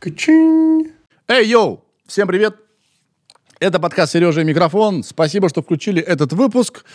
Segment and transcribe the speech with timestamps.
[0.00, 0.92] Качинь.
[1.28, 1.84] Эй, йоу!
[2.06, 2.56] Всем привет!
[3.58, 5.02] Это подкаст «Сережа и микрофон».
[5.02, 6.86] Спасибо, что включили этот выпуск.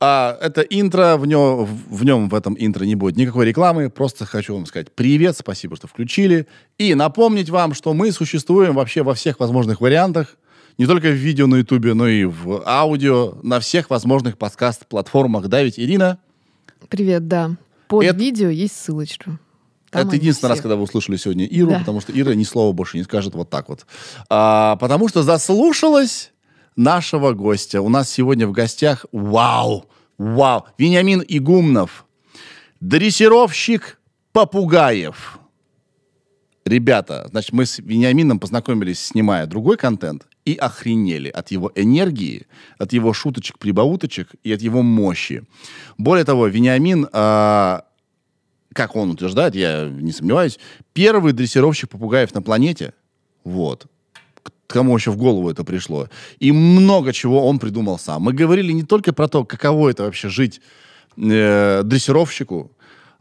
[0.00, 3.90] А, это интро, в нем, в нем, в этом интро не будет никакой рекламы.
[3.90, 6.46] Просто хочу вам сказать привет, спасибо, что включили.
[6.78, 10.38] И напомнить вам, что мы существуем вообще во всех возможных вариантах.
[10.78, 15.48] Не только в видео на ютубе, но и в аудио, на всех возможных подкаст-платформах.
[15.48, 16.18] Да, ведь, Ирина?
[16.88, 17.56] Привет, да.
[17.88, 19.38] Под Это- видео есть ссылочка.
[20.00, 20.62] Это единственный раз, все.
[20.62, 21.78] когда вы услышали сегодня Иру, Да.
[21.80, 23.86] потому что Ира ни слова больше не скажет вот так вот.
[24.28, 26.32] А, потому что заслушалась
[26.76, 27.80] нашего гостя.
[27.80, 29.86] У нас сегодня в гостях, вау,
[30.18, 32.06] вау, Вениамин Игумнов,
[32.80, 33.98] дрессировщик
[34.32, 35.38] попугаев.
[36.64, 42.46] Ребята, значит, мы с Вениамином познакомились, снимая другой контент, и охренели от его энергии,
[42.78, 45.44] от его шуточек-прибауточек и от его мощи.
[45.98, 47.84] Более того, Вениамин а,
[48.74, 50.58] как он утверждает, я не сомневаюсь,
[50.92, 52.92] первый дрессировщик попугаев на планете.
[53.44, 53.86] Вот.
[54.66, 56.08] Кому еще в голову это пришло.
[56.40, 58.22] И много чего он придумал сам.
[58.22, 60.60] Мы говорили не только про то, каково это вообще жить
[61.16, 62.72] э, дрессировщику,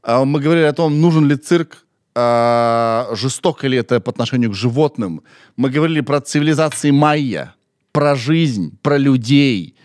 [0.02, 4.56] а мы говорили о том, нужен ли цирк, а, жестоко ли это по отношению к
[4.56, 5.22] животным.
[5.56, 7.56] Мы говорили про цивилизации майя,
[7.92, 9.76] про жизнь, про людей.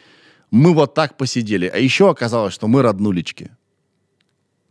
[0.51, 1.67] Мы вот так посидели.
[1.67, 3.51] А еще оказалось, что мы роднулечки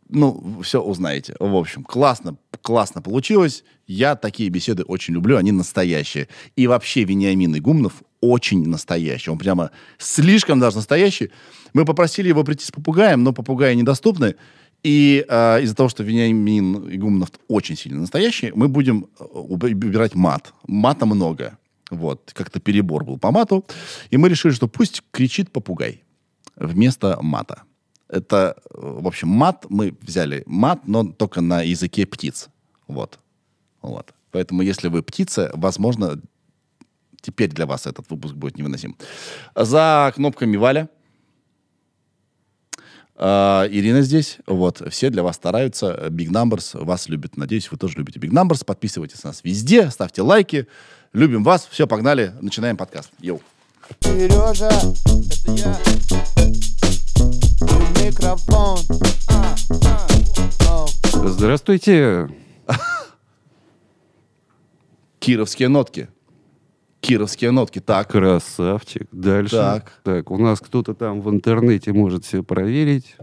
[0.09, 1.35] ну, все узнаете.
[1.39, 3.63] В общем, классно, классно получилось.
[3.87, 6.27] Я такие беседы очень люблю, они настоящие.
[6.55, 9.29] И вообще Вениамин Игумнов очень настоящий.
[9.29, 11.31] Он прямо слишком даже настоящий.
[11.73, 14.35] Мы попросили его прийти с попугаем, но попугаи недоступны.
[14.83, 20.15] И э, из-за того, что Вениамин Игумнов очень сильно настоящий, мы будем э, уб- убирать
[20.15, 20.53] мат.
[20.67, 21.57] Мата много.
[21.89, 23.65] Вот, как-то перебор был по мату.
[24.09, 26.03] И мы решили, что пусть кричит попугай
[26.55, 27.63] вместо мата.
[28.09, 32.47] Это, э, в общем, мат, мы взяли мат, но только на языке птиц.
[32.87, 33.19] Вот.
[33.81, 34.13] Вот.
[34.31, 36.21] Поэтому, если вы птица, возможно,
[37.21, 38.95] теперь для вас этот выпуск будет невыносим.
[39.55, 40.89] За кнопками Валя.
[43.15, 44.37] А, Ирина здесь.
[44.45, 44.81] Вот.
[44.91, 46.07] Все для вас стараются.
[46.09, 47.35] Big Numbers вас любят.
[47.35, 48.63] Надеюсь, вы тоже любите Big Numbers.
[48.63, 49.89] Подписывайтесь на нас везде.
[49.89, 50.67] Ставьте лайки.
[51.13, 51.67] Любим вас.
[51.69, 52.33] Все, погнали.
[52.41, 53.09] Начинаем подкаст.
[53.19, 53.41] Йоу.
[54.01, 56.76] Сережа, это я.
[57.17, 58.79] И Микрофон.
[59.29, 59.55] А,
[59.85, 60.07] а,
[60.69, 60.87] о.
[61.27, 62.29] Здравствуйте.
[65.19, 66.09] Кировские нотки.
[67.01, 67.79] Кировские нотки.
[67.79, 68.09] Так.
[68.09, 69.07] Красавчик.
[69.11, 69.83] Дальше.
[70.03, 70.31] Так.
[70.31, 73.15] у нас кто-то там в интернете может все проверить.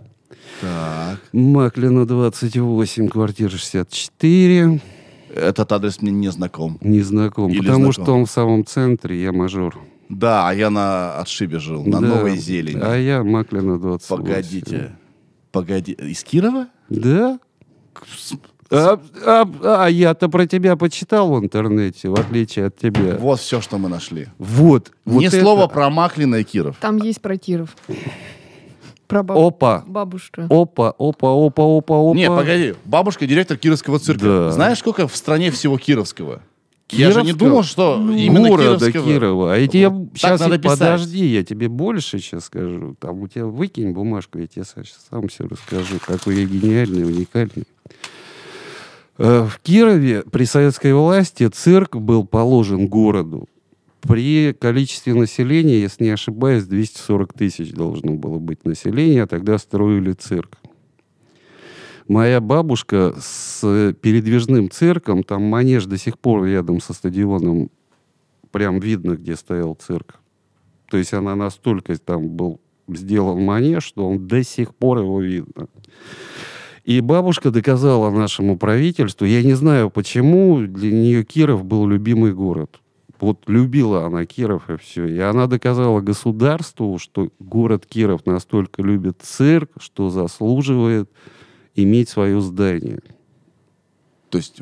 [0.60, 1.20] Так.
[1.32, 4.80] Маклина 28, квартира 64.
[5.34, 6.78] Этот адрес мне не знаком.
[6.80, 7.50] Не знаком.
[7.50, 8.04] Или потому знаком.
[8.04, 9.78] что он в самом центре, я мажор.
[10.08, 12.06] Да, а я на отшибе жил, на Да.
[12.06, 12.80] Новой Зелени.
[12.82, 14.24] А я Маклина 28.
[14.24, 14.92] Погодите.
[15.52, 15.92] Погоди.
[15.92, 16.66] Из Кирова?
[16.88, 17.38] Да?
[18.70, 23.16] А, а- а я-то про тебя почитал в интернете, в отличие от тебя.
[23.18, 24.28] Вот все, что мы нашли.
[24.38, 24.90] Вот.
[25.04, 26.76] вот Ни это- слова про Маклина и Киров.
[26.80, 27.76] Там есть про Киров.
[29.06, 29.84] Про баб- Опа.
[29.86, 30.46] бабушка.
[30.50, 32.16] Опа, опа, опа, опа, опа.
[32.16, 32.74] Не, погоди.
[32.84, 34.24] Бабушка директор Кировского цирка.
[34.24, 34.50] Да.
[34.50, 36.40] Знаешь, сколько в стране всего Кировского?
[36.90, 39.12] Я же не думал, что именно города Кировского.
[39.12, 39.54] Кирова.
[39.54, 40.78] А я тебе Вот сейчас надо писать.
[40.78, 42.94] подожди, я тебе больше сейчас скажу.
[43.00, 47.64] Там у тебя выкинь бумажку, я тебе сам все расскажу, какой я гениальный, уникальный.
[49.18, 53.48] Э, В Кирове при советской власти цирк был положен городу.
[54.02, 60.12] При количестве населения, если не ошибаюсь, 240 тысяч должно было быть населения, а тогда строили
[60.12, 60.58] цирк.
[62.06, 67.70] Моя бабушка с передвижным цирком, там манеж до сих пор рядом со стадионом,
[68.50, 70.20] прям видно, где стоял цирк.
[70.90, 75.68] То есть она настолько там был сделан манеж, что он до сих пор его видно.
[76.84, 82.80] И бабушка доказала нашему правительству, я не знаю почему, для нее Киров был любимый город.
[83.18, 85.06] Вот любила она Киров и все.
[85.06, 91.08] И она доказала государству, что город Киров настолько любит цирк, что заслуживает
[91.74, 93.00] иметь свое здание.
[94.30, 94.60] То есть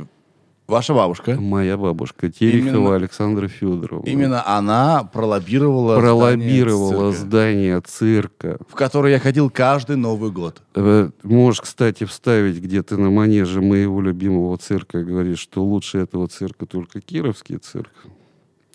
[0.67, 4.09] ваша бабушка, Моя бабушка Терехова Именно- Александра Федоровна.
[4.09, 8.59] именно она пролоббировала пролоббировала здание цирка, здание цирка.
[8.69, 10.63] в которое я ходил каждый Новый год.
[10.75, 16.29] Э, Можешь, кстати, вставить, где ты на манеже моего любимого цирка говоришь, что лучше этого
[16.29, 17.93] цирка только Кировский цирк.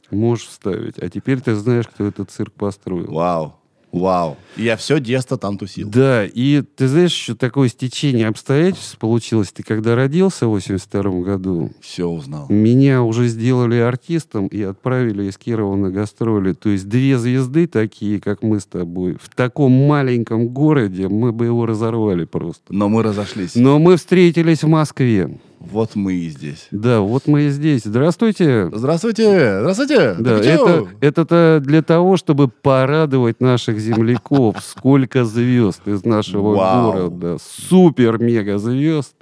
[0.09, 0.97] Можешь вставить.
[0.99, 3.11] А теперь ты знаешь, кто этот цирк построил.
[3.11, 3.55] Вау.
[3.91, 4.37] Вау.
[4.57, 5.89] Я все детство там тусил.
[5.89, 9.51] Да, и ты знаешь, еще такое стечение обстоятельств получилось.
[9.51, 12.47] Ты когда родился в 82 году, Все узнал.
[12.49, 16.53] меня уже сделали артистом и отправили из Кирова на гастроли.
[16.53, 21.45] То есть две звезды такие, как мы с тобой, в таком маленьком городе, мы бы
[21.45, 22.63] его разорвали просто.
[22.69, 23.55] Но мы разошлись.
[23.55, 25.39] Но мы встретились в Москве.
[25.59, 26.67] Вот мы и здесь.
[26.71, 27.81] Да, вот мы и здесь.
[27.83, 28.69] Здравствуйте.
[28.71, 29.59] Здравствуйте!
[29.59, 30.15] Здравствуйте!
[30.19, 34.57] Да, это, это-то для того, чтобы порадовать наших земляков.
[34.63, 36.91] Сколько звезд из нашего Вау.
[36.91, 37.37] города.
[37.41, 39.13] Супер-мега звезд.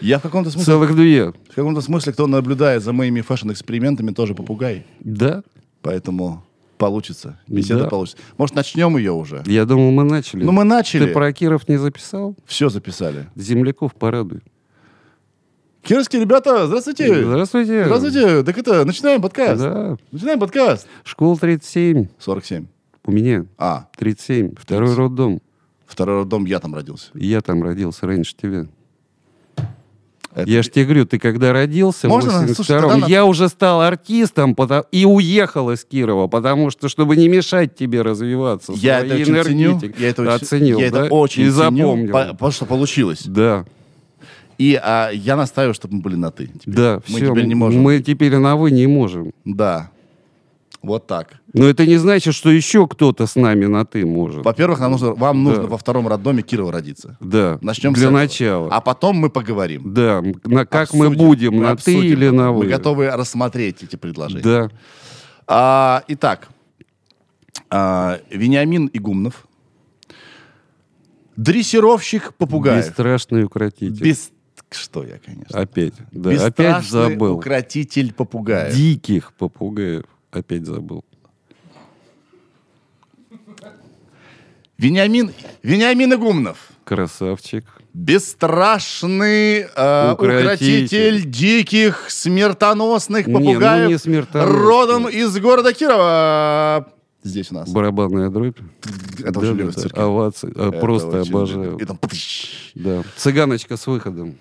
[0.00, 1.30] Я в каком-то смысле, Целых две.
[1.50, 4.84] в каком-то смысле, кто наблюдает за моими фэшн-экспериментами, тоже попугай.
[5.00, 5.42] Да?
[5.80, 6.44] Поэтому
[6.76, 7.38] получится.
[7.46, 7.88] Беседа Да.
[7.88, 8.18] получится.
[8.36, 9.42] Может, начнем ее уже?
[9.46, 10.42] Я думал, мы начали.
[10.42, 11.06] Ну, мы начали.
[11.06, 12.34] Ты про Киров не записал?
[12.46, 13.28] Все записали.
[13.36, 14.40] Земляков порадуй.
[15.84, 17.24] Кировские ребята, здравствуйте!
[17.24, 17.84] Здравствуйте.
[17.84, 18.42] Здравствуйте!
[18.42, 19.60] Так это, начинаем подкаст.
[19.60, 19.96] Да.
[20.12, 20.86] Начинаем подкаст.
[21.04, 22.06] Школа 37.
[22.18, 22.66] 47.
[23.04, 24.54] У меня А, 37.
[24.58, 24.96] Второй 37.
[24.96, 25.40] роддом.
[25.86, 27.10] второй роддом, я там родился.
[27.12, 28.66] Я там родился раньше тебя.
[30.34, 32.30] Это- Я ж тебе говорю, ты когда родился Можно?
[32.30, 36.88] в Слушай, 82 тогда я уже стал артистом пото- и уехал из Кирова, потому что,
[36.88, 38.72] чтобы не мешать тебе развиваться.
[38.74, 39.70] Я это очень ценю.
[39.72, 40.02] энергетикой.
[40.02, 41.04] Я это Оценил, я да?
[41.04, 42.12] это очень И ценю, запомнил.
[42.12, 43.22] по- потому что получилось.
[43.26, 43.64] Да,
[44.58, 46.46] И а, я настаиваю, чтобы мы были на «ты».
[46.46, 46.74] теперь.
[46.74, 47.30] да, Мы все.
[47.30, 47.82] теперь не можем.
[47.82, 49.32] Мы теперь на «вы» не можем.
[49.44, 49.90] Да.
[50.82, 51.40] Вот так.
[51.54, 54.44] Но это не значит, что еще кто-то с нами на «ты» может.
[54.44, 55.68] Во-первых, нам нужно, вам нужно Да.
[55.68, 57.16] во втором роддоме Кирова родиться.
[57.20, 58.18] Да, Начнем с для этого.
[58.20, 58.68] начала.
[58.70, 59.94] А потом мы поговорим.
[59.94, 61.26] Да, на как мы Обсудим.
[61.26, 62.00] будем, Мы на обсудим.
[62.00, 62.64] «ты» или на «вы».
[62.64, 64.42] Мы готовы рассмотреть эти предложения.
[64.42, 64.68] Да.
[65.46, 66.48] А, итак,
[67.70, 69.46] а, Вениамин Игумнов,
[71.36, 72.86] дрессировщик попугаев.
[72.86, 74.02] Бесстрашный укротитель.
[74.02, 74.30] Без...
[74.74, 75.58] Что я, конечно.
[75.58, 75.94] Опять.
[76.12, 77.34] Да, опять забыл.
[77.36, 78.74] укротитель попугаев.
[78.74, 80.04] Диких попугаев.
[80.30, 81.04] Опять забыл.
[84.78, 85.32] Вениамин,
[85.62, 86.58] Вениамин Игумнов.
[86.84, 87.64] Красавчик.
[87.94, 90.44] Бесстрашный э, Укротитель.
[90.44, 94.62] укротитель диких смертоносных Не, ну попугаев не смертоносных.
[94.62, 96.88] родом из города Кирова.
[97.22, 97.70] Здесь у нас.
[97.70, 98.58] Барабанная дробь.
[99.20, 99.98] Это очень любят в цирке.
[100.00, 100.52] Овации.
[100.56, 101.64] А, Это Просто очень обожаю.
[101.64, 101.82] любят.
[101.82, 102.72] И там пыщ.
[102.74, 103.04] Да.
[103.16, 104.34] Цыганочка с выходом.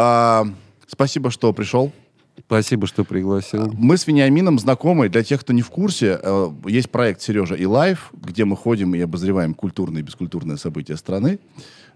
[0.00, 0.46] А,
[0.86, 1.92] спасибо, что пришел.
[2.38, 3.72] Спасибо, что пригласил.
[3.72, 5.08] Мы с Вениамином знакомы.
[5.08, 8.94] Для тех, кто не в курсе, э, есть проект «Сережа и Лайф», где мы ходим
[8.94, 11.40] и обозреваем культурные и бескультурные события страны,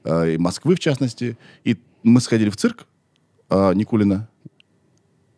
[0.02, 1.38] э, и Москвы в частности.
[1.62, 2.86] И мы сходили в цирк
[3.50, 4.28] э, Никулина.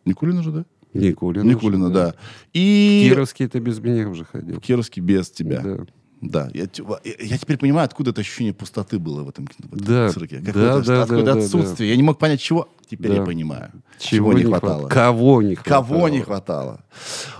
[0.05, 0.65] Никулина же, да?
[0.95, 1.47] Никулина.
[1.47, 2.15] Никулина, да.
[2.53, 4.59] И Кировский ты без меня уже ходил.
[4.59, 5.61] Кировский без тебя.
[5.61, 5.85] Да.
[6.21, 6.49] Да.
[6.53, 6.67] Я,
[7.03, 10.09] я- теперь понимаю, откуда это ощущение пустоты было в этом, в этом Да.
[10.09, 10.39] цирке.
[10.39, 11.89] Да, да, да, да, отсутствие.
[11.91, 12.69] Я не мог понять, чего.
[12.89, 13.17] Теперь Да.
[13.17, 13.71] я понимаю.
[13.99, 14.87] Чего, не хват- хватало.
[14.87, 15.83] Кого не хватало?
[15.87, 16.81] Кого не хватало.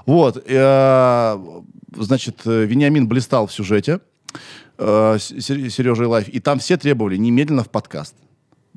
[0.05, 0.43] Вот.
[0.47, 1.37] э,
[1.97, 4.01] Значит, э, Вениамин блистал в сюжете
[4.77, 6.27] э, Сережа и Лайф.
[6.27, 8.15] И там все требовали немедленно в подкаст.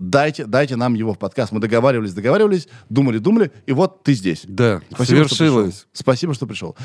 [0.00, 1.50] Дайте, дайте нам его в подкаст.
[1.50, 4.45] Мы договаривались, договаривались, думали, думали, и вот ты здесь.
[4.47, 5.75] Да, Спасибо, что свершилось.
[5.75, 5.89] пришел.
[5.93, 6.77] Спасибо, что пришел.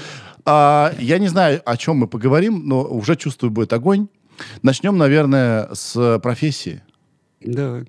[0.45, 4.07] А, я не знаю, о чем мы поговорим, но уже чувствую, будет огонь.
[4.63, 6.81] Начнем, наверное, с профессии.
[7.39, 7.83] Да.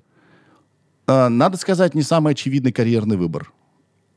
[1.07, 3.51] А, надо сказать, не самый очевидный карьерный выбор.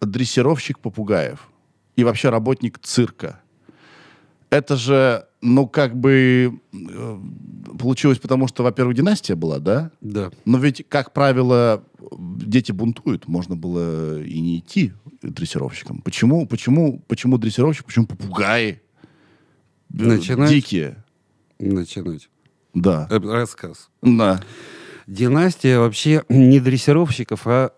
[0.03, 1.49] Дрессировщик попугаев.
[1.97, 3.41] И вообще работник цирка.
[4.51, 7.21] Это же, ну, как бы э,
[7.79, 9.91] получилось, потому что, во-первых, династия была, да?
[10.01, 10.31] Да.
[10.45, 13.29] Но ведь, как правило, дети бунтуют.
[13.29, 14.93] Можно было и не идти
[15.23, 16.03] дрессировщиком.
[16.03, 18.71] Почему, почему, почему дрессировщик, почему попугаи?
[18.71, 18.77] Э,
[19.91, 20.51] Начинать?
[20.51, 21.05] Дикие.
[21.59, 22.29] Начинать.
[22.75, 23.07] Да.
[23.11, 23.91] Э, Рассказ.
[24.03, 24.43] Да.
[25.07, 27.73] Династия вообще не дрессировщиков, а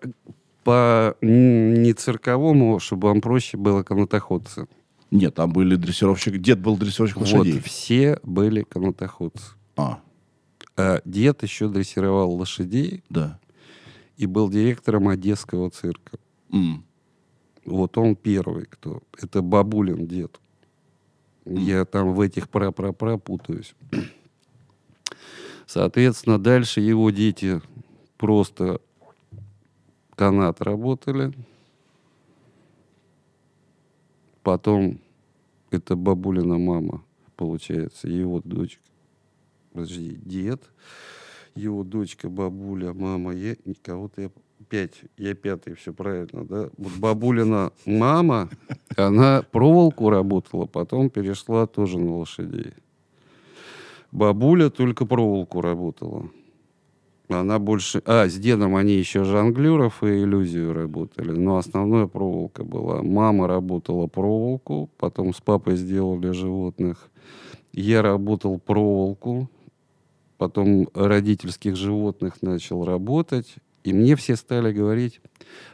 [0.64, 4.66] по не цирковому, чтобы вам проще было канатоходцы.
[5.10, 6.38] Нет, там были дрессировщики.
[6.38, 7.54] Дед был дрессировщик лошадей.
[7.54, 9.54] Вот, все были канатоходцы.
[9.76, 10.00] А,
[10.76, 13.40] А дед еще дрессировал лошадей да.
[14.16, 16.18] и был директором Одесского цирка.
[16.52, 16.84] М.
[17.64, 19.02] Вот он первый, кто.
[19.20, 20.40] Это бабулин дед.
[21.44, 23.74] Я там в этих пра-пра-пра путаюсь.
[25.66, 27.60] Соответственно, дальше его дети
[28.16, 28.80] просто
[30.14, 31.32] канат работали.
[34.42, 35.00] Потом
[35.70, 37.04] это бабулина мама,
[37.36, 38.82] получается, его дочка.
[39.72, 40.62] Подожди, дед,
[41.54, 44.30] его дочка, бабуля, мама, я кого-то я
[44.68, 46.70] пять, я пятый, все правильно, да?
[46.76, 48.48] Вот бабулина мама,
[48.96, 52.72] она проволоку работала, потом перешла тоже на лошадей.
[54.10, 56.30] Бабуля только проволоку работала.
[57.30, 58.02] Она больше...
[58.06, 61.30] А, с дедом они еще жонглеров и иллюзию работали.
[61.30, 63.02] Но основная проволока была.
[63.02, 67.08] Мама работала проволоку, потом с папой сделали животных.
[67.72, 69.48] Я работал проволоку,
[70.38, 73.54] потом родительских животных начал работать.
[73.84, 75.20] И мне все стали говорить,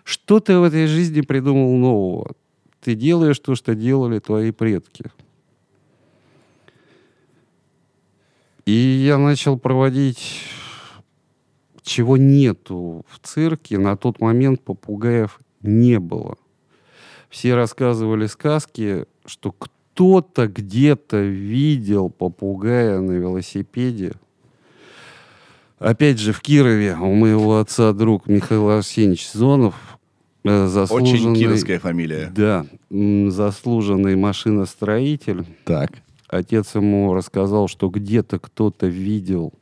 [0.05, 2.33] что ты в этой жизни придумал нового?
[2.81, 5.11] Ты делаешь то, что делали твои предки.
[8.65, 10.43] И я начал проводить
[11.87, 16.37] чего нету в цирке, на тот момент попугаев не было.
[17.31, 24.13] Все рассказывали сказки, что кто-то где-то видел попугая на велосипеде.
[25.79, 29.75] Опять же, в Кирове у моего отца друг Михаил Арсеньевич Зонов,
[30.45, 31.31] э, заслуженный...
[31.31, 32.33] Очень кировская фамилия.
[32.35, 35.45] Да, заслуженный машиностроитель.
[35.65, 35.93] Так.
[36.29, 39.53] Отец ему рассказал, что где-то кто-то видел,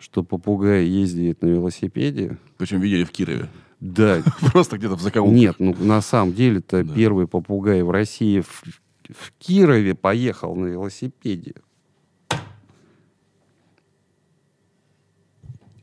[0.00, 2.38] что попугай ездит на велосипеде.
[2.58, 3.48] Причем видели в Кирове.
[3.78, 5.36] Да, Просто где-то в закоулках.
[5.38, 6.94] нет, ну на самом деле-то Да.
[6.94, 8.62] первый попугай в России в,
[9.08, 11.54] в Кирове поехал на велосипеде.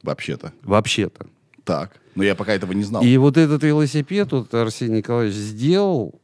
[0.04, 0.54] Вообще-то.
[0.64, 1.28] Вообще-то.
[1.64, 2.00] Так.
[2.16, 3.04] Но я пока этого не знал.
[3.04, 6.20] И вот этот велосипед вот Арсений Николаевич сделал,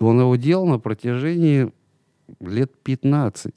[0.00, 1.72] он его делал на протяжении
[2.40, 3.54] лет 15.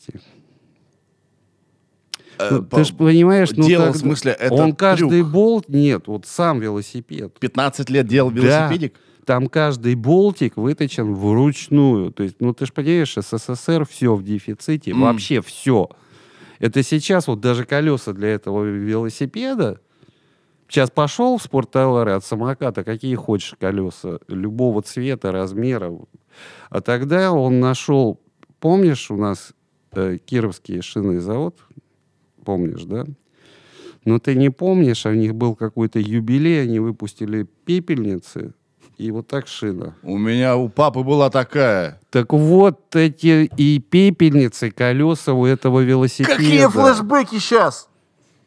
[2.41, 5.27] Э, Ну, по- ты же понимаешь, ну делал, тогда- в смысле, это он каждый трюк.
[5.31, 7.38] болт, нет, вот сам велосипед.
[7.39, 8.41] 15 лет делал Да.
[8.41, 8.95] велосипедик?
[9.25, 12.12] Там каждый болтик выточен вручную.
[12.12, 15.01] То есть, ну ты же понимаешь, СССР все в дефиците, М.
[15.01, 15.89] вообще все.
[16.60, 19.79] Это сейчас вот даже колеса для этого велосипеда.
[20.67, 25.91] Сейчас пошел в спорттовары от самоката, какие хочешь колеса, любого цвета, размера.
[26.69, 28.19] А тогда он нашел,
[28.60, 29.51] помнишь, у нас
[29.93, 31.57] э, Кировский шинный завод,
[32.43, 33.05] помнишь, да?
[34.05, 38.53] Но ты не помнишь, а у них был какой-то юбилей, они выпустили пепельницы,
[38.98, 39.95] и вот так шина.
[40.03, 42.00] У меня у папы была такая.
[42.10, 46.36] Так вот эти и пепельницы, и колеса у этого велосипеда.
[46.36, 47.89] Какие флешбеки сейчас?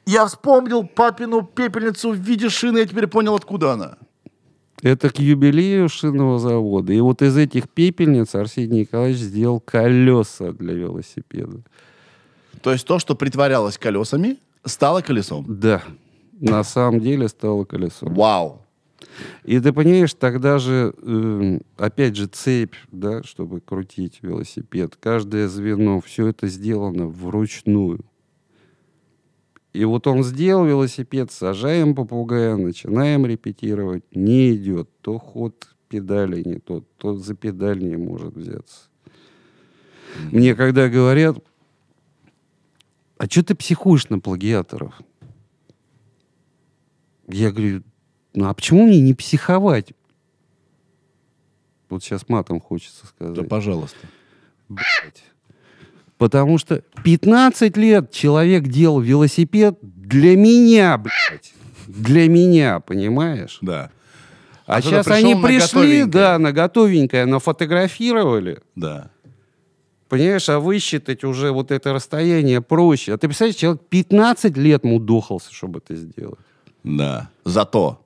[0.07, 3.97] Я вспомнил папину пепельницу в виде шины, я теперь понял, откуда она.
[4.83, 6.93] Это к юбилею шинного завода.
[6.93, 11.63] И вот из этих пепельниц Арсений Николаевич сделал колеса для велосипеда.
[12.63, 15.45] То есть то, что притворялось колесами, стало колесом.
[15.49, 15.83] Да,
[16.33, 18.15] на самом деле стало колесом.
[18.15, 18.61] Вау.
[19.45, 26.01] И ты понимаешь, тогда же, эм, опять же, цепь, да, чтобы крутить велосипед, каждое звено,
[26.01, 28.01] все это сделано вручную.
[29.73, 34.89] И вот он сделал велосипед, сажаем попугая, начинаем репетировать, не идет.
[35.01, 38.89] То ход педали не тот, то за педаль не может взяться.
[40.31, 41.39] Мне когда говорят,
[43.19, 44.95] а что ты психуешь на плагиаторов?
[47.29, 47.83] Я говорю,
[48.35, 49.93] ну а почему мне не психовать?
[51.89, 53.35] Вот сейчас матом хочется сказать.
[53.35, 53.99] Да, пожалуйста.
[54.69, 55.23] Блядь.
[56.19, 61.53] Потому что 15 лет человек делал велосипед для меня, блядь.
[61.87, 63.59] Для меня, понимаешь?
[63.61, 63.91] Да.
[64.67, 66.07] А, А сейчас они на пришли, готовенькое.
[66.07, 68.63] да, на готовенькое, нафотографировали.
[68.75, 69.11] Да.
[70.19, 73.13] Понимаешь, а высчитать уже вот это расстояние проще.
[73.15, 76.39] А ты представляешь, человек 15 лет мудохался, чтобы это сделать.
[76.85, 77.31] Да.
[77.45, 78.01] Зато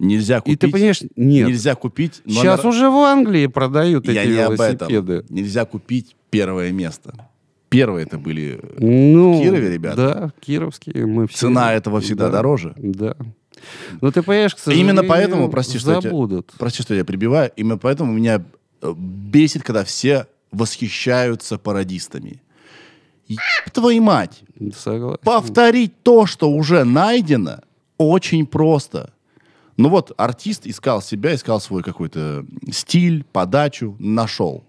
[0.00, 0.58] нельзя И купить.
[0.60, 1.46] ты понимаешь, нет.
[1.48, 2.20] Нельзя купить.
[2.24, 5.12] номер- Сейчас уже в Англии продают Я эти не об велосипеды.
[5.14, 5.34] этом.
[5.36, 7.28] Нельзя купить первое место.
[7.68, 8.60] Первые это были.
[8.78, 9.96] Ну, В Кирове, ребята?
[9.96, 11.06] Да, кировские.
[11.06, 12.74] Мы все, Цена этого всегда да, дороже.
[12.76, 13.14] Да.
[14.00, 16.52] Но ты понимаешь, к Именно сожалению, поэтому, прости, что я тебя- забудут.
[16.58, 17.52] Прости, что я прибиваю.
[17.54, 18.42] Именно поэтому меня
[18.82, 22.42] э, бесит, когда все восхищаются пародистами.
[23.26, 24.42] Еб твою мать!
[24.74, 25.20] Согласен.
[25.22, 27.60] Повторить то, что уже найдено,
[27.98, 29.12] очень просто.
[29.76, 34.64] Ну вот, артист искал себя, искал свой какой-то стиль, подачу, нашел.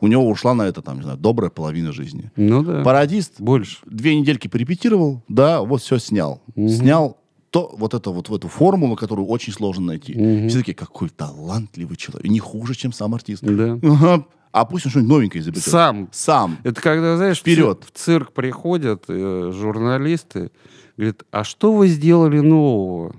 [0.00, 2.30] У него ушла на это, там, не знаю, добрая половина жизни.
[2.36, 2.82] Ну да.
[2.82, 3.78] Пародист Больше.
[3.86, 6.42] две недельки порепетировал, да, вот все снял.
[6.54, 7.18] Снял
[7.50, 10.12] то, вот это вот в эту формулу, которую очень сложно найти.
[10.48, 12.28] Все такие, какой талантливый человек.
[12.28, 13.42] Не хуже, чем сам артист.
[13.42, 14.24] Да.
[14.56, 15.70] А пусть он что-нибудь новенькое изобретет.
[15.70, 16.08] Сам.
[16.12, 16.56] Сам.
[16.64, 17.84] Это когда, знаешь, Вперед.
[17.84, 20.50] В цирк приходят э, журналисты,
[20.96, 23.14] говорят, а что вы сделали нового?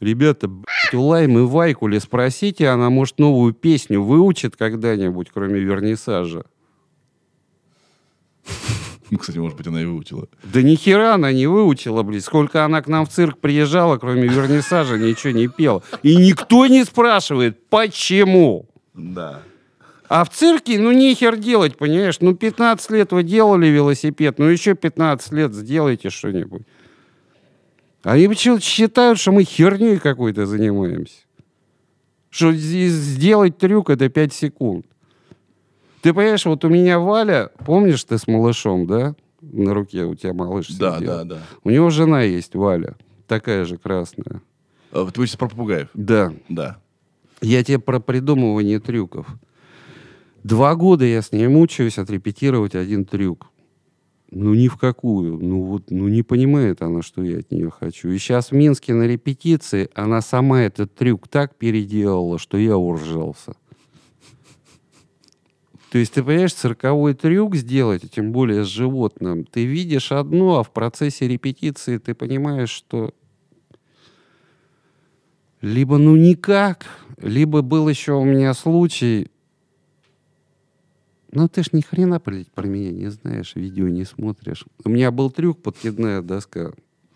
[0.00, 6.46] Ребята, блядь, у Лаймы Вайкуле спросите, она, может, новую песню выучит когда-нибудь, кроме вернисажа.
[9.10, 10.28] Ну, Кстати, может быть, она и выучила.
[10.44, 12.22] Да ни хера она не выучила, блин.
[12.22, 15.82] Сколько она к нам в цирк приезжала, кроме вернисажа, ничего не пела.
[16.02, 18.70] И никто не спрашивает, почему.
[18.94, 19.42] Да.
[20.14, 22.18] А в цирке, ну, нехер делать, понимаешь?
[22.20, 26.64] Ну, 15 лет вы делали велосипед, ну, еще 15 лет сделайте что-нибудь.
[28.02, 31.16] Они почему-то считают, что мы херней какой-то занимаемся.
[32.28, 34.84] Что сделать трюк— это 5 секунд.
[36.02, 39.14] Ты понимаешь, вот у меня Валя, помнишь ты с малышом, да?
[39.40, 41.10] На руке у тебя малыш Да, сидел.
[41.10, 41.38] да, да.
[41.64, 42.96] У него жена есть, Валя.
[43.26, 44.42] Такая же красная.
[44.92, 45.88] А, Ты сейчас про попугаев.
[45.94, 46.34] Да.
[46.50, 46.76] Да.
[47.40, 49.26] Я тебе про придумывание трюков.
[50.42, 53.48] Два года я с ней мучаюсь отрепетировать один трюк.
[54.30, 55.38] Ну, ни в какую.
[55.38, 58.08] Ну, вот, ну, не понимает она, что я от нее хочу.
[58.08, 63.54] И сейчас в Минске на репетиции она сама этот трюк так переделала, что я уржался.
[65.90, 70.62] То есть, ты понимаешь, цирковой трюк сделать, тем более с животным, ты видишь одно, а
[70.62, 73.12] в процессе репетиции ты понимаешь, что
[75.60, 76.86] либо ну никак,
[77.18, 79.28] либо был еще у меня случай,
[81.32, 84.64] ну, ты ж ни хрена, про меня не знаешь, видео не смотришь.
[84.84, 86.72] У меня был трюк, подкидная доска.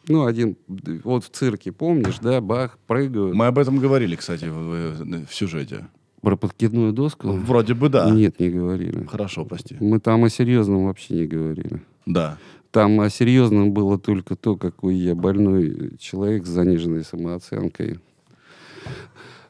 [0.08, 0.56] Ну, один,
[1.04, 3.34] вот в цирке, помнишь, да, бах, прыгают.
[3.34, 5.86] Мы об этом говорили, кстати, в, в- в сюжете.
[6.22, 7.28] Про подкидную доску?
[7.32, 8.10] Вроде бы да.
[8.10, 9.04] Нет, не говорили.
[9.06, 9.76] Хорошо, прости.
[9.80, 11.82] Мы там о серьезном вообще не говорили.
[12.06, 12.38] Да.
[12.70, 18.00] Там о серьезном было только то, какой я больной человек с заниженной самооценкой.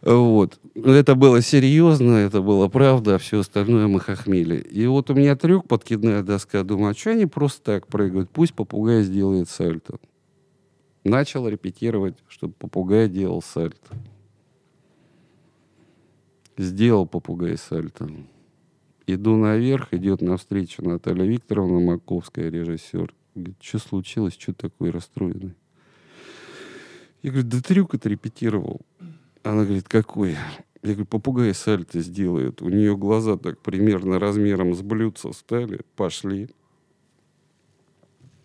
[0.06, 0.60] Вот.
[0.76, 4.56] Это было серьезно, это было правда, а все остальное мы хохмели.
[4.56, 6.62] И вот у меня трюк, подкидная доска.
[6.62, 8.30] Думаю, а что они просто так прыгают?
[8.30, 9.98] Пусть попугай сделает сальто.
[11.02, 13.96] Начал репетировать, чтобы попугай делал сальто.
[16.56, 18.08] Сделал попугай сальто.
[19.08, 23.12] Иду наверх, идет навстречу Наталья Викторовна Маковская, режиссер.
[23.34, 25.56] Говорит, что случилось, что такой расстроенный?
[27.22, 28.82] Я говорю, да трюк отрепетировал.
[29.46, 30.32] Она говорит, какой?
[30.82, 32.62] Я говорю, попугай сальто сделает.
[32.62, 35.82] У нее глаза так примерно размером с блюдца стали.
[35.94, 36.48] Пошли.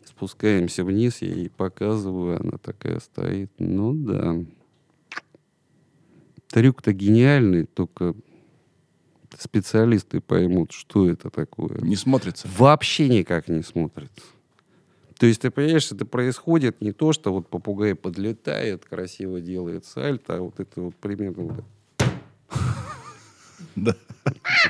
[0.06, 3.52] Спускаемся вниз, я ей показываю, она такая стоит.
[3.58, 4.46] Ну да.
[6.50, 8.14] Трюк-то гениальный, только
[9.40, 11.80] специалисты поймут, что это такое.
[11.82, 12.48] Не смотрится.
[12.60, 14.22] Вообще никак не смотрится.
[15.22, 20.38] То есть, ты понимаешь, это происходит не то, что вот попугай подлетает, красиво делает сальто,
[20.38, 21.64] а вот это вот примерно вот
[23.76, 23.96] Да.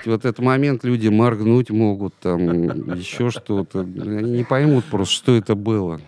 [0.05, 3.79] Вот этот момент люди моргнуть могут, там, еще что-то.
[3.79, 6.01] Они не поймут просто, что это было.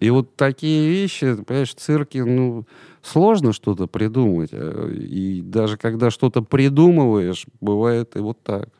[0.00, 2.64] И вот такие вещи, понимаешь, в цирке, ну,
[3.02, 4.48] сложно что-то придумать.
[4.54, 8.70] А, И даже когда что-то придумываешь, бывает и вот так.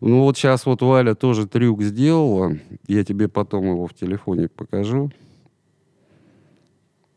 [0.00, 2.56] Ну вот сейчас вот Валя тоже трюк сделала.
[2.86, 5.10] Я тебе потом его в телефоне покажу.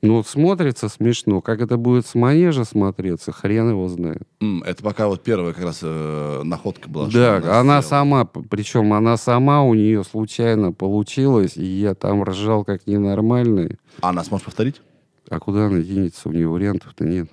[0.02, 1.42] Ну вот смотрится смешно.
[1.42, 4.22] Как это будет с манежа смотреться, хрен его знает.
[4.64, 7.08] Это пока вот первая как раз э, находка была.
[7.08, 7.82] Да, она сделала.
[7.82, 13.80] сама, причем она сама у нее случайно получилась, и я там ржал как ненормальный.
[14.02, 14.80] А Она сможешь повторить?
[15.28, 16.30] А куда она денется?
[16.30, 17.28] У нее вариантов-то нет.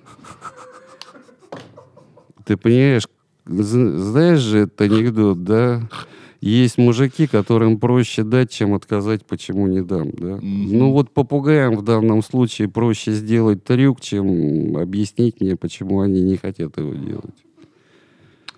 [2.45, 3.07] Ты понимаешь,
[3.45, 5.89] знаешь же этот анекдот, да?
[6.41, 10.35] Есть мужики, которым проще дать, чем отказать, почему не дам, да?
[10.35, 10.77] Мгм.
[10.77, 16.35] Ну вот попугаям в данном случае проще сделать трюк, чем объяснить мне, почему они не
[16.35, 17.35] хотят его делать.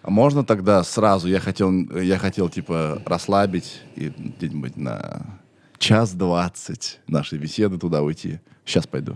[0.01, 5.39] А можно тогда сразу, я хотел, я хотел типа расслабить и где-нибудь на
[5.77, 8.39] час двадцать нашей беседы туда уйти.
[8.65, 9.15] Сейчас пойду.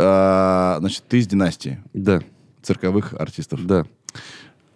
[0.00, 2.22] А, Значит, ты из династии Да,
[2.62, 3.64] цирковых артистов.
[3.66, 3.84] да.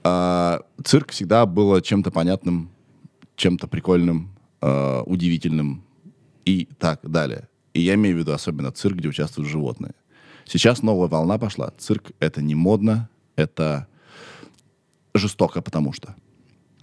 [0.04, 2.70] А, цирк всегда было чем-то понятным,
[3.36, 5.84] чем-то прикольным, а, удивительным
[6.44, 7.48] и так далее.
[7.74, 9.94] И я имею в виду особенно цирк, где участвуют животные.
[10.44, 11.72] Сейчас новая волна пошла.
[11.78, 13.86] Цирк— это не модно, это
[15.14, 16.14] жестоко, потому что.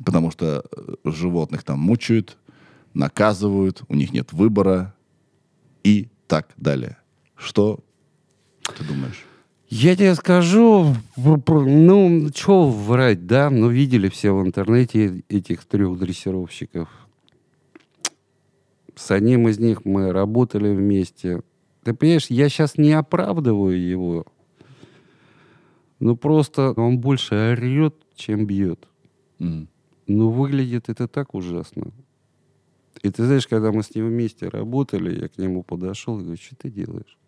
[0.04, 2.38] Потому что э, животных там мучают,
[2.94, 4.96] наказывают, у них нет выбора
[5.84, 6.98] и так далее.
[7.36, 7.80] Что
[8.78, 9.26] ты думаешь?
[9.70, 13.52] Я тебе скажу, ну, что врать, да?
[13.52, 16.90] Ну, видели все в интернете этих трех дрессировщиков.
[18.96, 21.44] С одним из них мы работали вместе.
[21.84, 24.26] Ты понимаешь, я сейчас не оправдываю его.
[26.00, 28.88] Ну, просто он больше орет, чем бьет.
[29.38, 29.68] М.
[30.08, 31.92] Ну, выглядит это так ужасно.
[33.04, 36.42] И ты знаешь, когда мы с ним вместе работали, я к нему подошел и говорю,
[36.42, 37.19] что ты делаешь?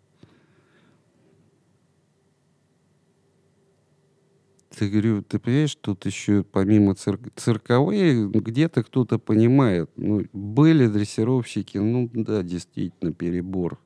[4.76, 9.90] Ты говорю, ты понимаешь, тут еще помимо цирк- цирковые, где-то кто-то понимает.
[9.96, 13.78] Ну, были дрессировщики, ну да, действительно, перебор.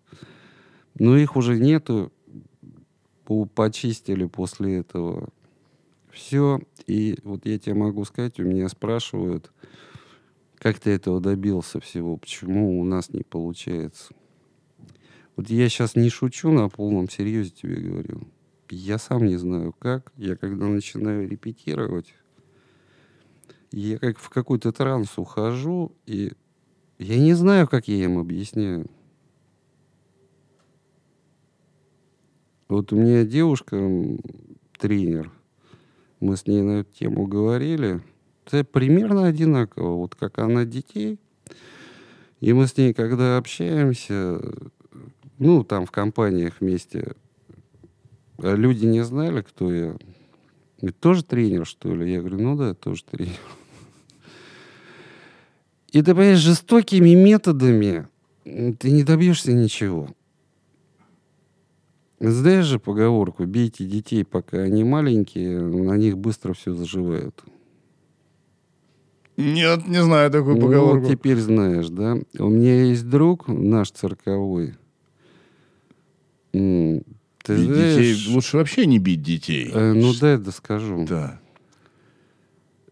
[0.94, 2.12] Но их уже нету,
[3.24, 5.28] по- почистили после этого.
[6.12, 6.60] Все.
[6.86, 9.50] И вот я тебе могу сказать, у меня спрашивают,
[10.56, 14.14] как ты этого добился всего, почему у нас не получается.
[15.34, 18.28] Вот я сейчас не шучу, на полном серьезе тебе говорю.
[18.70, 20.12] Я сам не знаю как.
[20.16, 22.14] Я когда начинаю репетировать,
[23.70, 26.32] я как в какой-то транс ухожу, и
[26.98, 28.90] я не знаю, как я им объясняю.
[32.68, 33.76] Вот у меня девушка,
[34.78, 35.30] тренер,
[36.20, 38.00] мы с ней на эту тему говорили.
[38.44, 39.96] Это примерно одинаково.
[39.96, 41.18] Вот как она детей
[42.40, 44.40] И мы с ней, когда общаемся,
[45.38, 47.14] ну, там в компаниях вместе,
[48.38, 49.96] люди не знали, кто я.
[50.80, 52.12] Говорит, тоже тренер, что ли?
[52.12, 53.32] Я говорю, ну да, тоже тренер.
[55.90, 58.06] И ты понимаешь, жестокими методами
[58.44, 60.08] ты не добьешься ничего.
[62.20, 67.42] Знаешь же поговорку, бейте детей, пока они маленькие, на них быстро все заживает.
[69.36, 71.00] Нет, не знаю такую Ну, поговорку.
[71.00, 72.16] вот теперь знаешь, да?
[72.38, 74.74] У меня есть друг, наш цирковой.
[77.46, 79.70] Ты Бить знаешь, детей лучше вообще не бить детей.
[79.72, 81.06] э, ну дай доскажу.
[81.08, 81.40] Да.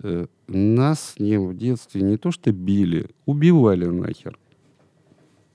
[0.02, 4.38] Э, нас с ним в детстве не то что били, убивали нахер.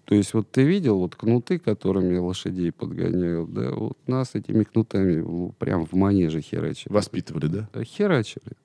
[0.06, 3.72] То есть вот ты видел вот кнуты, которыми лошадей подгоняют, да?
[3.72, 6.92] Вот нас этими кнутами прям в манеже херачили.
[6.92, 7.70] Воспитывали, да?
[7.74, 8.58] Э, Херачили.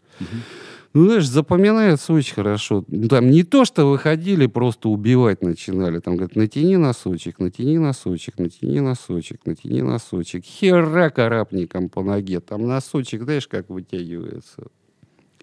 [0.94, 2.84] Ну, знаешь, запоминается очень хорошо.
[2.86, 5.98] Ну, Там не то, что выходили, просто убивать начинали.
[5.98, 10.44] Там говорят, натяни носочек, натяни носочек, натяни носочек, натяни носочек.
[10.44, 12.38] Хера карапником по ноге.
[12.38, 14.68] Там носочек, знаешь, как вытягивается.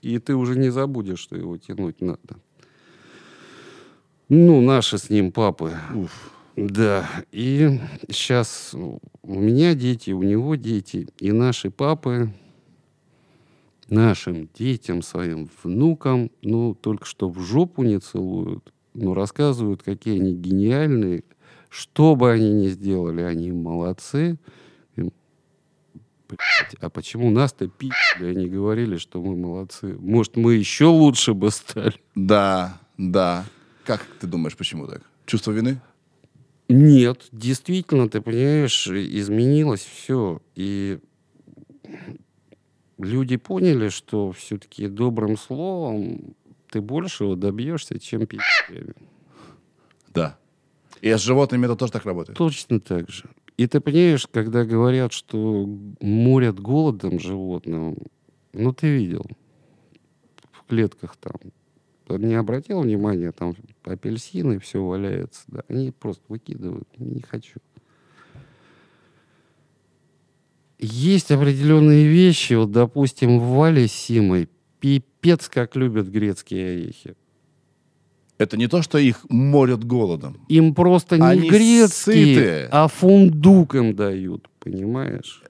[0.02, 2.40] И ты уже не забудешь, что его тянуть надо.
[4.30, 5.74] Ну, наши с ним папы.
[5.94, 6.32] Уф.
[6.56, 12.30] Да, и сейчас у меня дети, у него дети, и наши папы
[13.92, 20.34] нашим детям, своим внукам, ну, только что в жопу не целуют, но рассказывают, какие они
[20.34, 21.24] гениальные,
[21.70, 24.38] что бы они ни сделали, они молодцы.
[24.96, 29.96] И, блядь, а почему нас-то пи***ли, они говорили, что мы молодцы?
[30.00, 31.96] Может, мы еще лучше бы стали?
[32.16, 33.46] Да, да.
[33.86, 35.02] Как ты думаешь, почему так?
[35.26, 35.82] Чувство вины?
[36.70, 40.42] Нет, действительно, ты понимаешь, изменилось все.
[40.56, 41.00] И
[43.02, 46.36] люди поняли, что все-таки добрым словом
[46.70, 48.94] ты большего добьешься, чем пи***ями.
[50.14, 50.38] Да.
[51.02, 52.38] И с животными это тоже так работает?
[52.38, 53.26] Точно так же.
[53.58, 55.68] И ты понимаешь, когда говорят, что
[56.00, 57.98] морят голодом животным,
[58.54, 59.26] ну ты видел
[60.52, 61.36] в клетках там.
[62.10, 65.44] Не обратил внимания, там апельсины, все валяется.
[65.48, 66.88] Да, они просто выкидывают.
[66.98, 67.60] Не хочу.
[70.82, 77.16] Есть определенные вещи, вот, допустим, в Вале Симой пипец как любят грецкие орехи.
[78.40, 80.44] Это не то, что их морят голодом.
[80.50, 81.88] Им просто не Они грецкие,
[82.26, 82.68] сытые.
[82.72, 85.44] а фундук им дают, понимаешь?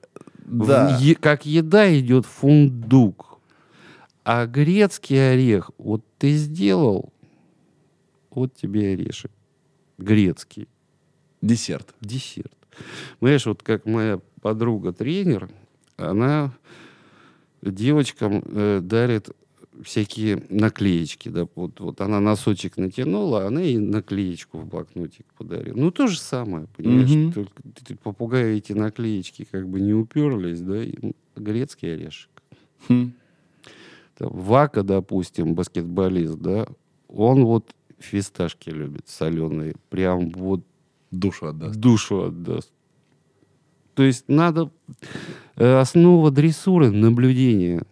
[0.44, 0.98] Да.
[0.98, 3.38] В е- как еда идет фундук.
[4.24, 7.10] А грецкий орех, вот ты сделал,
[8.30, 9.30] вот тебе орешек.
[9.96, 10.68] Грецкий.
[11.40, 11.94] Десерт.
[12.02, 12.52] Десерт.
[13.20, 15.48] Знаешь, вот как моя подруга-тренер,
[15.96, 16.52] она
[17.62, 19.30] девочкам э, дарит
[19.84, 21.28] всякие наклеечки.
[21.28, 25.76] Да, вот, вот она носочек натянула, она ей наклеечку в блокнотик подарила.
[25.76, 27.10] Ну, то же самое, понимаешь?
[27.10, 27.32] Мгм.
[27.32, 30.94] Только ты- попугаи эти наклеечки как бы не уперлись, да, и
[31.36, 32.30] грецкий орешек.
[32.88, 33.12] Хм.
[34.18, 36.66] Там, Вака, допустим, баскетболист, да,
[37.08, 40.62] он вот фисташки любит соленые, прям вот
[41.12, 41.76] Душу отдаст.
[41.78, 42.72] душу отдаст.
[43.94, 44.70] То есть надо...
[45.56, 47.82] э, Основа дрессуры— наблюдение.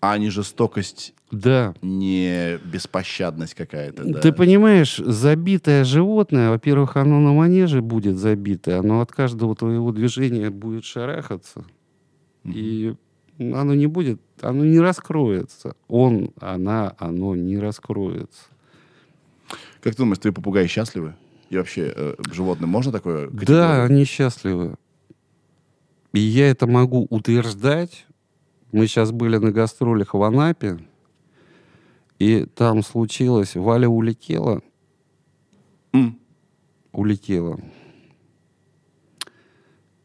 [0.00, 1.74] А не жестокость, Да.
[1.80, 4.04] не беспощадность какая-то.
[4.04, 4.20] Да.
[4.20, 10.50] Ты понимаешь, забитое животное, во-первых, оно на манеже будет забитое, оно от каждого твоего движения
[10.50, 11.64] будет шарахаться.
[12.44, 12.94] И
[13.38, 15.74] оно не будет, оно не раскроется.
[15.88, 18.42] Он, она, оно не раскроется.
[19.80, 21.14] Как ты думаешь, твои попугаи счастливы?
[21.54, 23.84] И вообще, э, животным можно такое Да, категорию?
[23.84, 24.74] они счастливы.
[26.12, 28.06] И я это могу утверждать.
[28.72, 30.80] Мы сейчас были на гастролях в Анапе,
[32.18, 34.62] и там случилось, Валя улетела,
[35.92, 36.18] М.
[36.90, 37.60] улетела.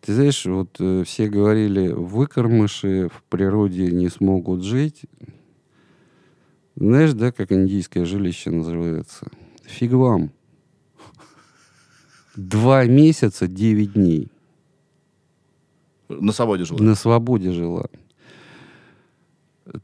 [0.02, 5.02] Ты знаешь, вот э, все говорили, выкормыши в природе не смогут жить.
[6.76, 9.26] Знаешь, да, как индийское жилище называется?
[9.66, 10.32] Фиг вам.
[12.40, 14.30] Два месяца, девять дней.
[16.08, 16.82] На свободе жила?
[16.82, 17.88] На свободе жила.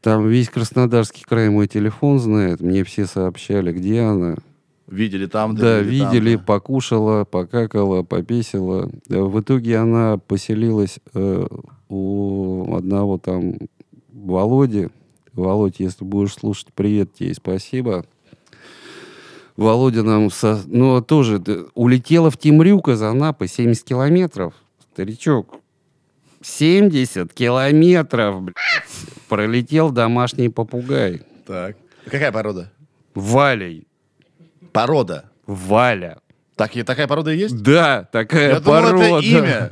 [0.01, 2.61] Там весь Краснодарский край мой телефон знает.
[2.61, 4.37] Мне все сообщали, где она.
[4.87, 5.55] Видели там?
[5.55, 6.43] Да, или там, видели, да?
[6.43, 8.89] покушала, покакала, попесила.
[9.09, 11.47] Э, В итоге она поселилась э,
[11.89, 13.55] у одного там
[14.13, 14.87] Володи.
[15.33, 18.05] Володь, если будешь слушать, привет тебе и спасибо.
[19.57, 21.41] Володя нам, со- ну, тоже
[21.75, 24.53] улетела в Темрюк из Анапы 70 километров.
[24.93, 25.55] Старичок,
[26.41, 28.55] 70 километров, блядь,
[29.29, 31.21] пролетел домашний попугай.
[31.47, 31.77] Так.
[32.05, 32.71] Какая порода?
[33.13, 33.87] Валей.
[34.73, 35.25] Порода.
[35.47, 36.19] Валя.
[36.55, 37.61] Так, и такая порода и есть?
[37.61, 39.19] Да, такая Я думал, это порода.
[39.25, 39.71] имя.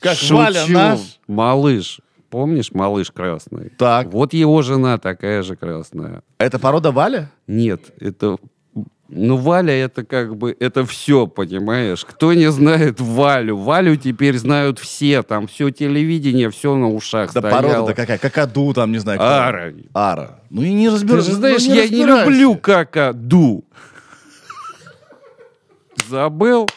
[0.00, 0.36] Как Шучу.
[0.36, 1.20] Валя наш.
[1.26, 2.00] Малыш.
[2.30, 3.70] Помнишь, малыш красный?
[3.76, 4.08] Так.
[4.12, 6.22] Вот его жена такая же красная.
[6.38, 7.30] Это порода Валя?
[7.46, 8.36] Нет, это...
[9.12, 12.04] Ну, Валя это как бы, это все, понимаешь?
[12.04, 13.56] Кто не знает Валю?
[13.56, 17.60] Валю теперь знают все, там все телевидение, все на ушах Да стояло.
[17.62, 18.18] порода-то какая?
[18.18, 19.18] Какаду там, не знаю.
[19.18, 19.26] кто.
[19.28, 19.72] Ара.
[19.92, 20.38] Ара.
[20.50, 21.26] Ну и не Ты разбираюсь.
[21.26, 23.64] же знаешь, я не люблю какаду.
[26.08, 26.68] Забыл?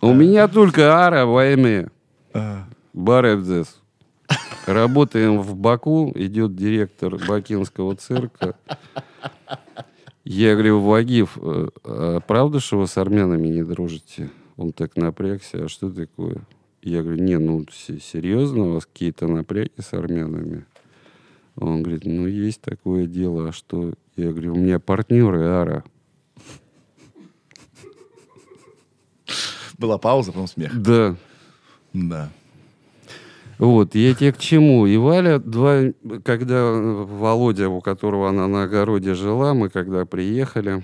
[0.00, 1.88] У меня только ара во имя.
[2.92, 3.80] Баребзес.
[4.66, 8.56] Работаем в Баку, идет директор бакинского цирка.
[10.24, 14.30] Я говорю, Вагив, э, а правда, что вы с армянами не дружите?
[14.56, 16.42] Он так напрягся, а что такое?
[16.80, 20.64] Я говорю, не, ну се- серьезно, у вас какие-то напряги с армянами?
[21.56, 23.92] Он говорит, ну есть такое дело, а что?
[24.16, 25.84] Я говорю, у меня партнеры Ара.
[29.76, 30.80] Была пауза, потом смех.
[30.80, 31.16] Да.
[31.92, 32.30] Да.
[33.58, 34.86] Вот, я тебе к чему?
[34.86, 35.82] И Валя, два,
[36.24, 40.82] когда э, Володя, у которого она на огороде жила, мы когда приехали,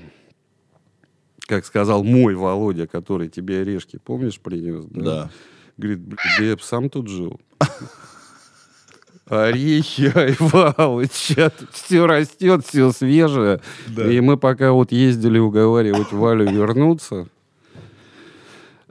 [1.47, 4.85] как сказал мой Володя, который тебе орешки, помнишь, принес?
[4.85, 5.31] Да.
[5.77, 7.41] Говорит, «Блин, да я сам тут жил.
[9.31, 11.37] Орехи, Айвалыч,
[11.73, 13.61] все растет, все свежее.
[13.87, 14.11] Да.
[14.11, 17.29] И мы пока вот ездили уговаривать Валю вернуться,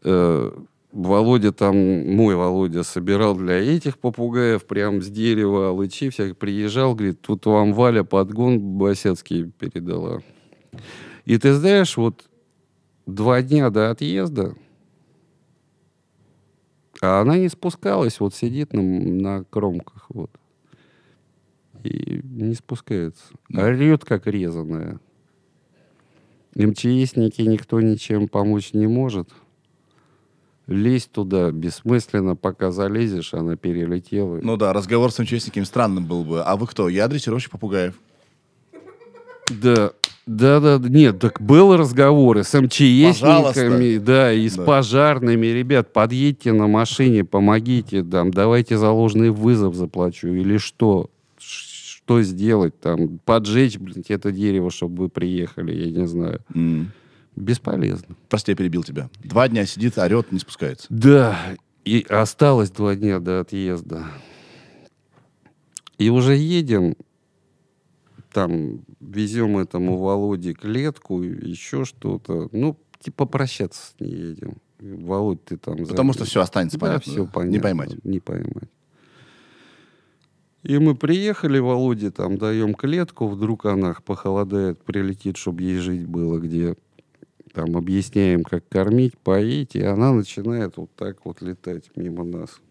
[0.03, 0.51] э,
[0.91, 6.38] Володя там, мой Володя, собирал для этих попугаев прям с дерева алычи всяких.
[6.38, 10.21] Приезжал, говорит, тут вам Валя подгон Басецкий передала.
[11.25, 12.28] И ты знаешь, вот
[13.06, 14.56] два дня до отъезда,
[17.02, 20.32] а она не спускалась, вот сидит на, на кромках, вот.
[21.84, 23.23] И не спускается.
[23.54, 24.99] Орет, как резаная.
[26.56, 29.30] МЧСники никто ничем помочь не может.
[30.69, 34.39] Лезть туда бессмысленно, пока залезешь, она перелетела.
[34.41, 36.41] Ну да, разговор с участниками странным был бы.
[36.41, 36.89] А вы кто?
[36.89, 37.95] Я дрессировщик попугаев.
[39.49, 39.91] Да,
[40.27, 44.63] да, да, нет, так был разговор и с МЧСниками, да, и с Да.
[44.63, 45.47] пожарными.
[45.47, 51.10] Ребят, подъедьте на машине, помогите, там, давайте заложенный вызов заплачу или что?
[51.39, 53.19] Что сделать там?
[53.25, 56.41] Поджечь, блин, это дерево, чтобы вы приехали, я не знаю.
[56.53, 56.91] М.
[57.39, 58.15] Бесполезно.
[58.28, 59.10] Прости, я перебил тебя.
[59.23, 60.86] Два дня сидит, орет, не спускается.
[60.89, 61.39] Да,
[61.86, 64.06] и осталось два дня до отъезда.
[65.97, 66.95] И уже едем,
[68.34, 72.49] там, везем этому Володе клетку, еще что-то.
[72.52, 74.58] Ну, типа прощаться с ней едем.
[74.80, 75.78] Володь, ты там...
[75.78, 76.23] Потому забей.
[76.23, 77.12] что все останется, Да, понятно.
[77.12, 77.32] все да?
[77.34, 77.54] понятно.
[77.56, 78.06] Не поймать.
[78.06, 78.69] Не поймать.
[80.63, 86.38] И мы приехали, Володе там даем клетку, вдруг она похолодает, прилетит, чтобы ей жить было
[86.38, 86.75] где.
[87.53, 92.62] Там объясняем, как кормить, поить, и она начинает вот так вот летать мимо нас.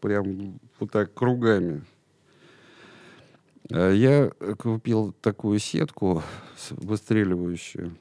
[0.00, 1.84] Прям вот так кругами.
[3.70, 6.22] А я купил такую сетку
[6.70, 7.96] выстреливающую.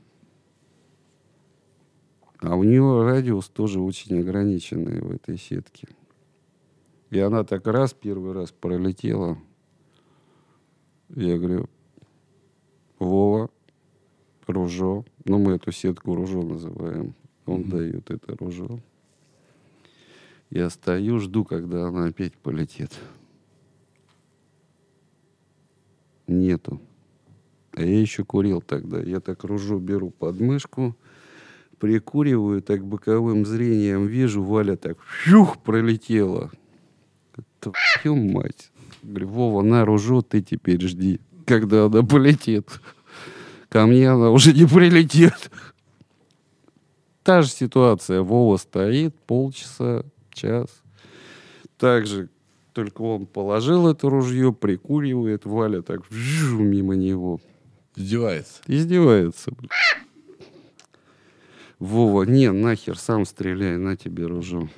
[2.40, 5.88] А у нее радиус тоже очень ограниченный в этой сетке.
[7.10, 9.38] И она так раз, первый раз пролетела.
[11.10, 11.70] Я говорю,
[13.00, 13.50] Вова,
[14.48, 15.06] ружо.
[15.26, 17.14] Ну, мы эту сетку ружо называем.
[17.46, 18.80] Он дает это ружо.
[20.50, 22.92] Я стою, жду, когда она опять полетит.
[26.28, 26.80] Нету.
[27.74, 29.02] А я еще курил тогда.
[29.02, 30.96] Я так ружо беру под мышку,
[31.78, 36.52] прикуриваю, так боковым зрением вижу, Валя так фюх, пролетела.
[37.60, 38.72] Твою мать.
[39.04, 42.70] Говорю, Вова, на ружо ты теперь жди, когда она полетит.
[43.70, 45.52] Ко мне она уже не прилетит.
[47.24, 48.22] Та же ситуация.
[48.22, 50.70] Вова стоит полчаса, час.
[51.78, 52.30] Так же,
[52.74, 57.40] только он положил это ружье, прикуривает, Валя так вжу, мимо него.
[57.96, 58.62] Издевается.
[58.68, 59.52] Издевается.
[59.52, 59.70] блин.
[61.80, 64.70] Вова, не, нахер, сам стреляй, на тебе ружо.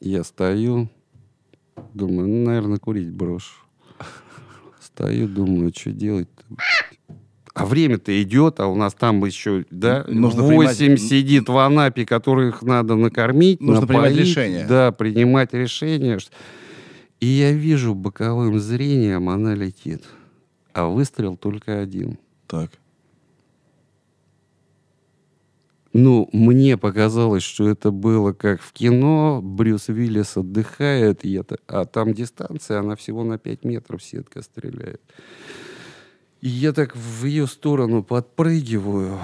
[0.00, 0.88] Я стою,
[1.94, 3.65] думаю, ну, наверное, курить брошу.
[4.96, 6.42] Стою, думаю, что делать-то?
[6.48, 7.18] блядь?
[7.52, 12.06] А время-то идет, а у нас там еще, да, Нужно восемь принимать- сидит в Анапе,
[12.06, 14.26] которых надо накормить, Нужно принимать напоить.
[14.28, 14.66] решение.
[14.66, 16.18] Да, принимать решение.
[17.20, 20.02] И я вижу боковым зрением, она летит.
[20.72, 22.18] А выстрел только один.
[22.46, 22.70] Так.
[25.96, 29.40] Ну, мне показалось, что это было как в кино.
[29.42, 35.00] Брюс Уиллис отдыхает, и это, а там дистанция, она всего на 5 метров сетка стреляет.
[36.42, 39.18] И я так в ее сторону подпрыгиваю,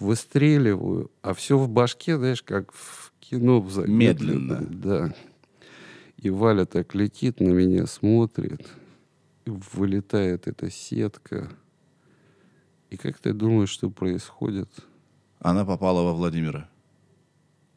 [0.00, 3.60] выстреливаю, а все в башке, знаешь, как в кино.
[3.60, 4.66] в за- Медленно.
[4.70, 5.14] Да.
[6.16, 8.66] И Валя так летит на меня, смотрит,
[9.44, 11.50] вылетает эта сетка.
[12.88, 14.70] И как ты думаешь, что происходит?
[15.42, 16.68] Она попала во Владимира.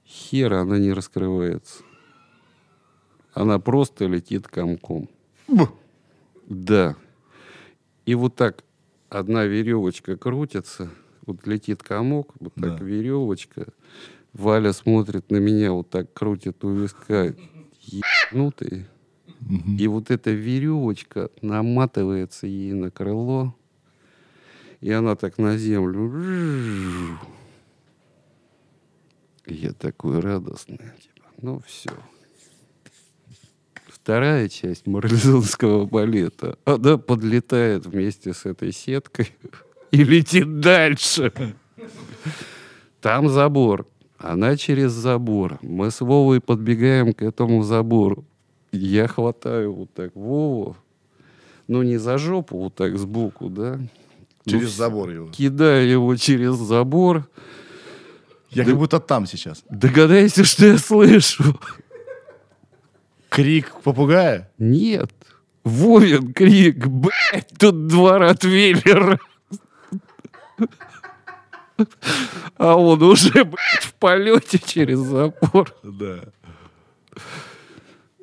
[0.06, 1.84] Хера она не раскрывается.
[3.34, 5.10] Она просто летит комком.
[6.48, 6.96] Да.
[8.06, 8.64] И вот так
[9.10, 10.92] одна веревочка крутится,
[11.26, 12.86] вот летит комок, вот так Да.
[12.86, 13.66] веревочка.
[14.34, 17.34] Валя смотрит на меня, вот так крутит у виска.
[17.82, 18.86] Ебнутый.
[19.80, 23.56] И вот эта веревочка наматывается ей на крыло.
[24.82, 27.18] И она так на землю.
[29.48, 30.78] Я такой радостный.
[30.78, 31.92] Типа, ну все.
[33.88, 36.58] Вторая часть марлезонского балета.
[36.66, 39.32] Она подлетает вместе с этой сеткой
[39.92, 41.34] и летит дальше.
[43.02, 43.88] Там забор.
[44.18, 45.60] Она через забор.
[45.62, 48.26] Мы с Вовой подбегаем к этому забору.
[48.72, 50.76] Я хватаю вот так Вову.
[51.68, 53.80] Ну, не за жопу, вот так сбоку, да.
[54.46, 55.28] Через Ну, забор его.
[55.30, 57.28] Кидаю его через забор.
[58.56, 59.64] Я как будто там сейчас.
[59.70, 61.60] Догадайся, что я слышу.
[63.30, 64.50] Крик попугая?
[64.58, 65.12] Нет.
[65.66, 69.20] Вовин крик, блядь, тут два ротвейлера.
[72.58, 75.76] А он уже, блядь, в полете через забор.
[75.84, 76.20] Да.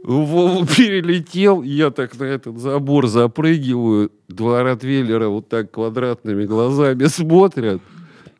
[0.02, 4.10] Вову перелетел, я так на этот забор запрыгиваю.
[4.28, 7.82] Два ротвейлера вот так квадратными глазами смотрят.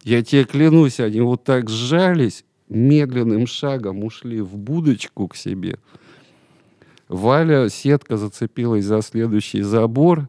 [0.03, 5.79] Я тебе клянусь, они вот так сжались, медленным шагом ушли в будочку к себе.
[7.09, 10.29] Валя, сетка зацепилась за следующий забор.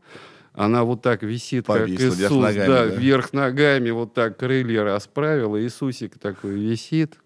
[0.54, 2.44] Она вот так висит, Повисла как вверх Иисус.
[2.44, 2.96] ногами, да, да?
[2.96, 5.60] вверх ногами, вот так крылья расправила.
[5.60, 7.18] Иисусик такой висит.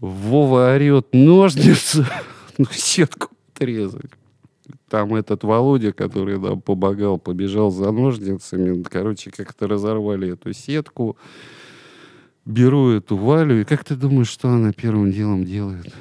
[0.00, 2.06] Вова орет ножницы,
[2.58, 4.10] ну, сетку отрезать.
[4.88, 8.82] Там этот Володя, который нам помогал, побежал за ножницами.
[8.82, 11.18] Короче, как-то разорвали эту сетку.
[12.46, 13.60] Беру эту Валю.
[13.60, 15.94] И как ты думаешь, что она первым делом делает?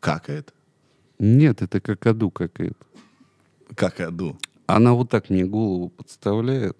[0.00, 0.52] Как это?
[1.20, 2.86] Нет, это какаду какая-то.
[3.76, 4.36] Как аду?
[4.66, 6.76] Она вот так мне голову подставляет.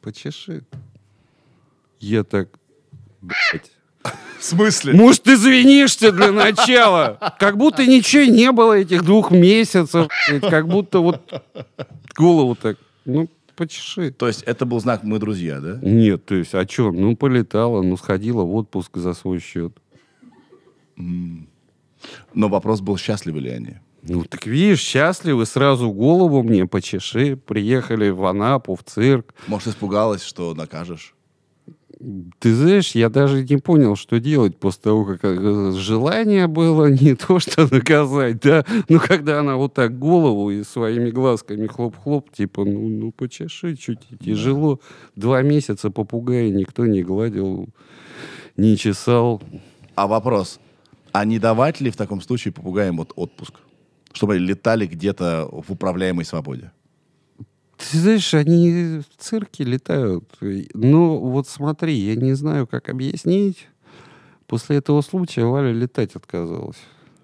[0.00, 0.64] Почеши.
[1.98, 2.48] Я так,
[3.20, 3.72] блядь.
[4.38, 4.94] В смысле?
[4.94, 7.34] Может, ты извинишься для начала?
[7.38, 10.08] Как будто ничего не было этих двух месяцев.
[10.40, 11.20] Как будто вот
[12.16, 14.10] голову так, ну, почеши.
[14.10, 15.78] То есть это был знак «мы друзья», да?
[15.80, 16.90] Нет, то есть, а что?
[16.90, 19.72] Ну, полетала, ну, сходила в отпуск за свой счет.
[20.96, 23.76] Но вопрос был, счастливы ли они?
[24.02, 27.36] Ну, так видишь, счастливы, сразу голову мне почеши.
[27.36, 29.32] Приехали в Анапу, в цирк.
[29.46, 31.14] Может, испугалась, что накажешь?
[32.40, 37.14] Ты знаешь, я даже не понял, что делать после того, как э, желание было не
[37.14, 42.64] то, что наказать, да, но когда она вот так голову и своими глазками хлоп-хлоп, типа,
[42.64, 44.80] ну, ну почеши, чуть тяжело.
[45.14, 47.68] Два месяца попугая никто не гладил,
[48.56, 49.40] не чесал.
[49.94, 50.58] А вопрос,
[51.12, 53.54] а не давать ли в таком случае попугаям вот отпуск?
[54.12, 56.72] Чтобы они летали где-то в управляемой свободе?
[57.90, 60.24] Ты знаешь, они в цирке летают.
[60.74, 63.68] Ну, вот смотри, я не знаю, как объяснить.
[64.46, 66.76] После этого случая Валя летать отказалась.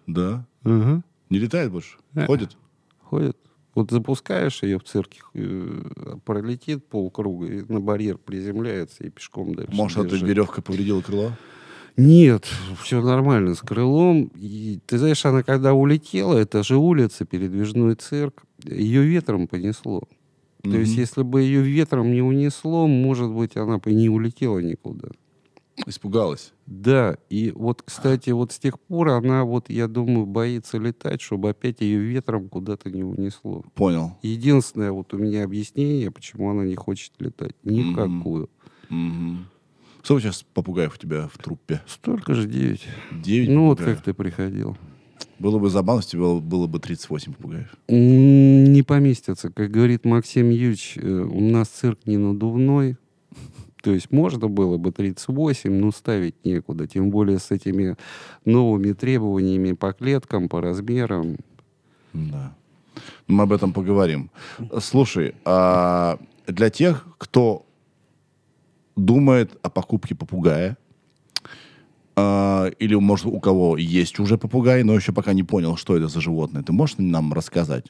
[0.07, 0.47] Да?
[0.65, 1.03] Ага.
[1.31, 1.99] Не летает больше?
[2.15, 2.27] Э.
[2.27, 2.57] Ходит?
[3.03, 3.37] Ходит.
[3.75, 9.73] Вот запускаешь ее в цирке, э, пролетит полкруга, и на барьер приземляется и пешком дальше
[9.73, 11.33] Может, эта веревка повредила крыло?
[11.97, 12.49] Нет,
[12.83, 14.31] все нормально с крылом.
[14.35, 20.09] И, ты знаешь, она когда улетела, это же улица, передвижной цирк, ее ветром понесло.
[20.63, 25.09] То есть, если бы ее ветром не унесло, может быть, она бы не улетела никуда.
[25.87, 26.53] Испугалась.
[26.67, 31.51] Да, и вот, кстати, вот с тех пор она, вот, я думаю, боится летать, чтобы
[31.51, 33.65] опять ее ветром куда-то не унесло.
[33.75, 34.19] Понял.
[34.23, 37.55] Единственное вот у меня объяснение, почему она не хочет летать.
[37.63, 38.51] Никакую.
[38.89, 39.47] Мгм.
[40.03, 41.81] Сколько сейчас попугаев у тебя в труппе?
[41.87, 42.85] Столько же девять.
[43.13, 43.99] Девять Ну вот попугаев.
[43.99, 44.77] как ты приходил.
[45.39, 47.75] Было бы забавно, если было, было бы 38 попугаев.
[47.89, 49.51] Не поместится.
[49.51, 52.97] Как говорит Максим Юрьевич, э, у нас цирк не надувной.
[53.83, 56.87] То есть можно было бы 38, но ставить некуда.
[56.87, 57.97] Тем более с этими
[58.45, 61.37] новыми требованиями по клеткам, по размерам.
[62.13, 62.55] Да.
[63.29, 64.31] Мы об этом поговорим.
[64.81, 67.65] Слушай, а для тех, кто
[68.97, 70.77] думает о покупке попугая,
[72.21, 76.09] а, или, может, у кого есть уже попугай, но еще пока не понял, что это
[76.09, 76.65] за животное.
[76.65, 77.87] Ты можешь нам рассказать,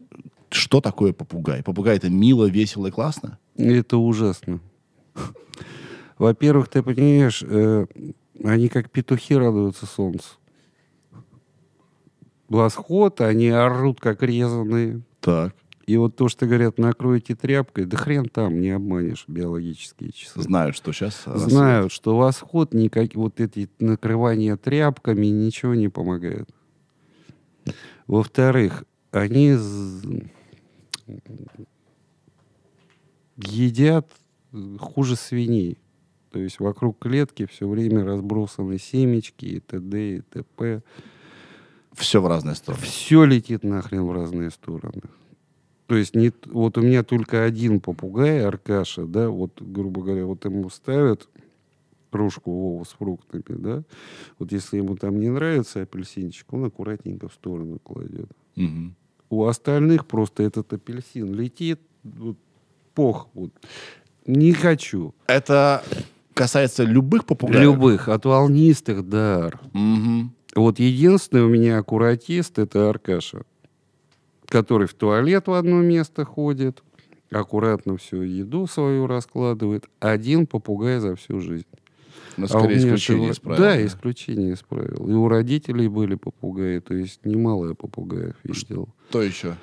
[0.51, 1.63] что такое попугай?
[1.63, 3.39] Попугай это мило, весело и классно?
[3.57, 4.61] Это ужасно.
[6.19, 7.87] Во-первых, ты понимаешь, э,
[8.45, 10.29] они как петухи радуются солнцу.
[12.51, 15.01] Восход, они орут как резаные.
[15.21, 15.55] Так,
[15.89, 20.39] И вот то, что говорят, накройте тряпкой, да хрен там, не обманешь биологические часы.
[20.43, 21.23] знают, что сейчас...
[21.25, 26.47] Знают, что восход, никак, вот эти накрывания тряпками ничего не помогает.
[28.07, 29.57] Во-вторых, они
[33.39, 34.13] едят
[34.79, 35.79] хуже свиней.
[36.33, 40.17] То есть вокруг клетки все время разбросаны семечки и т.д.
[40.17, 40.83] и т.п.
[41.95, 42.83] Все в разные стороны.
[42.85, 45.01] Все летит нахрен в разные стороны.
[45.89, 50.45] То есть не, вот у меня только один попугай, Аркаша, да, вот, грубо говоря, вот
[50.45, 51.27] ему ставят
[52.11, 53.83] кружку Вова с фруктами, да,
[54.39, 58.31] вот если ему там не нравится апельсинчик, он аккуратненько в сторону кладет.
[58.55, 58.97] Мгм.
[59.31, 62.37] У остальных просто этот апельсин летит, вот,
[62.95, 63.53] пох, вот,
[64.27, 65.15] не хочу.
[65.27, 65.83] Это
[66.35, 67.63] касается любых попугаев?
[67.63, 69.59] Любых, от волнистых ар.
[69.73, 70.35] Мгм.
[70.55, 73.45] Вот единственный у меня аккуратист это Аркаша,
[74.49, 76.83] который в туалет в одно место ходит,
[77.31, 79.87] аккуратно всю еду свою раскладывает.
[80.01, 81.67] Один попугай за всю жизнь.
[82.37, 83.63] Ну, А скорее, меня исключение из правил.
[83.63, 85.09] Да, исключение из правил.
[85.09, 88.89] И у родителей были попугаи, то есть немало я попугаев видел.
[89.11, 89.57] Что еще?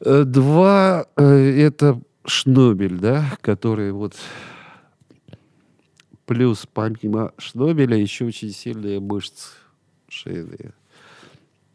[0.00, 4.14] Э, Два э, это шнобель, да, который вот
[6.24, 9.50] плюс помимо шнобеля еще очень сильные мышцы
[10.08, 10.72] шейные.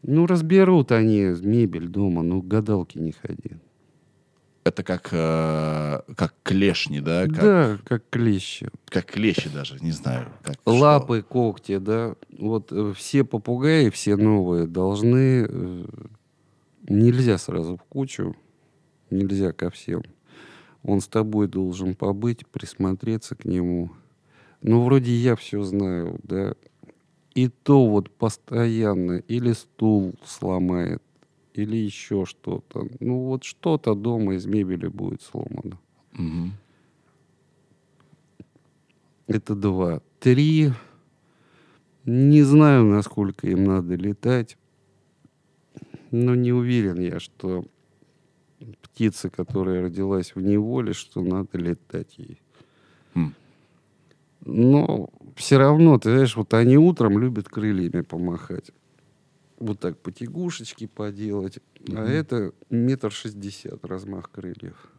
[0.02, 3.56] Ну, разберут они мебель дома, ну, к гадалке не ходи.
[4.64, 7.24] Это как, э, как клешни, да?
[7.26, 8.68] Как, Да, как клещи.
[8.86, 10.28] как клещи даже, не знаю.
[10.42, 10.74] Как, что.
[10.74, 12.16] Лапы, когти, да.
[12.38, 15.46] Вот э, все попугаи, все новые, должны...
[15.48, 15.84] э,
[16.88, 18.36] нельзя сразу в кучу.
[19.10, 20.02] Нельзя ко всем.
[20.82, 23.90] Он с тобой должен побыть, присмотреться к нему.
[24.60, 26.54] Ну, вроде я все знаю, да.
[27.38, 31.00] И то вот постоянно или стул сломает,
[31.54, 32.88] или еще что-то.
[32.98, 35.78] Ну, вот что-то дома из мебели будет сломано.
[36.14, 36.54] Мгм.
[39.28, 40.02] Это два.
[40.18, 40.72] Три.
[42.04, 44.58] Не знаю, насколько им надо летать.
[46.10, 47.64] Но не уверен я, что
[48.82, 52.42] птица, которая родилась в неволе, что надо летать ей.
[53.14, 53.32] Хм.
[54.50, 58.70] Но все равно, ты знаешь, вот они утром любят крыльями помахать.
[59.58, 61.58] Вот так потягушечки поделать.
[61.94, 64.90] А это метр шестьдесят размах крыльев.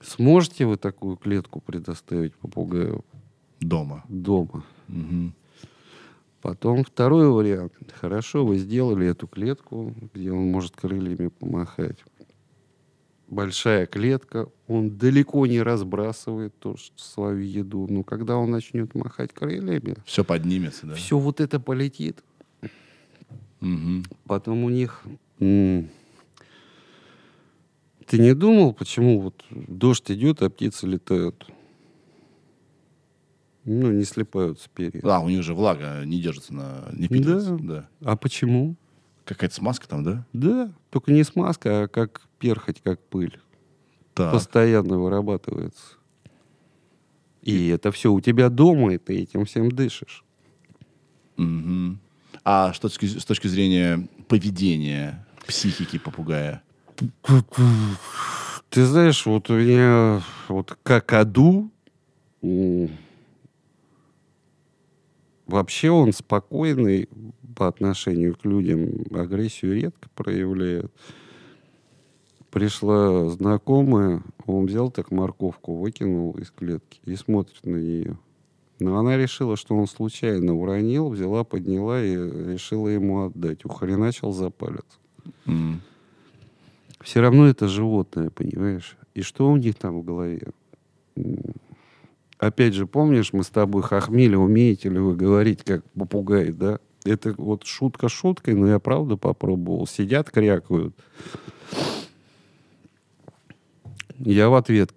[0.00, 3.04] Сможете вы такую клетку предоставить попугаю
[3.60, 4.02] Дома.
[4.08, 4.64] дома?
[4.88, 5.34] Мгм.
[6.40, 7.74] Потом второй вариант.
[8.00, 11.98] Хорошо, вы сделали эту клетку, где он может крыльями помахать.
[13.32, 17.86] Большая клетка, он далеко не разбрасывает то, что свою еду.
[17.88, 20.94] Но когда он начнет махать крыльями, Все поднимется, да?
[20.96, 22.22] все вот это полетит.
[23.60, 24.04] Мгм.
[24.26, 25.02] Потом у них...
[25.38, 25.88] Ты
[28.18, 31.46] не думал, почему вот дождь идет, а птицы летают?
[33.64, 35.00] Ну, не слепаются перья.
[35.04, 36.90] А, у них же влага не держится на...
[36.92, 37.56] Не впитывается.
[37.56, 37.88] Да.
[38.02, 38.76] А почему?
[39.24, 40.26] Какая-то смазка там, да?
[40.32, 43.38] Да, только не смазка, а как перхоть, как пыль.
[44.14, 44.32] Так.
[44.32, 45.96] Постоянно вырабатывается.
[47.42, 50.24] И это все у тебя дома, и ты этим всем дышишь.
[51.36, 52.00] Мгм.
[52.44, 52.94] А что с
[53.24, 56.62] точки, зрения поведения психики попугая?
[58.68, 61.70] Ты знаешь, вот у меня вот как аду,
[65.46, 67.08] вообще он спокойный
[67.56, 70.92] по отношению к людям, агрессию редко проявляет.
[72.50, 78.18] Пришла знакомая, он взял так морковку, выкинул из клетки и смотрит на нее.
[78.78, 83.64] Но она решила, что он случайно уронил, взяла, подняла и решила ему отдать.
[83.64, 84.84] Ухреначил за палец.
[85.46, 85.80] М.
[87.00, 88.96] Все равно это животное, понимаешь?
[89.14, 90.48] И что у них там в голове?
[92.42, 96.80] Опять же, помнишь, мы с тобой хохмели, умеете ли вы говорить как попугай, да?
[97.04, 99.86] Это вот шутка шуткой, но я правда попробовал.
[99.86, 100.92] Сидят, крякают.
[104.18, 104.92] Я в ответ.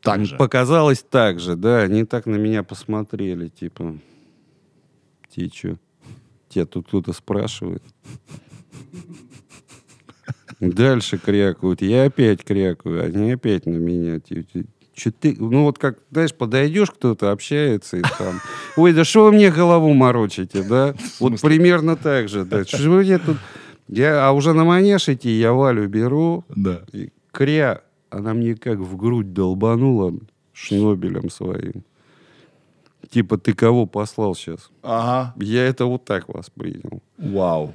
[0.00, 0.36] Так же.
[0.36, 1.80] Показалось так же, да.
[1.80, 3.98] Они так на меня посмотрели, типа,
[5.34, 5.78] ты что?
[6.48, 7.82] Тебя тут кто-то спрашивает.
[10.60, 11.82] Дальше крякают.
[11.82, 13.04] Я опять крякаю.
[13.06, 14.20] Они опять на меня.
[14.96, 18.40] Ты, ну вот как, знаешь, подойдешь, кто-то общается и там,
[18.76, 20.94] ой, да что вы мне голову морочите, да?
[21.20, 22.64] Вот примерно так же, да.
[22.64, 23.36] Что вы мне тут...
[23.88, 26.80] Я, а уже на манеж идти я Валю беру, Да.
[26.92, 30.14] и кря, она мне как в грудь долбанула
[30.52, 31.84] шнобелем своим.
[33.10, 34.70] Типа, ты кого послал сейчас?
[34.82, 35.34] Ага.
[35.36, 37.00] Я это вот так воспринял.
[37.18, 37.74] Вау.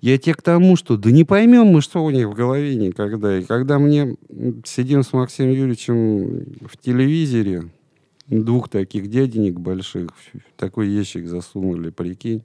[0.00, 3.38] Я тебе к тому, что да не поймем мы, что у них в голове никогда.
[3.38, 4.16] И когда мне
[4.64, 7.70] сидим с Максимом Юрьевичем в телевизоре,
[8.26, 10.10] двух таких дяденек больших,
[10.56, 12.44] такой ящик засунули, прикинь,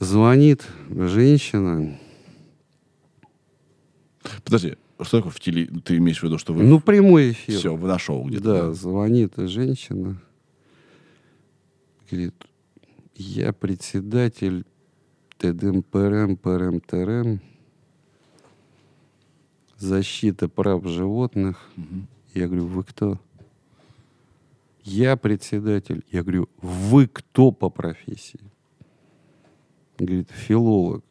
[0.00, 1.98] звонит женщина,
[4.44, 5.66] Подожди, что такое в теле...
[5.84, 6.64] Ты имеешь в виду, что вы...
[6.64, 7.58] ну, прямой эфир.
[7.58, 8.44] все, вы на шоу где-то?
[8.44, 10.20] Да, звонит женщина,
[12.10, 12.34] говорит,
[13.14, 14.64] я председатель
[15.38, 17.40] ТДМПРМ, ПРМ,
[19.76, 21.68] защита прав животных.
[22.34, 23.20] Я говорю, вы кто?
[24.82, 26.04] Я председатель.
[26.10, 28.40] Я говорю, вы кто по профессии?
[29.98, 31.04] Говорит, филолог.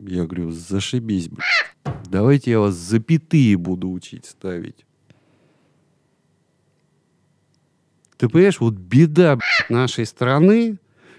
[0.00, 2.04] Я говорю, зашибись, блядь.
[2.06, 4.84] Давайте я вас запятые буду учить ставить.
[8.16, 10.78] Ты понимаешь, вот беда блядь, нашей страны,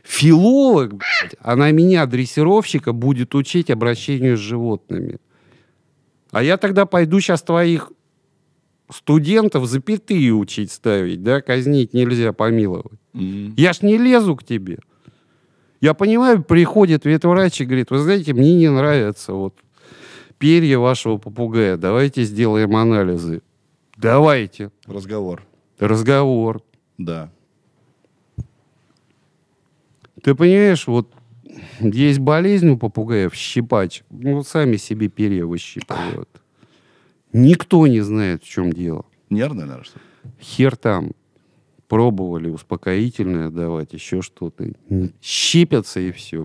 [0.10, 5.20] филолог, блядь, она меня, дрессировщика, будет учить обращению с животными.
[6.32, 7.92] А я тогда пойду сейчас твоих
[8.92, 13.00] студентов запятые учить ставить, да, казнить нельзя, помиловать.
[13.14, 13.54] Мгм.
[13.56, 14.80] Я ж не лезу к тебе.
[15.80, 19.56] Я понимаю, приходит ветврач и говорит, вы знаете, мне не нравится вот
[20.40, 23.42] перья вашего попугая, давайте сделаем анализы.
[23.96, 24.72] Давайте.
[24.88, 25.44] Разговор.
[25.78, 26.64] Разговор.
[26.98, 27.32] Да.
[30.24, 31.14] Ты понимаешь, вот
[31.80, 34.04] есть болезнь у попугаев, щипач.
[34.10, 36.30] Ну, сами себе перья выщипывают.
[37.34, 39.06] Никто не знает, в чем дело.
[39.30, 40.32] Нервное, наверное, что ли?
[40.42, 41.12] Хер там.
[41.88, 44.74] Пробовали успокоительное давать, еще что-то.
[45.22, 46.44] Щипятся и все.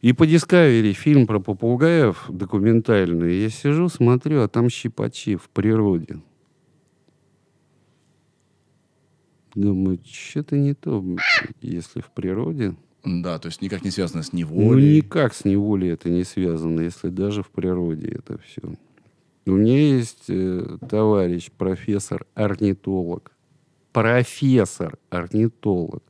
[0.00, 3.42] И по Discovery фильм про попугаев документальный.
[3.42, 6.18] Я сижу, смотрю, а там щипачи в природе.
[9.56, 11.02] Думаю, что-то не то,
[11.62, 12.76] если в природе.
[13.04, 14.98] Да, то есть никак не связано с Ну, неволей.
[14.98, 18.60] никак с неволей это не связано, если даже в природе это все.
[19.46, 23.32] У меня есть э, товарищ, профессор, орнитолог.
[23.92, 26.02] Профессор, орнитолог.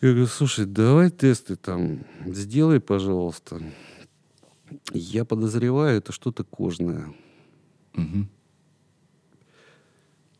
[0.00, 3.60] Я говорю, слушай, давай тесты там, сделай, пожалуйста.
[4.94, 7.12] Я подозреваю, это что-то кожное.
[7.94, 8.28] Мгм.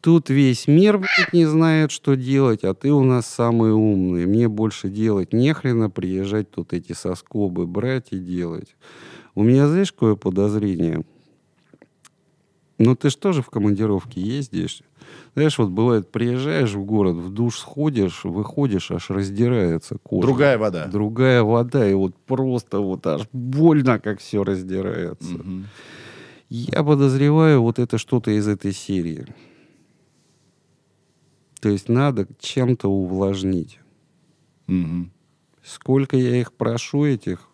[0.01, 4.27] Тут весь мир, блядь, не знает, что делать, а ты у нас самый умный.
[4.27, 8.77] Мне больше делать нехрена, приезжать тут эти соскобы брать и делать.
[9.35, 11.05] У меня, знаешь, какое подозрение?
[12.79, 14.83] Ну, ты же тоже в командировке ездишь.
[15.35, 20.27] Знаешь, вот бывает, приезжаешь в город, в душ сходишь, выходишь, аж раздирается кожа.
[20.27, 20.87] Другая вода.
[20.87, 25.35] Другая вода, и вот просто вот аж больно, как все раздирается.
[25.35, 25.67] Мгм.
[26.51, 29.27] Я подозреваю, вот это что-то из этой серии.
[31.61, 33.81] То есть надо чем-то увлажнить.
[34.67, 35.11] Мгм.
[35.63, 37.49] Сколько я их прошу, этих,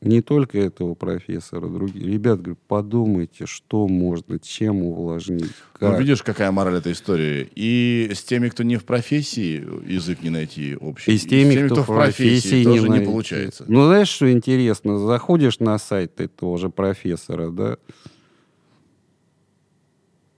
[0.00, 2.02] не только этого профессора, других.
[2.02, 5.52] Ребят, говорю, подумайте, что можно, чем увлажнить.
[5.80, 6.00] Ну, Как.
[6.00, 7.50] видишь, какая мораль этой истории.
[7.56, 11.12] И с теми, кто не в профессии, язык не найти общий.
[11.12, 13.06] И с теми, кто, в профессии, тоже не, найти.
[13.06, 13.64] получается.
[13.66, 14.98] Ну, знаешь, что интересно?
[14.98, 17.78] Заходишь на сайт этого же профессора, да?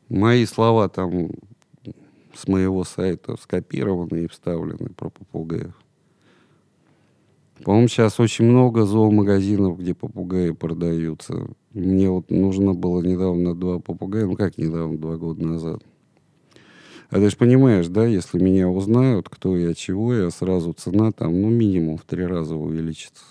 [0.08, 1.30] Мои слова там
[2.34, 5.74] с моего сайта скопированы и вставлены про попугаев.
[7.64, 11.46] По-моему, сейчас очень много зоомагазинов, где попугаи продаются.
[11.72, 15.82] Мне вот нужно было недавно два попугая, ну как недавно, два года назад.
[17.10, 21.40] А ты же понимаешь, да, если меня узнают, кто я, чего я, сразу цена там,
[21.40, 23.24] ну, минимум в три раза увеличится.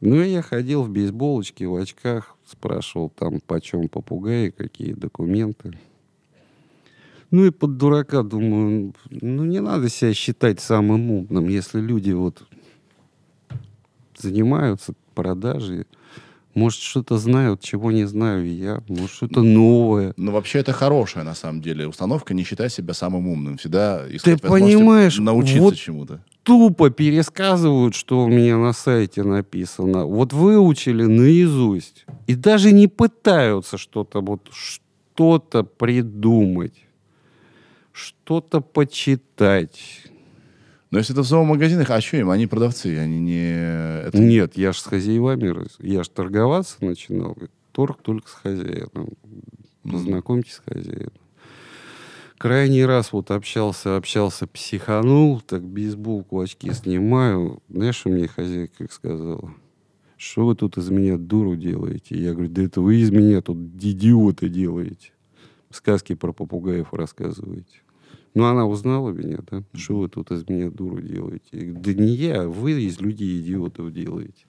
[0.00, 5.78] Ну, и я ходил в бейсболочке, в очках, спрашивал там, почем попугаи, какие документы.
[7.32, 12.44] Ну и под дурака думаю, ну не надо себя считать самым умным, если люди вот
[14.18, 15.86] занимаются продажей,
[16.54, 20.12] может что-то знают, чего не знаю я, может что-то новое.
[20.18, 22.34] Но вообще это хорошая, на самом деле, установка.
[22.34, 23.56] Не считай себя самым умным.
[23.56, 26.20] Всегда Ты понимаешь, научиться вот чему-то.
[26.42, 30.04] Тупо пересказывают, что у меня на сайте написано.
[30.04, 32.04] Вот выучили наизусть.
[32.26, 36.74] И даже не пытаются что-то вот что-то придумать,
[37.92, 40.02] что-то почитать.
[40.90, 42.28] Но если это в зоомагазинах, а что им?
[42.30, 44.04] Они продавцы, они не...
[44.06, 47.36] это- Нет, я ж с хозяевами, я ж торговаться начинал.
[47.72, 49.08] торг только с хозяином.
[49.82, 51.12] Познакомьтесь с хозяином.
[52.36, 57.62] Крайний раз вот общался, общался, психанул, так бейсболку, очки снимаю.
[57.68, 59.54] Знаешь, что мне хозяйка как сказала?
[60.16, 62.16] Что вы тут из меня дуру делаете?
[62.20, 65.11] Я говорю, да это вы из меня тут идиота делаете.
[65.72, 67.80] Сказки про попугаев рассказываете.
[68.34, 69.62] Ну, она узнала меня, да?
[69.74, 71.48] Что вы тут из меня дуру делаете?
[71.52, 74.46] Да не я, вы из людей идиотов делаете.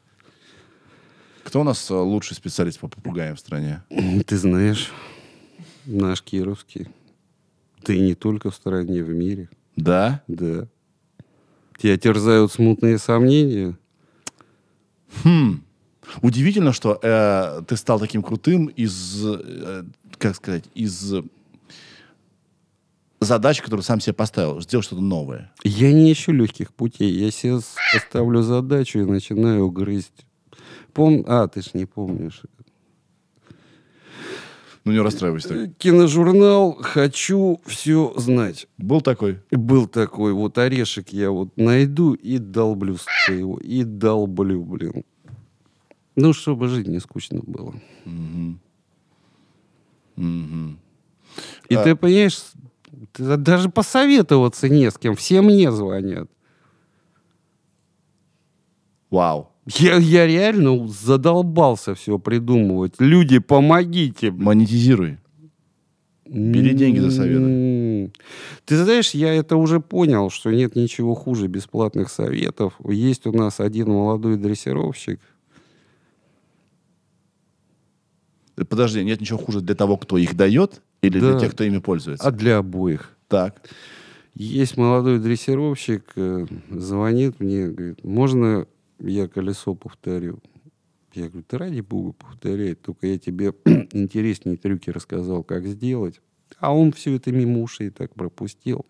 [1.43, 3.83] Кто у нас э, лучший специалист по попугаям в стране?
[4.25, 4.91] Ты знаешь,
[5.85, 6.87] наш Кировский.
[7.83, 9.49] Ты не только в стране, в мире.
[9.75, 10.23] Да?
[10.27, 10.67] Да.
[11.77, 13.77] Тебя терзают смутные сомнения.
[15.23, 15.63] Хм.
[16.21, 19.83] Удивительно, что э, ты стал таким крутым из, э,
[20.23, 21.13] как сказать, из
[23.19, 25.51] задач, которую сам себе поставил, сделать что-то новое.
[25.65, 27.11] Я не ищу легких путей.
[27.11, 27.59] Я себе
[28.07, 30.25] ставлю задачу и начинаю грызть.
[30.93, 31.25] Пом...
[31.27, 32.43] А, ты ж не помнишь.
[34.85, 35.77] Ну, не расстраивайся так.
[35.77, 38.67] Киножурнал «Хочу все знать».
[38.77, 39.41] Был такой?
[39.51, 42.97] Был такой вот орешек я вот найду и долблю
[43.27, 43.57] его.
[43.57, 45.03] И долблю, блин.
[46.15, 47.73] Ну, чтобы жить не скучно было.
[50.15, 50.79] Мгм.
[51.69, 52.39] И А- ты понимаешь,
[53.13, 55.15] ты даже посоветоваться не с кем.
[55.15, 56.29] Все мне звонят.
[59.09, 59.49] Вау.
[59.65, 62.95] Я, я реально задолбался все придумывать.
[62.99, 64.31] Люди, помогите.
[64.31, 65.19] Монетизируй.
[66.25, 67.43] Бери деньги за советы.
[67.43, 68.13] М.
[68.65, 72.73] Ты знаешь, я это уже понял, что нет ничего хуже бесплатных советов.
[72.87, 75.19] Есть у нас один молодой дрессировщик.
[75.19, 75.23] Э,
[78.55, 81.31] Подожди, нет ничего хуже для того, кто их дает, или Да.
[81.31, 82.27] для тех, кто ими пользуется?
[82.27, 83.15] А для обоих.
[83.27, 83.67] Так.
[84.35, 88.67] Есть молодой дрессировщик, э, звонит мне, говорит, можно
[88.99, 90.39] я колесо повторю?
[91.13, 93.53] Я говорю, ты ради бога повторяй, только я тебе
[93.91, 96.19] интереснее трюки рассказал, как сделать.
[96.59, 98.85] А он все это мимо ушей так пропустил.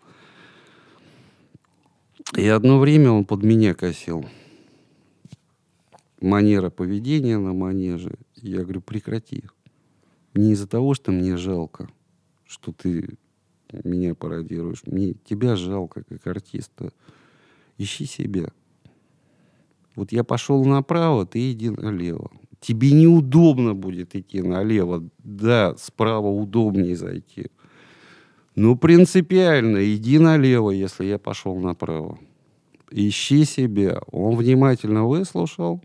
[2.36, 4.24] И одно время он под меня косил.
[6.20, 8.14] Манера поведения на манеже.
[8.36, 9.44] Я говорю, прекрати.
[10.34, 11.88] Не из-за того, что мне жалко,
[12.44, 13.16] что ты
[13.84, 14.82] меня пародируешь.
[14.86, 16.92] Мне тебя жалко, как артиста.
[17.78, 18.48] Ищи себя.
[19.96, 22.30] Вот я пошел направо, ты иди налево.
[22.60, 25.08] Тебе неудобно будет идти налево.
[25.18, 27.46] Да, справа удобнее зайти.
[28.54, 32.18] Но принципиально иди налево, если я пошел направо.
[32.90, 34.00] Ищи себя.
[34.10, 35.82] Он внимательно выслушал.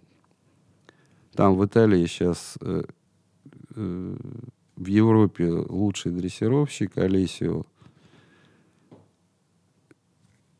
[1.33, 2.57] Там в Италии сейчас
[3.79, 4.15] э,
[4.75, 7.65] в Европе лучший дрессировщик Олесио.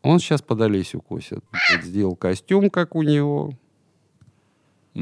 [0.02, 1.44] Он сейчас под Олесю косит.
[1.52, 3.52] Вот Сделал костюм, как у него.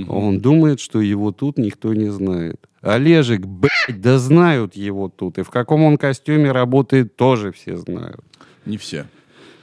[0.08, 2.68] Он думает, что его тут никто не знает.
[2.82, 5.38] Олежек, блядь, да знают его тут.
[5.38, 8.22] И в каком он костюме работает, тоже все знают.
[8.66, 9.08] Не все.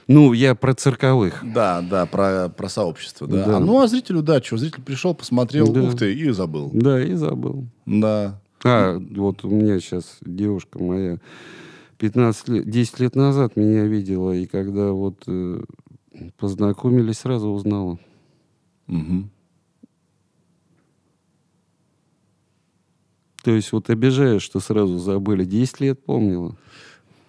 [0.07, 1.41] Ну, я про цирковых.
[1.43, 3.45] Да, да, про, про сообщество, да.
[3.45, 3.57] Да.
[3.57, 5.81] А, ну, а зрителю, да, что, зритель пришел, посмотрел, Да.
[5.83, 6.69] ух ты, и забыл.
[6.73, 7.65] Да, и забыл.
[7.85, 8.39] Да.
[8.67, 11.19] А, вот у меня сейчас девушка моя
[11.99, 15.61] 15 лет, 10 лет назад меня видела, и когда вот э,
[16.39, 17.99] познакомились, сразу узнала.
[18.87, 19.29] Мгм.
[23.43, 25.45] То есть вот обижаешь, что сразу забыли.
[25.45, 26.57] 10 лет помнила.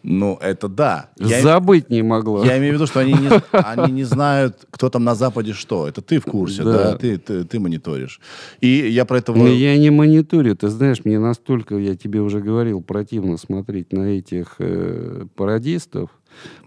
[0.08, 1.10] Ну, это да.
[1.18, 2.46] Я, Забыть не могла.
[2.46, 5.88] я имею в виду, что они не, они не знают, кто там на Западе что.
[5.88, 6.96] Это ты в курсе, да, Да.
[6.96, 8.20] Ты, ты, ты мониторишь.
[8.60, 9.36] И я про этого...
[9.36, 10.54] Но я не мониторю.
[10.54, 16.10] Ты знаешь, мне настолько, я тебе уже говорил, противно смотреть на этих э, пародистов.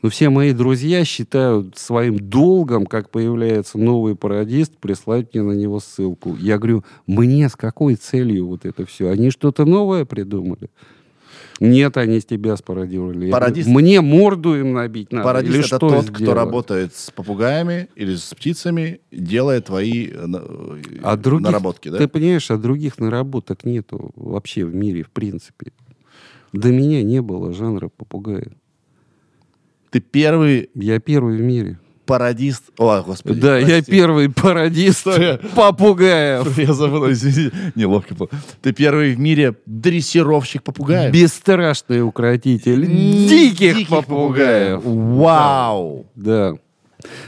[0.01, 5.79] Но все мои друзья считают своим долгом, как появляется новый пародист, прислать мне на него
[5.79, 6.35] ссылку.
[6.37, 9.09] Я говорю, мне с какой целью вот это все?
[9.09, 10.69] Они что-то новое придумали?
[11.59, 13.29] Нет, они с тебя спародировали.
[13.31, 15.23] Пародист- Мне морду им набить надо.
[15.25, 16.35] Пародист Или это что тот, кто сделать?
[16.35, 20.41] работает с попугаями или с птицами, делая твои э, на-
[21.03, 21.97] А других, наработки, да?
[21.97, 25.71] Ты понимаешь, а других наработок нету вообще в мире, в принципе.
[26.53, 28.51] До меня не было жанра попугая.
[29.91, 31.79] Ты первый Я первый в мире.
[32.09, 32.71] Пародист...
[32.79, 33.39] О, господи.
[33.39, 33.91] да, я прости.
[33.91, 36.57] первый пародист Что попугаев.
[36.57, 37.55] Я забыл, извините.
[37.75, 38.29] Неловко было.
[38.63, 41.13] Ты первый в мире дрессировщик попугаев.
[41.13, 44.81] Бесстрашный укротитель диких, попугаев.
[44.83, 46.07] Вау!
[46.15, 46.55] Да.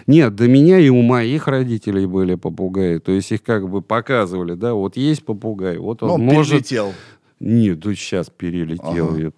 [0.07, 2.97] Нет, до меня и у моих родителей были попугаи.
[2.97, 6.53] То есть их как бы показывали, да, вот есть попугай, вот он он может...
[6.53, 6.93] перелетел.
[7.39, 9.09] Нет, тут сейчас перелетел.
[9.15, 9.31] Ага.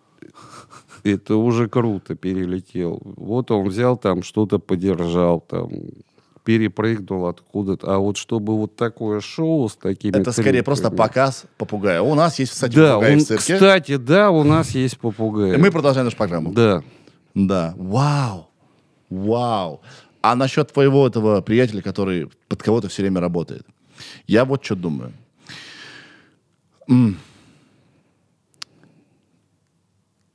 [1.04, 3.01] Это- уже круто перелетел.
[3.04, 5.70] Вот он взял там что-то подержал там.
[6.45, 7.93] перепрыгнул откуда-то.
[7.95, 10.12] А вот чтобы вот такое шоу с такими...
[10.18, 10.97] Это скорее просто трюками.
[11.08, 12.01] показ попугая.
[12.01, 13.54] У нас есть, кстати, Да, попугай он, в цирке.
[13.54, 15.54] кстати, да, у нас есть попугай.
[15.54, 16.51] И мы продолжаем нашу программу.
[16.51, 16.84] Да.
[17.34, 17.74] Да.
[17.78, 18.49] Вау.
[19.10, 19.80] Вау.
[20.22, 23.66] А насчет твоего этого приятеля, который под кого-то все время работает.
[24.28, 25.14] Я вот что думаю.
[26.89, 27.18] М.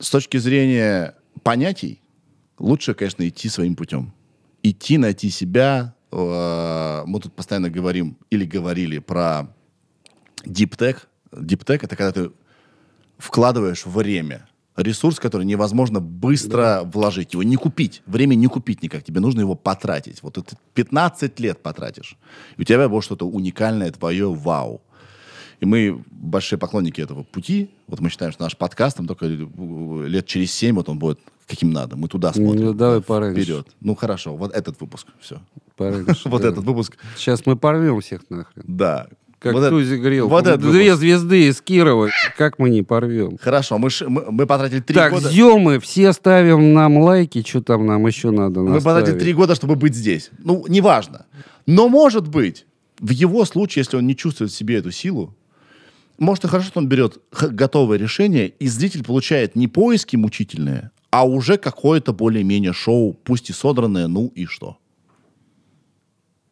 [0.01, 2.01] С точки зрения понятий,
[2.57, 4.13] лучше, конечно, идти своим путем.
[4.63, 5.93] Идти, найти себя.
[6.11, 9.53] Э, Мы тут постоянно говорим или говорили про.
[11.33, 12.31] Deep tech— это когда ты
[13.17, 14.47] вкладываешь время.
[14.77, 17.33] Ресурс, который невозможно быстро вложить.
[17.33, 18.01] Его не купить.
[18.05, 19.03] Время не купить никак.
[19.03, 20.23] Тебе нужно его потратить.
[20.23, 20.43] Вот ты
[20.75, 22.17] 15 лет потратишь.
[22.55, 24.81] И у тебя будет что-то уникальное, твое вау.
[25.59, 27.69] И мы большие поклонники этого пути.
[27.87, 31.19] Вот мы считаем, что наш подкаст, там только э, лет через 7 вот он будет
[31.47, 31.95] каким надо.
[31.95, 32.65] Мы туда смотрим.
[32.65, 33.41] Ну, давай пораньше.
[33.41, 33.67] Вперед.
[33.81, 34.35] Ну, хорошо.
[34.35, 35.07] Вот этот выпуск.
[35.19, 35.41] Все.
[35.75, 36.97] Пораньше, Вот этот выпуск.
[37.17, 38.63] Сейчас мы порвем всех нахрен.
[38.67, 39.07] Да.
[39.39, 40.27] Как Вот это- Тузи грел.
[40.29, 40.99] Вот этот Две выпуск.
[40.99, 42.09] звезды из Кирова.
[42.37, 43.37] Как мы не порвем?
[43.41, 43.77] Хорошо.
[43.77, 45.29] Мы, ш- мы, мы потратили три так, года.
[45.29, 47.43] Зёмы, все ставим нам лайки.
[47.47, 50.29] Что там нам еще надо Мы потратили три года, чтобы быть здесь.
[50.39, 51.25] Ну, неважно.
[51.65, 52.65] Но, может быть,
[52.99, 55.35] в его случае, если он не чувствует в себе эту силу,
[56.19, 61.27] может и хорошо, что он берет готовое решение, и зритель получает не поиски мучительные, а
[61.27, 64.77] уже какое-то более-менее шоу, пусть и содранное, ну и что.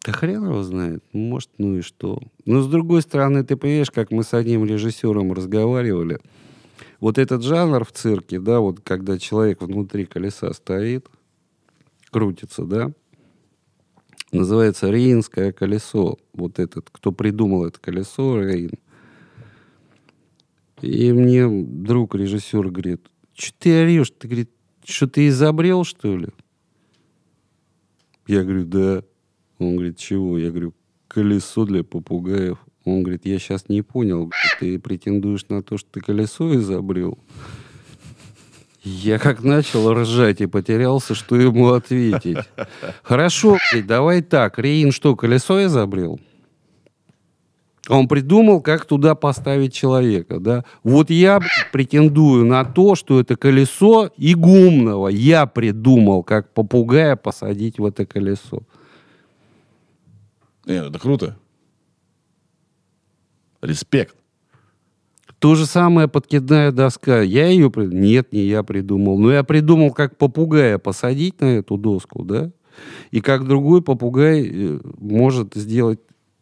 [0.04, 1.04] Да хрен его знает.
[1.12, 2.20] Может, ну и что.
[2.46, 6.18] Но с другой стороны, ты понимаешь, как мы с одним режиссером разговаривали.
[7.00, 11.06] Вот этот жанр в цирке, да, вот когда человек внутри колеса стоит,
[12.10, 12.90] крутится, да,
[14.32, 16.16] называется Рейнское колесо.
[16.32, 18.72] Вот этот, кто придумал это колесо, Рейн.
[20.82, 24.12] И мне друг режиссер говорит, что ты орешь?
[24.18, 24.50] Ты, говорит,
[24.84, 26.28] что ты изобрел, что ли?
[28.26, 29.02] Я говорю, да.
[29.58, 30.38] Он говорит, чего?
[30.38, 30.74] Я говорю,
[31.08, 32.58] колесо для попугаев.
[32.84, 37.18] Он говорит, я сейчас не понял, ты претендуешь на то, что ты колесо изобрел?
[38.82, 42.38] Я как начал ржать и потерялся, что ему ответить.
[43.02, 44.58] Хорошо, давай так.
[44.58, 46.20] Рейн что, колесо изобрел?
[47.88, 50.64] Он придумал, как туда поставить человека, да?
[50.82, 51.40] Вот я
[51.72, 55.08] претендую на то, что это колесо игумного.
[55.08, 58.62] Я придумал, как попугая посадить в это колесо.
[60.66, 61.38] Нет, это круто.
[63.62, 64.14] Респект.
[65.38, 67.22] То же самое подкидная доска.
[67.22, 67.72] Я ее...
[67.74, 69.18] Нет, не я придумал.
[69.18, 72.50] Но я придумал, как попугая посадить на эту доску, да?
[73.12, 76.00] И как другой попугай э, может сделать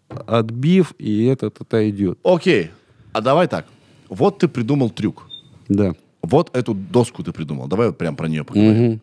[0.08, 2.18] отбив, и этот отойдет.
[2.22, 2.70] Окей.
[3.12, 3.66] А давай так.
[4.08, 5.28] Вот ты придумал трюк.
[5.68, 5.94] Да.
[6.22, 7.66] Вот эту доску ты придумал.
[7.68, 8.90] Давай вот прям про нее поговорим.
[8.90, 9.00] Мгм.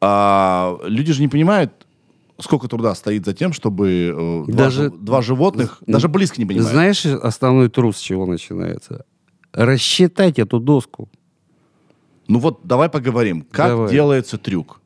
[0.00, 1.72] А, люди же не понимают,
[2.38, 6.46] сколько труда стоит за тем, чтобы э, два, Даже- жи- два животных даже близко не
[6.46, 6.70] понимают.
[6.70, 9.04] Знаешь, основной труд с чего начинается?
[9.52, 11.08] Рассчитать эту доску.
[12.28, 13.90] Ну вот давай поговорим, как Давай.
[13.90, 14.80] делается трюк.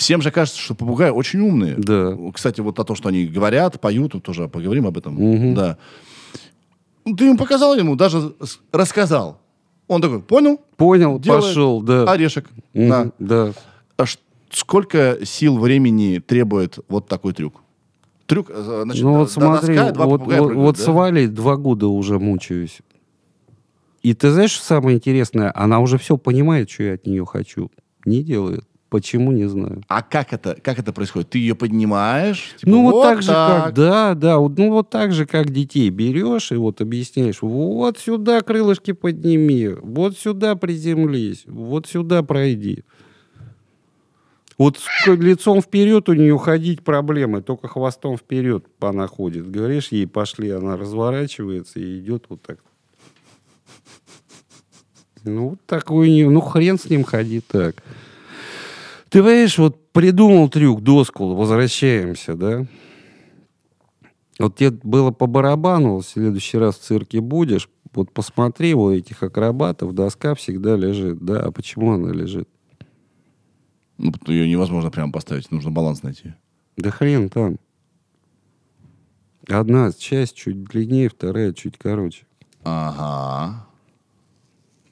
[0.00, 1.74] Всем же кажется, что попугаи очень умные.
[1.76, 2.16] Да.
[2.32, 5.12] Кстати, вот о том, что они говорят, поют, тут тоже поговорим об этом.
[5.14, 5.54] Мгм.
[5.54, 5.76] Да.
[7.04, 8.32] Ну, Ты ему показал ему, даже
[8.72, 9.42] рассказал.
[9.88, 10.58] Он такой, понял?
[10.78, 12.10] Понял, Делает пошел, да.
[12.10, 12.46] Орешек.
[12.72, 13.12] Мгм, Да.
[13.18, 13.52] да.
[13.98, 14.04] А
[14.50, 17.60] сколько сил времени требует вот такой трюк?
[18.24, 20.82] Трюк, э, значит, ну до- вот смотри, доска, два вот, вот, прыгают, вот да?
[20.82, 22.78] с Валей два года уже мучаюсь.
[24.02, 25.52] И ты знаешь, что самое интересное?
[25.54, 27.70] Она уже все понимает, что я от нее хочу.
[28.06, 28.64] Не делает.
[28.90, 29.82] Почему, не знаю.
[29.86, 31.30] А как это, как это происходит?
[31.30, 32.56] Ты ее поднимаешь?
[32.58, 35.88] типа, ну, вот, так же, как, да, да, вот, ну, вот так же, как детей
[35.90, 42.82] берешь и вот объясняешь, вот сюда крылышки подними, вот сюда приземлись, вот сюда пройди.
[44.58, 44.76] Вот
[45.06, 49.48] лицом вперед у нее ходить проблемы, только хвостом вперед она ходит.
[49.48, 52.58] Говоришь ей, пошли, она разворачивается и идет вот так.
[55.22, 57.76] Ну, вот такой у нее, ну, хрен с ним ходи так.
[59.10, 62.64] Ты понимаешь, вот придумал трюк, доску, возвращаемся, да?
[64.38, 69.24] Вот тебе было по барабану, в следующий раз в цирке будешь, вот посмотри, у этих
[69.24, 71.40] акробатов доска всегда лежит, да?
[71.40, 72.48] А почему она лежит?
[73.98, 76.34] Ну, ее невозможно прямо поставить, нужно баланс найти.
[76.76, 77.58] Да хрен там.
[79.48, 82.26] Одна часть чуть длиннее, вторая чуть короче.
[82.62, 83.66] Ага.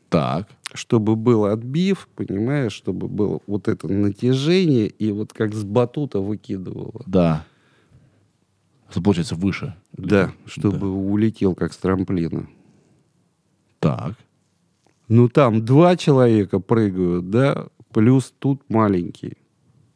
[0.09, 0.49] Так.
[0.75, 7.03] Чтобы был отбив, понимаешь, чтобы было вот это натяжение, и вот как с батута выкидывало.
[7.07, 7.47] Да.
[8.91, 9.75] Это получается выше.
[9.93, 12.49] Да, чтобы улетел как с трамплина.
[13.81, 14.15] Так.
[15.09, 19.39] Ну, там два человека прыгают, да, плюс тут маленький.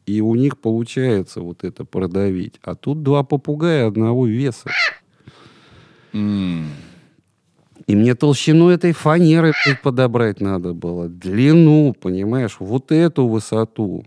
[0.05, 2.59] И у них получается вот это продавить.
[2.63, 4.69] А тут два попугая одного веса.
[6.13, 6.67] М.
[7.87, 9.53] И мне толщину этой фанеры
[9.83, 11.09] подобрать надо было.
[11.09, 14.05] Длину, понимаешь, вот эту высоту.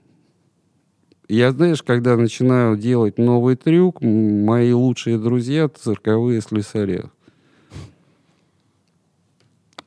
[1.28, 7.10] Я, знаешь, когда начинаю делать новый трюк, мои лучшие друзья— цирковые слесаря.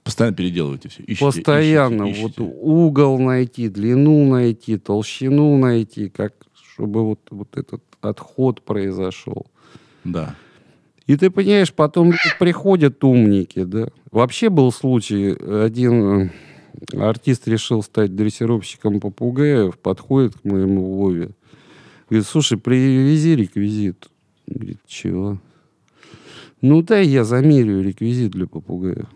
[0.04, 1.04] Постоянно переделываете все.
[1.04, 2.58] Ищите, Постоянно ищите, вот ищите.
[2.62, 6.34] угол найти, длину найти, толщину найти, как
[6.74, 9.46] чтобы вот, вот этот отход произошел.
[10.04, 10.36] Да.
[11.10, 13.88] И ты понимаешь, потом приходят умники, да.
[14.12, 16.30] Вообще был случай, один э,
[16.94, 21.32] артист решил стать дрессировщиком попугаев, подходит к моему Вове,
[22.08, 24.08] говорит, слушай, привези реквизит.
[24.46, 25.40] Говорит, чего?
[26.62, 29.08] Ну дай я замерю реквизит для попугаев.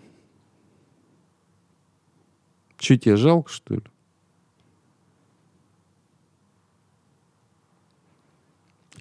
[2.80, 3.84] Че, тебе жалко, что ли?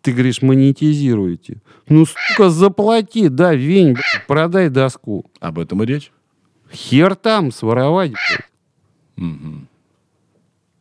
[0.03, 1.63] Ты говоришь, монетизируете.
[1.89, 5.25] Ну, сука, заплати, да, вень, блядь, продай доску.
[5.41, 6.11] Об этом и речь.
[6.73, 8.13] Хер там своровать.
[9.17, 9.69] Мгм.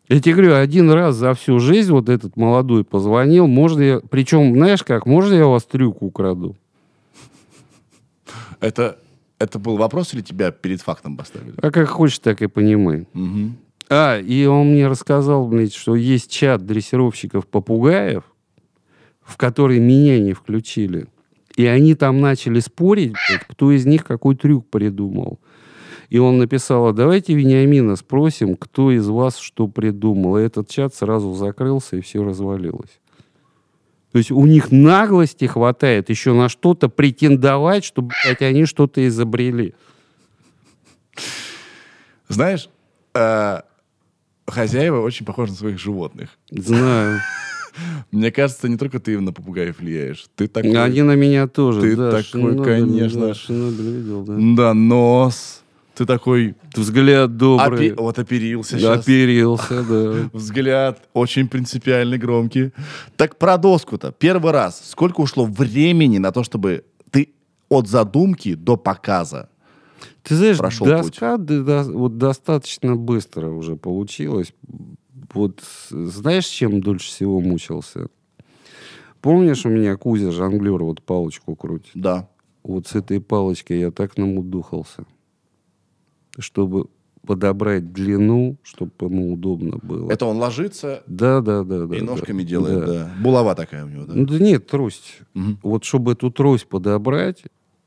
[0.10, 4.00] Я тебе говорю, один раз за всю жизнь вот этот молодой позвонил, можно я...
[4.10, 6.58] Причем, знаешь как, можно я у вас трюк украду?
[8.60, 8.98] Это,
[9.40, 11.54] это был вопрос или тебя перед фактом поставили?
[11.62, 13.08] А как хочешь, так и понимай.
[13.14, 13.58] Мгм.
[13.90, 18.24] А, и он мне рассказал, блядь, что есть чат дрессировщиков попугаев,
[19.32, 21.08] в который меня не включили.
[21.56, 23.16] И они там начали спорить,
[23.48, 25.40] кто из них какой трюк придумал.
[26.10, 30.38] И он написал, а давайте Вениамина спросим, кто из вас что придумал.
[30.38, 33.00] И этот чат сразу закрылся, и все развалилось.
[34.12, 39.74] То есть у них наглости хватает еще на что-то претендовать, чтобы, блядь, они что-то изобрели.
[42.28, 42.70] Знаешь,
[43.14, 43.62] э,
[44.46, 46.32] хозяева очень похожи на своих животных.
[46.50, 47.22] Знаю.
[48.12, 50.26] Мне кажется, не только ты на попугаев влияешь.
[50.36, 50.72] Ты такой...
[50.84, 51.82] Они на меня тоже.
[51.82, 53.28] Ты да, такой, Шинобель, конечно.
[53.28, 54.36] Да, Шинобель видел, да.
[54.38, 55.62] Да, нос.
[55.96, 56.56] Ты такой...
[56.76, 57.90] Взгляд добрый.
[57.90, 59.00] опи- Вот оперился сейчас.
[59.00, 60.30] Оперился, да.
[60.38, 62.72] Взгляд очень принципиальный, громкий.
[63.18, 64.12] Так про доску-то.
[64.12, 64.82] Первый раз.
[64.90, 67.34] Сколько ушло времени на то, чтобы ты
[67.70, 69.50] от задумки до показа?
[70.24, 74.54] Ты знаешь, Прошел доска да- да- вот достаточно быстро уже получилось.
[75.34, 78.08] Вот знаешь, чем дольше всего мучился?
[79.22, 81.92] Помнишь, у меня Кузя жонглер вот палочку крутит?
[81.94, 82.28] Да.
[82.64, 85.06] Вот с этой палочкой я так намудухался,
[86.38, 86.88] чтобы
[87.26, 90.12] подобрать длину, чтобы ему удобно было.
[90.12, 91.96] Это он ложится Да, да, да, да.
[91.96, 92.06] и да.
[92.06, 92.86] ножками делает, Да.
[92.86, 93.12] да.
[93.22, 94.14] Булава такая у него, да.
[94.16, 95.20] Ну да нет, трость.
[95.36, 95.60] Мгм.
[95.62, 97.44] Вот чтобы эту трость подобрать,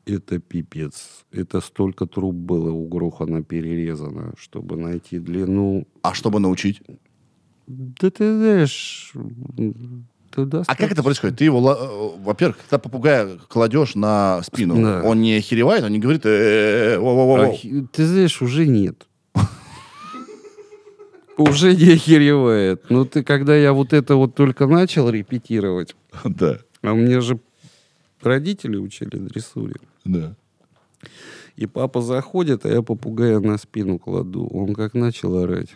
[0.07, 1.25] это пипец.
[1.33, 5.87] Это столько труб было у Грохана перерезано, чтобы найти длину.
[6.03, 6.81] А чтобы научить?
[7.67, 9.13] Да ты знаешь...
[10.67, 11.39] А как это происходит?
[11.39, 15.03] Ты его, э, во-первых, когда попугая кладешь на спину, Да.
[15.05, 16.23] он не охеревает, он не говорит.
[16.27, 19.07] А ты знаешь, уже нет.
[21.37, 22.85] Уже не охеревает.
[22.91, 27.39] Ну ты, когда я вот это вот только начал репетировать, Да, а мне же
[28.23, 29.77] родители учили дрессуре.
[30.05, 30.35] да.
[31.57, 34.49] И папа заходит, а я попугая на спину кладу.
[34.49, 35.69] Он как начал орать,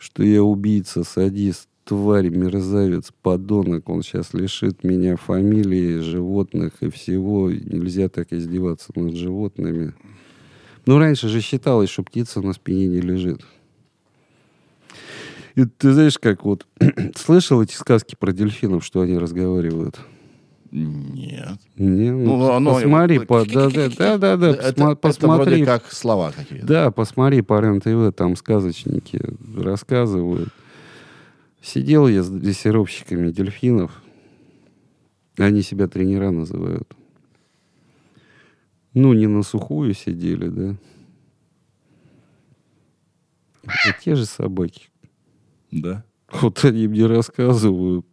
[0.00, 3.88] что я убийца, садист, тварь, мерзавец, подонок.
[3.90, 7.50] Он сейчас лишит меня фамилии, животных и всего.
[7.50, 9.92] Нельзя так издеваться над животными.
[10.86, 13.42] Ну, раньше же считалось, что птица на спине не лежит.
[15.54, 16.66] И ты знаешь, как вот...
[17.14, 20.00] Слышал эти сказки про дельфинов, что они разговаривают?
[20.72, 21.58] Нет.
[21.76, 25.44] Не, ну, Ну, оно- посмотри, по, да, да, да, да, да, Это, посма- это посмотри,
[25.54, 26.66] вроде как слова какие-то.
[26.66, 29.20] да, посмотри по РЕН-ТВ, там сказочники
[29.56, 30.50] рассказывают.
[31.60, 34.00] Сидел я с дрессировщиками дельфинов,
[35.38, 36.94] они себя тренера называют.
[38.94, 40.76] Ну, не на сухую сидели, да.
[43.64, 44.88] Это те же собаки.
[45.70, 46.04] Да.
[46.32, 48.06] Вот они мне рассказывают.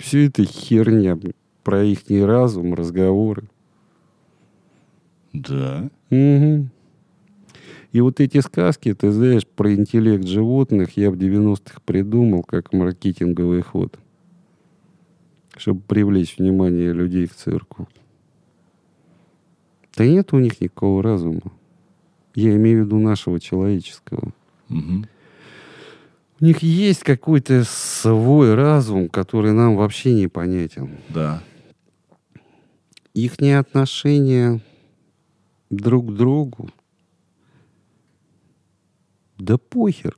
[0.00, 1.18] Все это херня
[1.62, 3.44] про их разум, разговоры.
[5.34, 5.90] Да.
[6.08, 6.70] Мгм.
[7.92, 13.60] И вот эти сказки, ты знаешь, про интеллект животных я в 90-х придумал как маркетинговый
[13.60, 13.98] ход.
[15.56, 17.86] Чтобы привлечь внимание людей к цирку.
[19.96, 21.52] Да нет у них никакого разума.
[22.34, 24.32] Я имею в виду нашего человеческого.
[24.68, 25.06] Мгм.
[26.40, 30.96] У них есть какой-то свой разум, который нам вообще непонятен.
[31.10, 31.42] Да.
[33.12, 34.62] Их отношения
[35.68, 36.70] друг к другу.
[39.36, 40.16] Да похер.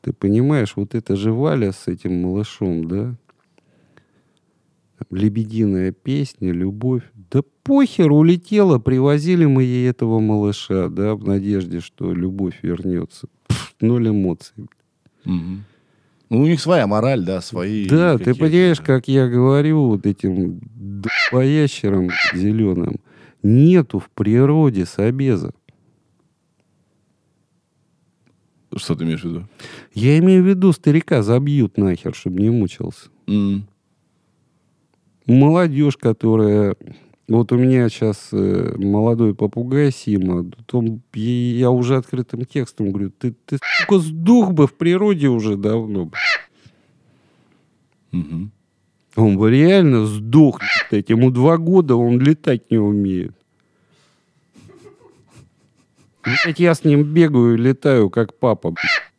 [0.00, 3.14] Ты понимаешь, вот это же Валя с этим малышом, да?
[5.10, 7.02] Лебединая песня, любовь.
[7.14, 13.28] Да похер, улетела, привозили мы ей этого малыша, да, в надежде, что любовь вернется.
[13.46, 14.68] Пф, ноль эмоций.
[15.24, 15.64] Мгм.
[16.30, 17.88] Ну, у них своя мораль, да, свои...
[17.88, 20.60] Да, ты понимаешь, как я говорю вот этим
[21.32, 23.00] поящерам зеленым,
[23.42, 25.52] нету в природе собеза.
[28.76, 29.48] Что ты имеешь в виду?
[29.92, 33.08] Я имею в виду, старика забьют нахер, чтобы не мучился.
[33.26, 33.66] М.
[35.26, 36.76] Молодежь, которая...
[37.30, 43.36] Вот у меня сейчас э, молодой попугай Сима, он- я уже открытым текстом говорю, ты,
[43.46, 46.06] ты сука, сдох бы в природе уже давно.
[46.06, 46.16] б».
[48.10, 48.50] Мгм.
[49.14, 50.60] Он бы реально сдох,
[50.90, 53.36] блядь, ему два года, он летать не умеет.
[56.24, 58.72] Блядь, я с ним бегаю и летаю, как папа.
[58.72, 59.09] блядь.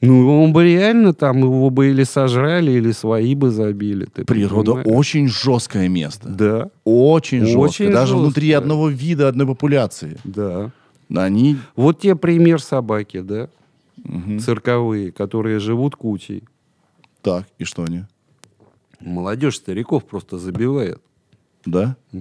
[0.00, 4.04] Ну, он бы реально там, его бы или сожрали, или свои бы забили.
[4.04, 4.86] Ты Природа понимаешь?
[4.88, 6.28] очень жесткое место.
[6.28, 7.62] Да, Очень жесткое.
[7.62, 8.58] Очень Даже внутри жесткое.
[8.58, 10.16] одного вида, одной популяции.
[10.24, 10.70] да.
[11.14, 11.56] Они...
[11.74, 13.48] Вот тебе пример собаки, да,
[14.04, 14.38] Мгм.
[14.40, 16.44] цирковые, которые живут кучей.
[17.22, 18.02] Так, и что они?
[19.00, 21.00] Молодежь стариков просто забивает.
[21.64, 21.96] Да?
[22.12, 22.20] Да,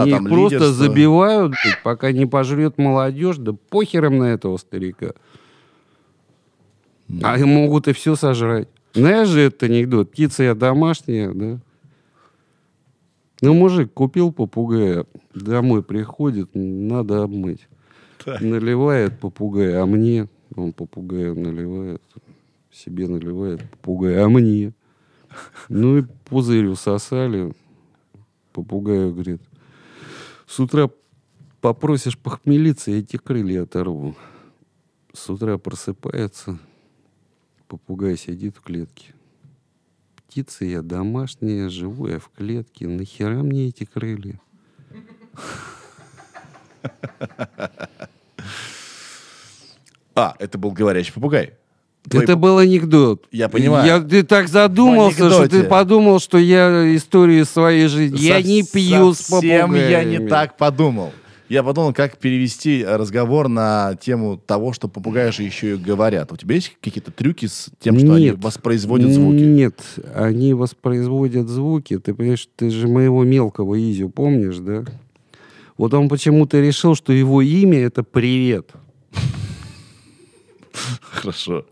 [0.00, 0.72] Они там их просто лидерство.
[0.72, 5.12] забивают, пока не пожрет молодежь, да похером на этого старика.
[7.22, 8.68] А могут и все сожрать.
[8.94, 10.10] Знаешь же этот анекдот?
[10.10, 11.58] Птица я домашняя, да?
[13.40, 17.68] Ну, мужик купил попугая, домой приходит, надо обмыть.
[18.26, 20.28] Наливает попугая, а мне?
[20.56, 22.02] Он попугаю наливает,
[22.72, 24.72] себе наливает попугая, а мне?
[25.68, 27.52] Ну и пузырь усосали.
[28.52, 29.40] Попугаю говорит,
[30.46, 30.90] с утра
[31.60, 34.16] попросишь похмелиться, я тебе крылья оторву.
[35.12, 36.58] С утра просыпается,
[37.68, 39.14] попугай сидит в клетке.
[40.16, 42.88] Птица я домашняя, живу я в клетке.
[42.88, 44.40] Нахера мне эти крылья?
[50.14, 51.54] А, это был говорящий попугай.
[52.08, 53.26] Твой Это был анекдот.
[53.30, 53.86] Я понимаю.
[53.86, 58.18] Я, ты так задумался, что ты подумал, что я историю своей жизни.
[58.18, 59.90] я Сов- не пью с совсем попугаями.
[59.90, 61.12] я не так подумал.
[61.48, 66.30] Я подумал, как перевести разговор на тему того, что попугаи же еще и говорят.
[66.30, 68.44] У тебя есть какие-то трюки с тем, что они Нет.
[68.44, 69.40] воспроизводят звуки?
[69.40, 69.80] Нет,
[70.14, 71.98] они воспроизводят звуки.
[71.98, 74.84] Ты понимаешь, ты же моего мелкого Изю помнишь, да?
[75.78, 78.72] Вот он почему-то решил, что его имя это привет.
[81.00, 81.64] Хорошо.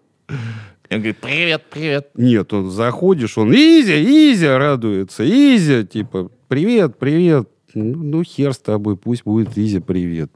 [0.88, 2.10] И он говорит, привет, привет.
[2.14, 7.48] Нет, он заходишь, он Изя, Изя радуется, Изя, типа, привет, привет.
[7.76, 10.30] Ну, ну, хер с тобой, пусть будет Изя, привет.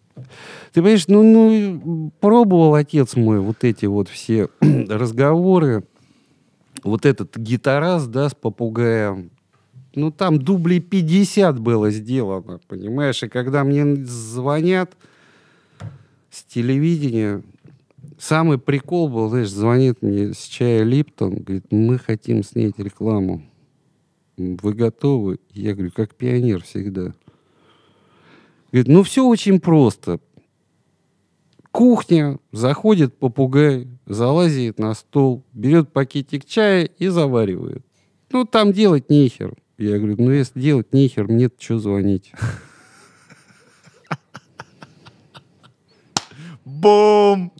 [0.72, 5.84] Ты понимаешь, ну, ну, пробовал отец мой вот эти вот все разговоры,
[6.84, 9.30] вот этот гитарас, да, с попугаем.
[9.95, 13.22] Ну, там дублей 50 было сделано, понимаешь?
[13.22, 14.95] И когда мне звонят
[16.30, 17.43] с телевидения,
[18.18, 23.43] самый прикол был, знаешь, звонит мне с чая Липтон, говорит, мы хотим снять рекламу.
[24.36, 25.38] Вы готовы?
[25.53, 27.14] Я говорю, как пионер всегда.
[28.72, 30.20] Говорит, ну все очень просто.
[31.70, 37.84] Кухня, заходит попугай, залазит на стол, берет пакетик чая и заваривает.
[38.30, 39.54] Ну, там делать нехер.
[39.78, 42.32] Я говорю, ну, если делать нехер, мне что звонить?
[46.64, 47.52] Бум!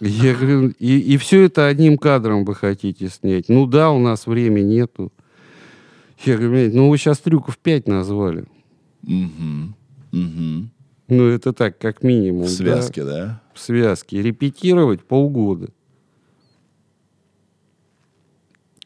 [0.00, 3.48] Я говорю, и, и все это одним кадром вы хотите снять?
[3.48, 5.12] Ну да, у нас времени нету.
[6.24, 8.44] Я говорю, «Блядь, ну вы сейчас трюков 5 назвали.
[9.02, 9.74] Мгм.
[10.14, 10.70] Мгм.
[11.08, 12.44] Ну это так, как минимум.
[12.44, 13.42] В да, связке, да?
[13.52, 14.22] в связке.
[14.22, 15.68] Репетировать полгода.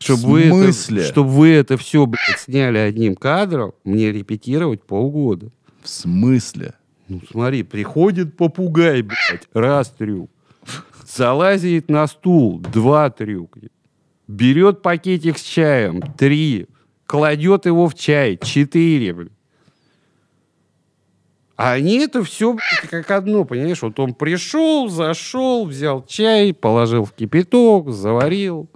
[0.00, 1.02] Чтобы вы, это, смысле?
[1.02, 5.50] чтоб вы это все, блядь, сняли одним кадром, мне репетировать полгода.
[5.82, 6.74] В смысле?
[7.08, 10.30] Ну, смотри, приходит попугай, блядь, раз трюк.
[11.06, 13.60] Залазит на стул, два трюка.
[14.28, 16.68] Берет пакетик с чаем, три.
[17.06, 19.37] Кладет его в чай, четыре, блядь.
[21.58, 22.56] А они это все
[22.88, 23.82] как одно, понимаешь?
[23.82, 28.68] Вот он пришел, зашел, взял чай, положил в кипяток, заварил.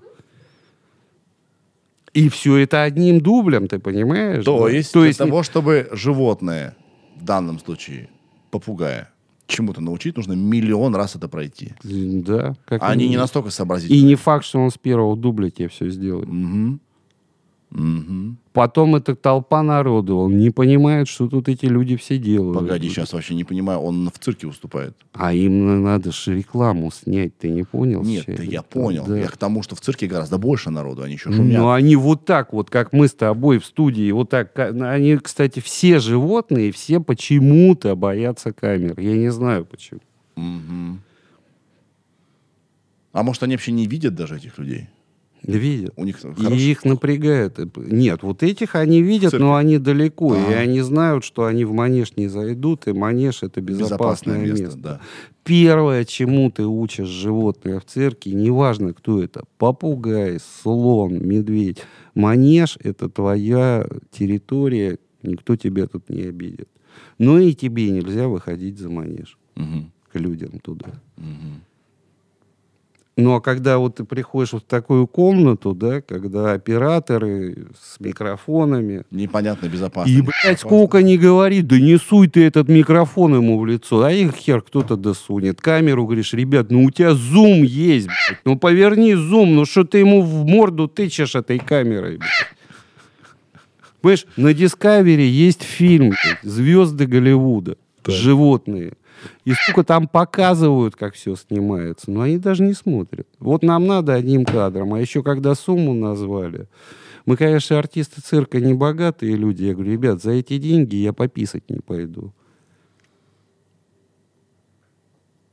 [2.13, 4.45] И все это одним дублем, ты понимаешь?
[4.45, 4.71] То да?
[4.73, 6.77] есть То для есть того, чтобы животное,
[7.17, 8.09] в данном случае
[8.51, 9.13] попугая,
[9.47, 11.75] чему-то научить, нужно миллион раз это пройти.
[11.85, 12.57] Да.
[12.65, 14.03] Как А они не настолько И сообразительны.
[14.09, 16.29] не факт, что он с первого дубля тебе все сделает.
[16.29, 16.81] Мгм.
[17.75, 18.37] Мгм.
[18.53, 22.59] Потом эта толпа народу, он не понимает, что тут эти люди все делают.
[22.59, 24.95] Погоди, сейчас вообще не понимаю, он в цирке выступает.
[25.15, 28.03] А им надо же рекламу снять, ты не понял?
[28.03, 29.07] Нет, да я понял.
[29.07, 29.17] Да.
[29.17, 31.59] Я к тому, что в цирке гораздо больше народу, они еще шумят.
[31.59, 34.59] Ну, они вот так вот, как мы с тобой в студии, вот так.
[34.59, 39.01] Они, кстати, все животные, все почему-то боятся камер.
[39.01, 40.01] Я не знаю почему.
[40.37, 41.01] Мгм.
[43.13, 44.89] А может, они вообще не видят даже этих людей?
[45.43, 45.93] Видят.
[45.97, 47.59] У них И их напрягает.
[47.77, 50.37] Нет, вот этих они видят, но они далеко.
[50.37, 50.59] И Ага.
[50.59, 54.77] они знают, что они в манеж не зайдут, и манеж это безопасное, место.
[54.79, 55.01] да.
[55.45, 61.79] Первое, чему ты учишь животное в цирке, неважно, кто это, попугай, слон, медведь,
[62.15, 66.69] манеж— это твоя территория, никто тебя тут не обидит.
[67.19, 69.91] Но и тебе нельзя выходить за манеж Мгм.
[70.13, 71.01] к людям туда.
[71.17, 71.63] Мгм.
[73.15, 79.05] Ну, а когда вот ты приходишь вот в такую комнату, да, когда операторы с микрофонами,
[79.11, 80.11] Непонятно, безопасно.
[80.11, 84.03] и, блядь, сколько не говорит, да не суй ты этот микрофон ему в лицо.
[84.03, 85.61] А их хер кто-то досунет.
[85.61, 88.41] Камеру, говоришь, ребят, ну у тебя зум есть, блядь.
[88.47, 92.31] Ну поверни зум, ну что ты ему в морду тычешь этой камерой, блядь.
[94.01, 97.77] Понимаешь, на Discovery есть фильм «Звезды Голливуда».
[98.05, 98.95] Животные.
[99.45, 102.11] И сколько там показывают, как все снимается.
[102.11, 103.27] Но они даже не смотрят.
[103.39, 104.95] Вот нам надо одним кадром.
[104.95, 106.69] А еще когда сумму назвали,
[107.27, 109.65] мы, конечно, артисты цирка не богатые люди.
[109.65, 112.33] Я говорю, ребят, за эти деньги я пописать не пойду.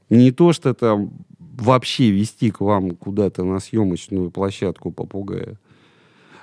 [0.09, 5.59] Не то, что там вообще вести к вам куда-то на съемочную площадку попугая.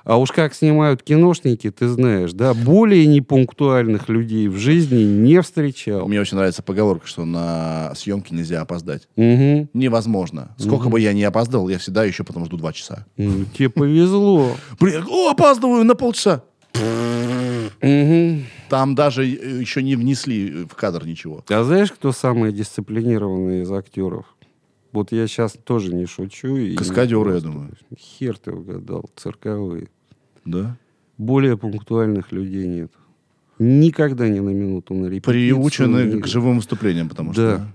[0.07, 6.07] А уж как снимают киношники, ты знаешь, да, более непунктуальных людей в жизни не встречал.
[6.07, 9.09] Мне очень нравится поговорка, что на съемки нельзя опоздать.
[9.17, 9.69] Мгм.
[9.75, 10.55] Невозможно.
[10.59, 13.05] Сколько бы я ни опоздал, я всегда еще потом жду два часа.
[13.17, 14.53] Ну, тебе повезло.
[14.79, 16.45] Блин, о, опаздываю на полчаса.
[17.83, 18.45] Мгм.
[18.69, 21.45] Там даже э, еще не внесли в кадр ничего.
[21.49, 24.27] А знаешь, кто самый дисциплинированный из актеров?
[24.93, 26.57] Вот я сейчас тоже не шучу.
[26.77, 27.73] Каскадеры, я думаю.
[27.99, 29.89] Хер ты угадал, цирковые.
[30.47, 30.77] Да?
[31.19, 32.93] Более пунктуальных людей нет.
[33.59, 35.33] Никогда ни на минуту на репетицию.
[35.57, 37.57] Приучены ни- к живым выступлениям, потому Да.
[37.57, 37.67] что...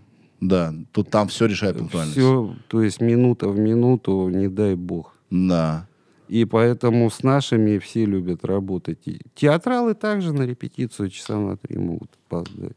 [0.41, 2.17] Да, тут там все решает пунктуальность.
[2.17, 5.15] Все, то есть минута в минуту, не дай бог.
[5.29, 5.87] Да.
[6.29, 8.99] И поэтому с нашими все любят работать.
[9.05, 12.75] И театралы также на репетицию часа на три могут опоздать.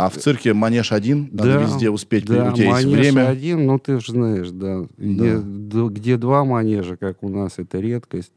[0.00, 3.28] А в цирке манеж один, надо Да, везде успеть, да, у тебя есть манеж время.
[3.28, 4.86] один, ну ты же знаешь, да.
[4.96, 8.30] Где, д- где два манежа, как у нас, это редкость.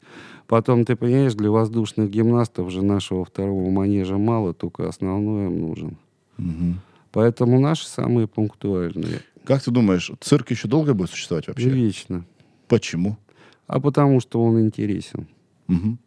[0.48, 5.98] Потом, ты понимаешь, для воздушных гимнастов же нашего второго манежа мало, только основной им нужен.
[6.38, 6.82] Мгм.
[7.12, 9.20] Поэтому наши самые пунктуальные.
[9.44, 11.70] Как ты думаешь, цирк еще долго будет существовать вообще?
[11.70, 12.26] Вечно.
[12.68, 13.18] Почему?
[13.68, 15.28] А потому что он интересен.
[15.68, 16.00] Мгм.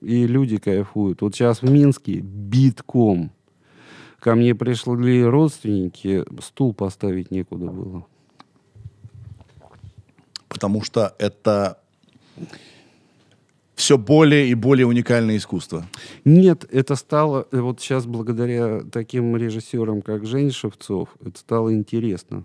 [0.00, 1.22] И люди кайфуют.
[1.22, 3.30] Вот сейчас в Минске битком.
[4.24, 8.06] Ко мне пришли родственники, стул поставить некуда было.
[10.48, 11.78] Потому что это
[13.74, 15.84] все более и более уникальное искусство.
[16.24, 22.44] Нет, это стало, э, вот сейчас благодаря таким режиссерам, как Жень Шевцов, это стало интересно.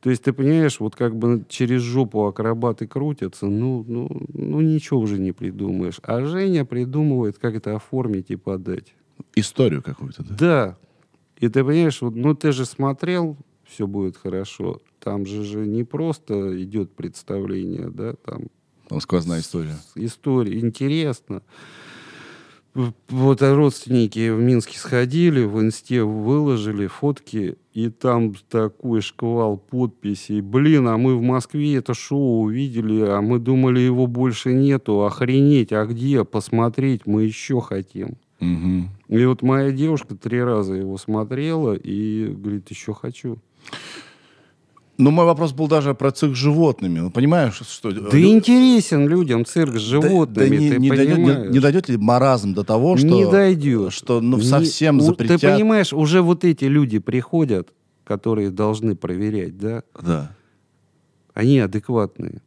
[0.00, 4.98] То есть, ты понимаешь, вот как бы через жопу акробаты крутятся, ну, ну, ну ничего
[4.98, 6.00] уже не придумаешь.
[6.02, 8.94] А Женя придумывает, как это оформить и подать.
[9.34, 10.34] Историю какую-то, да?
[10.36, 10.76] Да.
[11.38, 14.80] И ты понимаешь, вот, ну ты же смотрел, все будет хорошо.
[15.00, 18.42] Там же, же не просто идет представление, да, там
[18.88, 19.76] Там сквозная история.
[19.96, 20.60] история.
[20.60, 21.42] Интересно.
[22.74, 30.40] Вот родственники в Минске сходили, в инсте выложили фотки, и там такой шквал подписей.
[30.40, 35.04] Блин, а мы в Москве это шоу увидели, а мы думали, его больше нету.
[35.04, 36.24] Охренеть, а где?
[36.24, 38.16] Посмотреть мы еще хотим.
[38.42, 38.90] Мгм.
[39.08, 43.38] И вот моя девушка три раза его смотрела и говорит, еще хочу.
[44.98, 46.98] Ну, мой вопрос был даже про цирк с животными.
[46.98, 47.90] Ну, понимаешь, что...
[47.92, 51.52] Да интересен людям цирк с животными, не, ты не дойдет, не- понимаешь?
[51.52, 53.06] не дойдет ли маразм до того, что...
[53.06, 53.92] не дойдет.
[53.92, 55.40] Что, ну, совсем запретят...
[55.40, 57.72] Ты понимаешь, уже вот эти люди приходят,
[58.04, 60.36] которые должны проверять, да, Да.
[61.32, 62.42] они адекватные.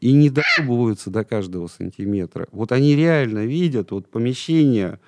[0.00, 2.46] И не доебываются до каждого сантиметра.
[2.52, 5.00] Вот они реально видят вот помещение,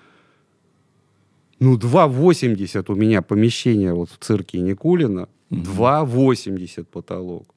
[1.60, 7.54] ну, 2,80 у меня помещение вот в цирке Никулина, 2,80 потолок.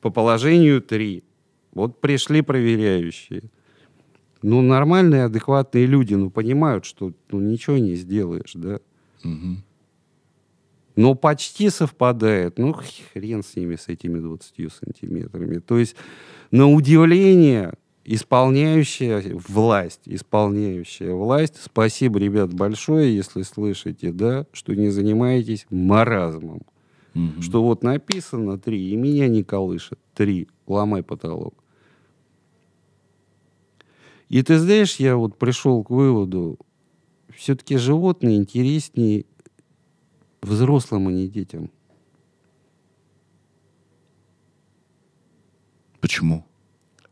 [0.00, 1.24] По положению 3.
[1.72, 3.42] Вот пришли проверяющие.
[4.42, 8.80] Ну, нормальные, адекватные люди, ну, понимают, что ну, ничего не сделаешь, да.
[9.22, 9.62] Мгм.
[10.96, 12.58] Но почти совпадает.
[12.58, 12.74] Ну,
[13.12, 15.58] хрен с ними, с этими 20 сантиметрами.
[15.58, 15.96] То есть,
[16.50, 17.74] на удивление,
[18.04, 26.62] исполняющая власть, исполняющая власть, спасибо, ребят, большое, если слышите, да, что не занимаетесь маразмом.
[27.14, 27.42] Мгм.
[27.42, 29.98] Что вот написано три, и меня не колышет.
[30.14, 30.48] Три.
[30.66, 31.54] Ломай потолок.
[34.28, 36.58] И ты знаешь, я вот пришел к выводу,
[37.36, 39.26] все-таки животные интереснее
[40.42, 41.70] взрослым, а не детям.
[46.00, 46.44] Почему?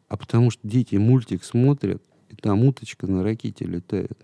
[0.09, 4.19] А потому что дети мультик смотрят, и там уточка на ракете летает.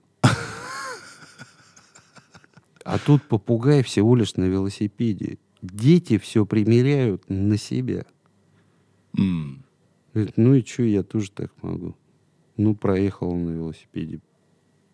[2.84, 5.38] А тут попугай всего лишь на велосипеде.
[5.60, 8.06] Дети все примеряют на себя.
[9.12, 11.96] Говорит, ну и что, я тоже так могу.
[12.56, 14.20] Ну, проехал на велосипеде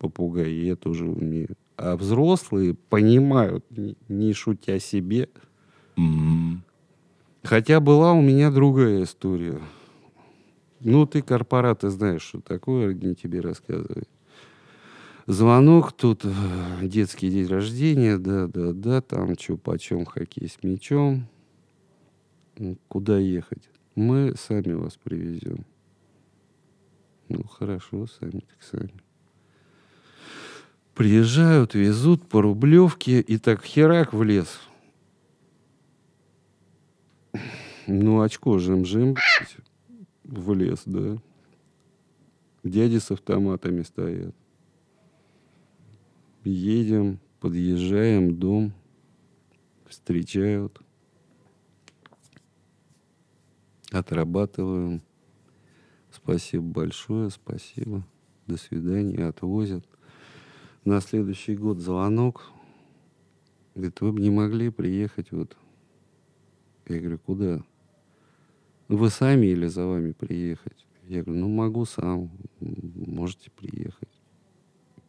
[0.03, 1.57] попугай, я тоже умею.
[1.85, 3.65] А взрослые понимают,
[4.09, 5.29] не, шутя себе.
[5.97, 6.63] М.
[7.43, 9.61] Хотя была у меня другая история.
[10.79, 14.05] Ну, ты корпораты знаешь, что такое, не тебе рассказывай.
[15.27, 16.31] Звонок тут, э,
[16.83, 21.27] детский день рождения, да-да-да, там что почем, хоккей с мячом.
[22.59, 23.69] М, Куда ехать?
[23.97, 25.65] Мы сами вас привезем.
[27.29, 29.02] Ну, хорошо, сами так сами.
[30.95, 34.61] Приезжают, везут по Рублевке, и так херак в лес.
[37.87, 39.17] Ну, очко жим-жим
[40.25, 41.17] в лес, да.
[42.63, 44.35] Дяди с автоматами стоят.
[46.45, 48.73] Едем, подъезжаем, дом,
[49.87, 50.81] встречают.
[53.91, 55.03] Отрабатываем.
[56.11, 58.07] Спасибо большое, спасибо.
[58.47, 59.87] До свидания, отвозят.
[60.85, 62.43] На следующий год звонок.
[63.75, 65.57] Говорит, вы бы не могли приехать вот.
[66.89, 67.63] Я говорю, куда?
[68.89, 70.87] «Ну, Вы сами или за вами приехать?
[71.09, 72.31] Я говорю, ну могу сам,
[72.61, 74.09] можете приехать.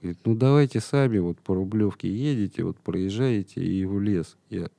[0.01, 4.37] Говорит, ну давайте сами вот по Рублевке едете, вот проезжаете и в лес.
[4.49, 4.69] Я,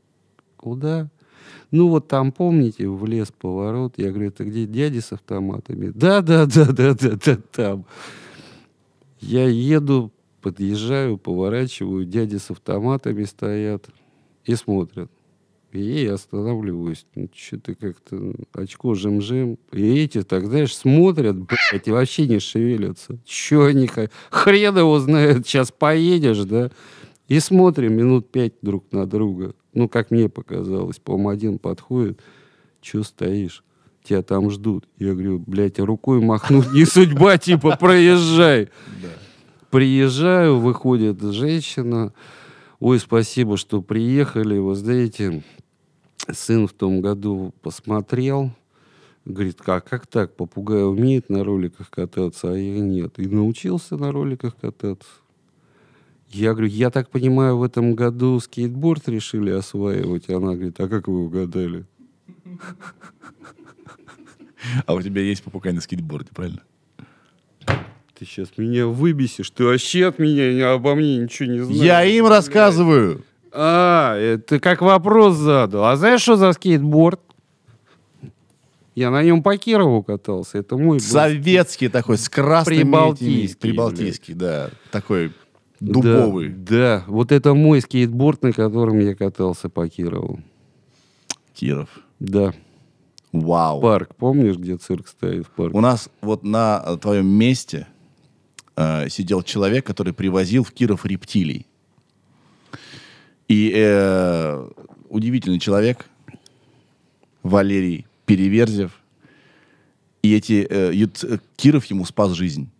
[0.56, 1.10] куда?
[1.70, 3.94] Ну вот там, помните, в лес поворот.
[3.98, 5.90] Я говорю, это где дяди с автоматами?
[5.94, 7.86] Да, да, да, да, да, да, там.
[9.20, 10.12] Я еду,
[10.44, 13.88] подъезжаю, поворачиваю, дяди с автоматами стоят
[14.44, 15.10] и смотрят.
[15.72, 19.58] И я останавливаюсь, ну, что-то как-то очко жим-жим.
[19.72, 23.18] И эти, так знаешь, смотрят, блядь, и вообще не шевелятся.
[23.24, 23.88] Че они,
[24.30, 26.70] хрен его знает, сейчас поедешь, да?
[27.26, 29.54] И смотрим минут пять друг на друга.
[29.72, 32.20] Ну, как мне показалось, по-моему, один подходит,
[32.82, 33.64] че стоишь?
[34.02, 34.86] Тебя там ждут.
[34.98, 38.68] Я говорю, блядь, рукой махнуть не судьба, типа, проезжай.
[39.74, 42.12] Приезжаю, выходит женщина.
[42.78, 44.56] Ой, спасибо, что приехали.
[44.56, 45.42] Вы знаете,
[46.30, 48.52] сын в том году посмотрел.
[49.24, 50.36] Говорит, как, как так?
[50.36, 53.18] Попугай умеет на роликах кататься, а я нет.
[53.18, 55.08] И научился на роликах кататься.
[56.30, 60.30] Я говорю, я так понимаю, в этом году скейтборд решили осваивать.
[60.30, 61.84] Она говорит, а как вы угадали?
[64.86, 66.62] А у тебя есть попугай на скейтборде, правильно?
[68.24, 69.50] Ты сейчас меня выбесишь.
[69.50, 71.82] Ты вообще от меня ни- обо мне ничего не знаешь.
[71.82, 73.22] Я им рассказываю.
[73.52, 75.84] А, это как вопрос задал.
[75.84, 77.20] А знаешь, что за скейтборд?
[78.94, 80.56] Я на нем по Кирову катался.
[80.58, 81.04] Это мой был.
[81.04, 84.70] Советский такой, с красными Прибалтийский, этими- Прибалтийский, да.
[84.90, 85.32] Такой
[85.80, 86.48] дубовый.
[86.48, 90.40] Да, да, вот это мой скейтборд, на котором я катался по Кирову.
[91.52, 91.88] Киров.
[92.20, 92.54] Да.
[93.32, 93.80] Вау.
[93.80, 95.76] Парк, помнишь, где цирк стоит в парке?
[95.76, 97.88] У нас вот на твоем месте
[98.76, 101.66] э, сидел человек, который привозил в Киров рептилий.
[103.48, 104.68] И э,
[105.08, 106.06] удивительный человек,
[107.42, 108.92] Валерий Переверзев.
[110.22, 112.70] И эти, э, э, Киров ему спас жизнь.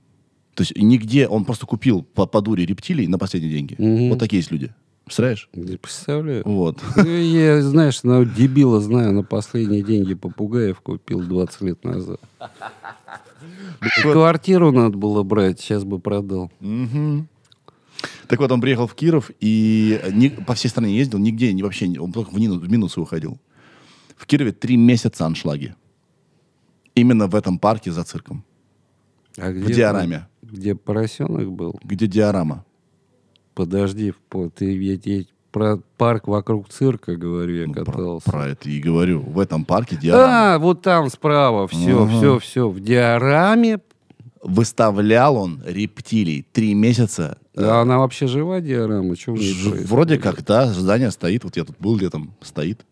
[0.55, 3.75] То есть нигде, он просто купил по, по дуре рептилий на последние деньги.
[3.77, 4.11] Мгм.
[4.11, 4.73] Вот такие есть люди.
[5.05, 5.51] Представляешь?
[5.53, 6.43] Представляю.
[6.47, 6.79] Вот.
[6.97, 12.21] Ну, Я, знаешь, на дебила знаю, на последние деньги попугаев купил 20 лет назад.
[14.03, 16.51] Квартиру надо было брать, сейчас бы продал.
[18.29, 20.01] Так вот, он приехал в Киров и
[20.47, 23.39] по всей стране ездил, нигде не, вообще, он только в, мину- в минусы уходил.
[24.17, 25.75] В Кирове три месяца аншлаги.
[26.95, 28.45] Именно в этом парке за цирком.
[29.37, 30.29] А В диораме.
[30.43, 31.79] Где поросенок был?
[31.83, 32.65] Где диорама.
[33.55, 38.29] Подожди, по- ты тебе про парк вокруг цирка говорю, я Ну, про, катался.
[38.31, 39.21] про это и говорю.
[39.21, 40.55] В этом парке диорама.
[40.55, 42.11] А, вот там справа, все, Ага.
[42.19, 42.69] все, все.
[42.69, 43.79] В диораме
[44.43, 49.15] Выставлял он рептилий три месяца А она вообще жива, диорама?
[49.29, 49.87] Ней Ж-?
[49.87, 51.45] Вроде как, да, здание стоит.
[51.45, 52.85] Вот я тут был летом, стоит.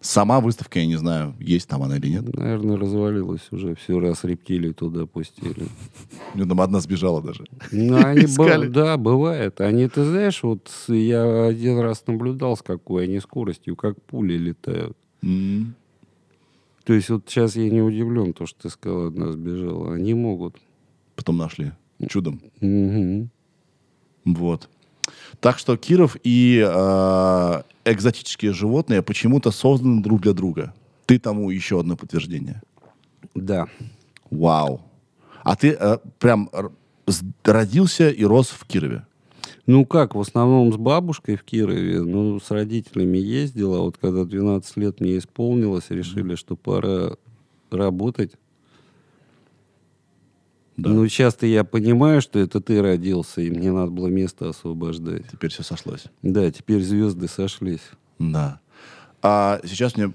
[0.00, 2.32] Сама выставка, я не знаю, есть там она или нет.
[2.36, 3.74] Наверное, развалилась уже.
[3.74, 5.66] Все раз рептилии туда пустили.
[6.34, 7.44] У меня там одна сбежала даже.
[7.72, 9.60] Ну, они, б- да, бывает.
[9.60, 14.96] Они, ты знаешь, вот я один раз наблюдал, с какой они скоростью, как пули летают.
[16.84, 19.94] То есть вот сейчас я не удивлен, то, что ты сказал, одна сбежала.
[19.94, 20.56] Они могут.
[21.16, 21.72] Потом нашли.
[22.08, 22.40] Чудом.
[24.24, 24.68] Вот.
[25.40, 30.74] Так что Киров и э, экзотические животные почему-то созданы друг для друга.
[31.06, 32.62] Ты тому еще одно подтверждение.
[33.34, 33.66] Да.
[34.30, 34.80] Вау.
[35.44, 36.50] А ты э, прям
[37.44, 39.06] родился и рос в Кирове.
[39.66, 43.78] Ну как, в основном с бабушкой в Кирове, ну, с родителями ездила.
[43.78, 47.16] Вот когда 12 лет мне исполнилось, решили, что пора
[47.70, 48.32] работать.
[50.76, 50.90] Да.
[50.90, 55.26] Ну, часто я понимаю, что это ты родился, и мне надо было место освобождать.
[55.30, 56.04] Теперь все сошлось.
[56.22, 57.80] Да, теперь звезды сошлись.
[58.18, 58.60] Да.
[59.22, 60.12] А сейчас мне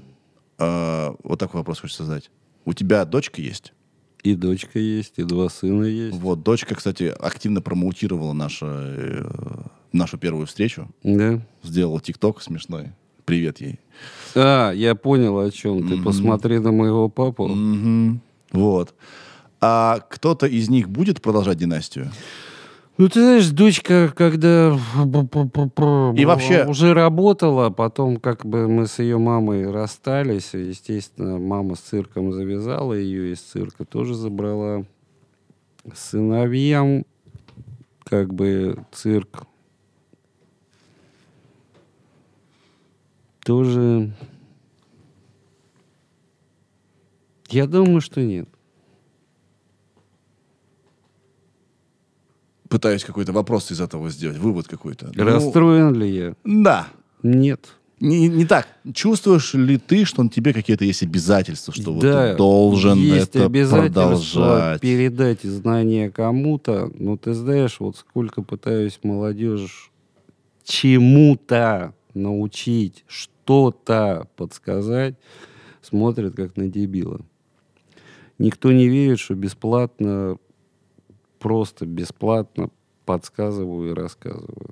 [0.60, 2.30] э, вот такой вопрос хочется задать.
[2.66, 3.74] У тебя дочка есть?
[4.24, 6.16] И дочка есть, и два сына есть.
[6.18, 9.26] Вот, дочка, кстати, активно промоутировала нашу, э,
[9.94, 10.88] нашу первую встречу.
[11.04, 11.42] Да?
[11.64, 12.92] Сделала тикток смешной.
[13.26, 13.80] Привет ей.
[14.36, 15.96] А, я понял, о чем ты.
[15.96, 16.04] Мгм.
[16.04, 17.48] Посмотри на моего папу.
[17.48, 18.22] Мгм.
[18.52, 18.94] Вот.
[19.62, 22.10] А кто-то из них будет продолжать династию?
[22.98, 24.78] Ну, ты знаешь, дочка, когда
[26.16, 31.80] И вообще- уже работала, потом как бы мы с ее мамой расстались, естественно, мама с
[31.80, 34.84] цирком завязала, ее из цирка тоже забрала.
[35.96, 37.06] Сыновьям
[38.04, 39.46] как бы цирк
[43.44, 44.12] тоже...
[47.50, 48.48] Я думаю, что нет.
[52.72, 55.12] Пытаюсь какой-то вопрос из этого сделать, вывод какой-то.
[55.14, 56.34] Ну, Расстроен ли я?
[56.44, 56.88] да.
[57.22, 57.68] Нет.
[58.00, 58.68] Не, не так.
[58.96, 63.36] Чувствуешь ли ты, что на тебе какие-то есть обязательства, что вот Да, ты должен есть
[63.36, 64.82] это продолжать?
[64.82, 66.92] передать знания кому-то.
[66.98, 69.92] Но ты знаешь, вот сколько пытаюсь молодежь
[70.64, 75.16] чему-то научить, что-то подсказать,
[75.84, 77.22] смотрят как на дебила.
[78.40, 80.38] Никто не верит, что бесплатно,
[81.42, 82.70] просто бесплатно
[83.06, 84.70] подсказываю и рассказываю.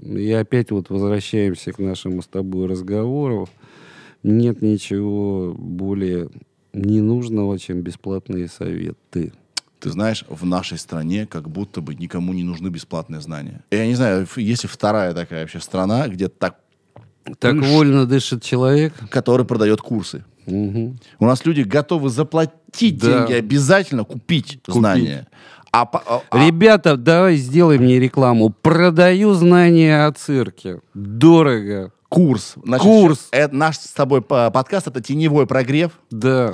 [0.00, 3.48] И опять вот возвращаемся к нашему с тобой разговору.
[4.22, 6.28] Нет ничего более
[6.72, 9.32] ненужного, чем бесплатные советы.
[9.80, 13.62] Ты знаешь, в нашей стране как будто бы никому не нужны бесплатные знания.
[13.70, 16.60] Я не знаю, ф- есть ли вторая такая вообще страна, где так,
[17.40, 17.66] Так Ишь.
[17.66, 18.92] вольно дышит человек.
[19.10, 20.24] который продает курсы.
[20.46, 20.98] Мгм.
[21.20, 23.26] У нас люди готовы заплатить Да.
[23.26, 24.74] деньги, обязательно купить, Купить.
[24.74, 25.28] знания.
[25.74, 28.50] А, а- а- Ребята, давай сделай мне рекламу.
[28.50, 30.80] Продаю знания о цирке.
[30.94, 31.92] Дорого.
[32.10, 32.56] курс.
[32.62, 33.28] Значит, Курс.
[33.30, 35.92] Это наш с тобой по- подкаст это теневой прогрев.
[36.10, 36.52] Да.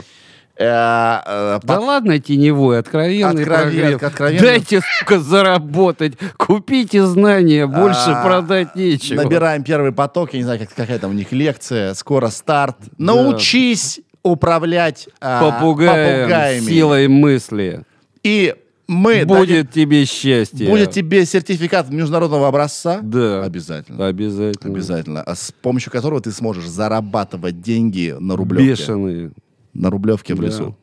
[0.56, 4.02] Э, э, Да под- ладно, теневой, откровенный Откровен- прогрев.
[4.04, 4.40] откровенный.
[4.40, 6.14] Дайте, сука, заработать.
[6.36, 9.20] Купите знания, больше А, продать нечего.
[9.22, 12.76] Набираем первый поток, я не знаю, как, какая там у них лекция, скоро старт.
[12.96, 16.64] Научись управлять а, Попугаем, попугаями.
[16.66, 17.82] силой мысли.
[18.22, 18.54] И
[18.88, 20.68] мы Будет тебе счастье.
[20.68, 23.00] будет тебе сертификат международного образца.
[23.02, 23.44] Да.
[23.44, 24.06] Обязательно.
[24.06, 24.72] Обязательно.
[24.74, 25.22] Обязательно.
[25.22, 28.70] А с помощью которого ты сможешь зарабатывать деньги на рублевке.
[28.70, 29.30] Бешеные.
[29.74, 30.46] На рублевке в Да.
[30.46, 30.76] лесу.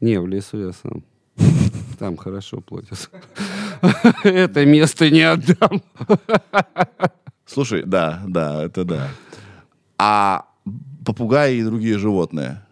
[0.00, 1.02] Не, в лесу я сам.
[1.98, 3.10] Там хорошо платят.
[4.24, 5.82] Это место не отдам.
[7.46, 9.08] Слушай, да, да, это да.
[9.98, 10.46] А
[11.04, 12.62] попугаи и другие животные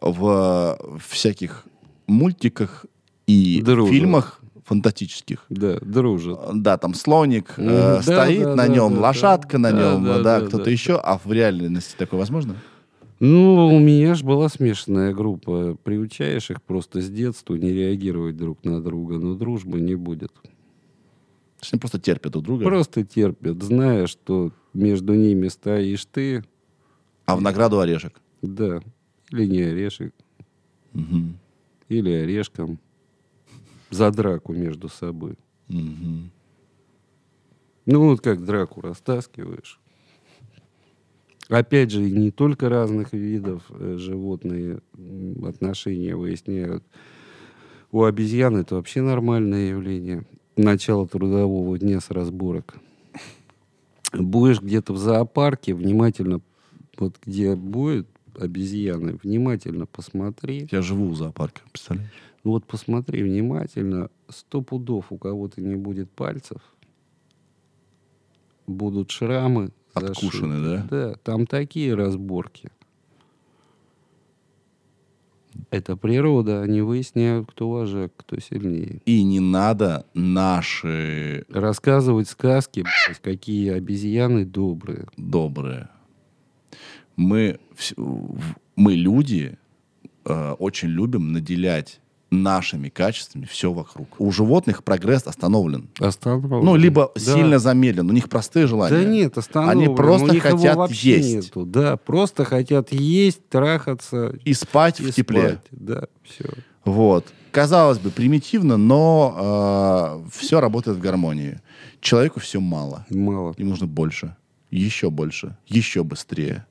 [0.00, 0.76] в
[1.08, 1.64] всяких
[2.08, 2.84] мультиках
[3.28, 3.94] и Дружат.
[3.94, 5.44] фильмах фантастических.
[5.50, 6.38] Да, дружат.
[6.62, 7.64] Да, там слоник э.
[7.64, 9.58] Да, стоит, да, на да, нем да, лошадка, да.
[9.58, 10.70] на нем, да, да, да, кто-то да.
[10.70, 10.96] еще.
[10.96, 12.56] А в реальности такое возможно?
[13.20, 15.76] Ну, у меня же была смешанная группа.
[15.84, 20.32] Приучаешь их просто с детства не реагировать друг на друга, но дружбы не будет.
[20.32, 26.44] То есть они просто терпят друг друга, Просто терпят, зная, что между ними стоишь ты,
[27.26, 28.20] а в награду орешек.
[28.42, 28.80] да,
[29.32, 30.14] или не орешек,
[30.92, 31.36] Мгм.
[31.88, 32.78] или орешком
[33.90, 35.36] за драку между собой.
[35.68, 36.30] Мгм.
[37.86, 39.80] Ну, вот как драку растаскиваешь.
[41.48, 44.80] Опять же, не только разных видов э, животные
[45.42, 46.84] отношения выясняют.
[47.90, 50.26] У обезьян это вообще нормальное явление.
[50.56, 52.76] Начало трудового дня с разборок.
[54.12, 56.42] Будешь где-то в зоопарке, внимательно,
[56.98, 58.08] вот где будет
[58.38, 60.68] обезьяны, внимательно посмотри.
[60.70, 62.10] Я живу в зоопарке, представляешь?
[62.44, 66.60] Ну вот посмотри внимательно, сто пудов у кого-то не будет пальцев,
[68.66, 69.70] будут шрамы.
[69.94, 70.88] Откушены, зашиты.
[70.90, 72.70] Да, там такие разборки.
[75.70, 79.02] Это природа, они выясняют, кто вожак, кто сильнее.
[79.06, 85.08] И не надо наши Рассказывать сказки, блядь, какие обезьяны добрые.
[85.16, 85.88] добрые.
[87.16, 87.58] Мы,
[88.76, 89.58] мы люди,
[90.24, 94.20] э, очень любим наделять нашими качествами все вокруг.
[94.20, 95.88] У животных прогресс остановлен.
[95.98, 96.64] Остановлен.
[96.64, 97.20] Ну, либо Да.
[97.20, 98.08] сильно замедлен.
[98.08, 98.96] У них простые желания.
[98.98, 99.78] Да нет, остановлен.
[99.88, 101.34] Они просто У них хотят есть.
[101.34, 101.64] нету.
[101.64, 105.48] Да, просто хотят есть, трахаться И спать и в тепле.
[105.48, 105.66] спать.
[105.70, 106.44] Да, все.
[106.84, 107.26] Вот.
[107.50, 111.60] Казалось бы, примитивно, но все работает в гармонии.
[112.00, 113.06] Человеку все мало.
[113.10, 113.54] Мало.
[113.56, 114.36] Им нужно больше.
[114.70, 115.56] Еще больше.
[115.66, 116.66] Еще быстрее.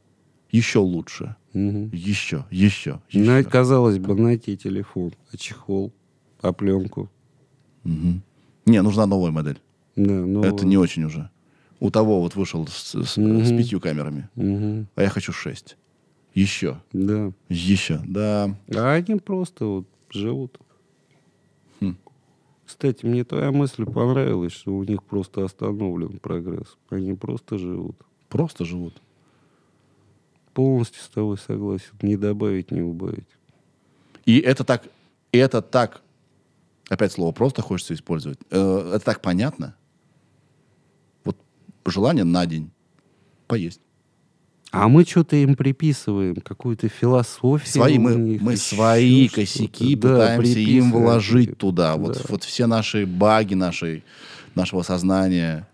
[0.52, 1.36] Еще лучше.
[1.54, 1.90] Мгм.
[1.94, 3.50] Еще, еще, На- еще.
[3.50, 5.92] казалось бы, найти телефон, а чехол,
[6.42, 7.10] а пленку.
[7.84, 8.22] Мгм.
[8.66, 9.60] Не, нужна новая модель.
[9.96, 11.30] Да, ну, Это не очень уже.
[11.80, 13.46] У того вот вышел с, с- Мгм.
[13.46, 14.30] с пятью камерами.
[14.36, 14.88] Мгм.
[14.96, 15.78] А я хочу шесть.
[16.34, 16.80] Еще.
[16.94, 17.32] Да.
[17.50, 18.00] Еще.
[18.06, 18.56] Да.
[18.76, 20.60] А они просто вот живут.
[21.80, 21.96] Хм.
[22.66, 26.78] Кстати, мне твоя мысль понравилась, что у них просто остановлен прогресс.
[26.90, 27.98] Они просто живут.
[28.30, 29.02] Просто живут.
[30.58, 31.92] Полностью с тобой согласен.
[32.02, 33.28] Не добавить, не убавить.
[34.26, 34.82] И это так,
[35.32, 36.02] это так,
[36.90, 38.40] опять слово просто хочется использовать.
[38.50, 39.76] Э, это так понятно.
[41.24, 41.38] Вот
[41.86, 42.72] желание на день
[43.46, 43.82] поесть.
[44.72, 47.72] А мы что-то им приписываем, какую-то философию.
[47.72, 50.92] Свои, мы, мы свои косяки Да, пытаемся им приписываем.
[50.92, 51.98] вложить туда.
[51.98, 52.22] Вот, Да.
[52.30, 54.04] вот все наши баги нашей,
[54.56, 55.68] нашего сознания,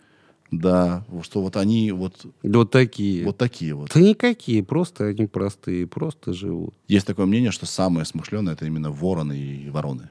[0.60, 3.26] да, что вот они вот, Вот такие.
[3.26, 3.92] вот такие вот.
[3.94, 6.74] Да никакие, просто они простые, просто живут.
[6.88, 10.10] Есть такое мнение, что самые смышленые это именно вороны и вороны.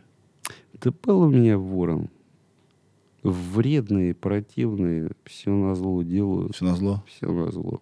[0.82, 2.09] Да был у меня ворон.
[3.23, 7.05] Вредные, противные, все на зло делают, Все на зло.
[7.06, 7.81] все на зло.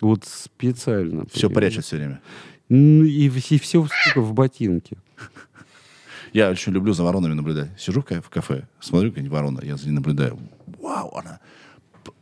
[0.00, 1.24] Вот специально.
[1.32, 1.72] Все понимаешь?
[1.74, 2.20] прячет все время.
[2.68, 4.96] Ну и, все, сука, в ботинке.
[6.32, 7.68] Я очень люблю за воронами наблюдать.
[7.78, 10.38] Сижу в кафе, смотрю, какая-нибудь ворона, я за ней наблюдаю.
[10.82, 11.40] Вау, она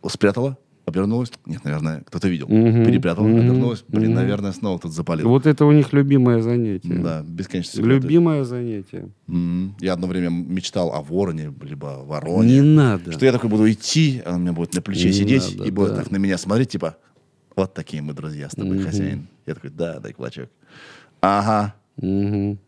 [0.06, 1.32] спрятала, обернулась.
[1.46, 2.46] Нет, наверное, кто-то видел.
[2.48, 3.82] Мгм, Перепрятала, мгм, обернулась.
[3.88, 4.14] Блин, мгм.
[4.16, 5.28] наверное, снова тут запалил.
[5.28, 6.94] Вот это у них любимое занятие.
[6.94, 7.80] Да, бесконечно.
[7.80, 9.08] Любимое занятие.
[9.26, 9.76] Мгм.
[9.80, 12.62] Я одно время мечтал о вороне, либо о Не вороне.
[12.62, 13.12] надо.
[13.12, 15.70] Что я такой буду идти, она у меня будет на плече Не сидеть надо, и
[15.70, 15.96] будет да.
[15.96, 16.96] так на меня смотреть, типа,
[17.56, 18.84] вот такие мы друзья с тобой, Мгм.
[18.86, 19.28] хозяин.
[19.46, 20.50] Я такой, да, дай клочок.
[21.22, 21.74] Ага.
[21.96, 22.58] Мгм.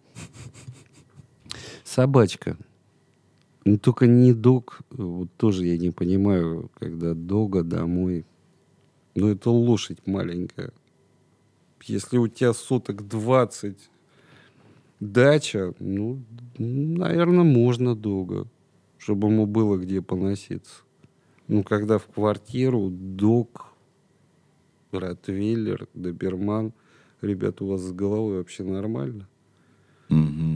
[1.84, 2.56] Собачка.
[3.64, 4.80] Ну, только не дог.
[4.90, 8.24] Вот тоже я не понимаю, когда дога домой.
[9.14, 10.72] Ну, это лошадь маленькая.
[11.84, 13.90] Если у тебя соток 20
[15.00, 16.22] дача, ну,
[16.58, 18.46] наверное, можно дога,
[18.98, 20.82] чтобы ему было где поноситься.
[21.48, 23.66] Ну, когда в квартиру дог,
[24.92, 26.72] ротвейлер, доберман,
[27.20, 29.28] ребята, у вас с головой вообще нормально?
[30.08, 30.51] Мгм.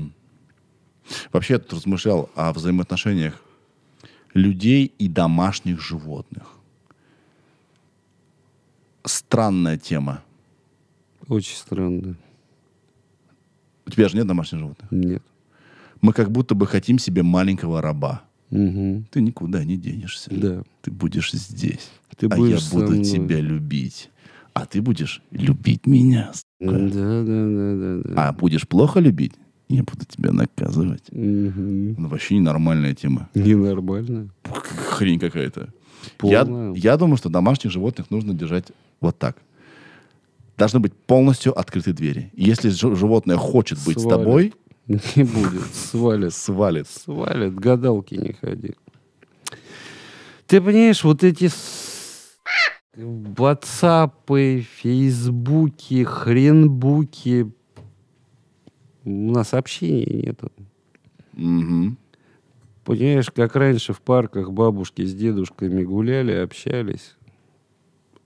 [1.32, 3.42] Вообще, я тут размышлял о взаимоотношениях
[4.34, 6.46] людей и домашних животных.
[9.04, 10.22] Странная тема.
[11.28, 12.16] Очень странно.
[13.86, 14.90] У тебя же нет домашних животных.
[14.90, 15.22] Нет.
[16.00, 18.22] Мы как будто бы хотим себе маленького раба.
[18.50, 19.06] Мгм.
[19.10, 20.30] Ты никуда не денешься.
[20.32, 20.62] Да.
[20.82, 21.90] Ты будешь здесь.
[22.16, 23.04] Ты а будешь я буду мной.
[23.04, 24.10] тебя любить.
[24.52, 26.32] А ты будешь любить меня.
[26.60, 28.28] Да, да, да, да, да.
[28.28, 29.34] А будешь плохо любить,
[29.68, 31.04] я буду тебя наказывать.
[31.10, 31.94] Мгм.
[31.98, 33.28] Ну, вообще ненормальная тема.
[33.34, 34.28] Ненормально.
[34.90, 35.68] Хрень какая-то.
[36.22, 36.74] Я, Полная.
[36.74, 38.66] я думаю, что домашних животных нужно держать
[39.00, 39.36] вот так.
[40.56, 42.30] Должны быть полностью открыты двери.
[42.34, 44.18] Если жи- животное хочет быть с Свалит.
[44.18, 44.54] тобой,
[44.86, 45.74] Не будет.
[45.74, 46.32] Свалит.
[46.32, 46.86] свалит.
[46.88, 47.54] Свалит.
[47.56, 48.74] Гадалки не ходи.
[50.46, 52.36] Ты понимаешь, вот эти с-
[52.96, 57.52] ватсапы, фейсбуки, хренбуки.
[59.06, 60.50] У нас общения нету.
[61.32, 61.96] Мгм.
[62.84, 67.14] Понимаешь, как раньше в парках бабушки с дедушками гуляли, общались.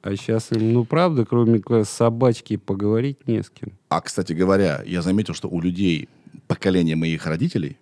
[0.00, 3.72] А сейчас им, ну правда, кроме собачки, поговорить не с кем.
[3.90, 6.08] А, кстати говоря, я заметил, что у людей
[6.46, 7.76] поколения моих родителей,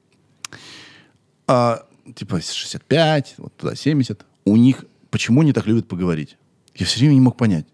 [1.47, 6.37] а, типа 65, вот туда 70, у них почему они так любят поговорить?
[6.75, 7.66] Я все время не мог понять.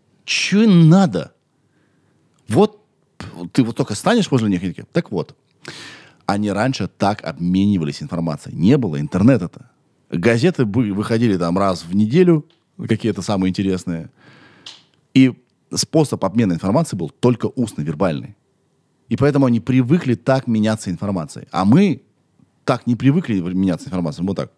[0.53, 1.33] Им надо?
[2.47, 2.84] Вот
[3.53, 5.37] ты вот только станешь возле них и такие, так вот.
[6.27, 8.57] Они раньше так обменивались информацией.
[8.57, 9.71] Не было интернета-то.
[10.11, 12.47] Газеты выходили там раз в неделю,
[12.79, 14.11] какие-то самые интересные.
[15.13, 15.35] И
[15.75, 18.37] способ обмена информацией был только устно, вербальный.
[19.09, 21.47] И поэтому они привыкли так меняться информацией.
[21.51, 22.03] А мы
[22.65, 24.27] так не привыкли меняться информацией.
[24.27, 24.53] Вот так.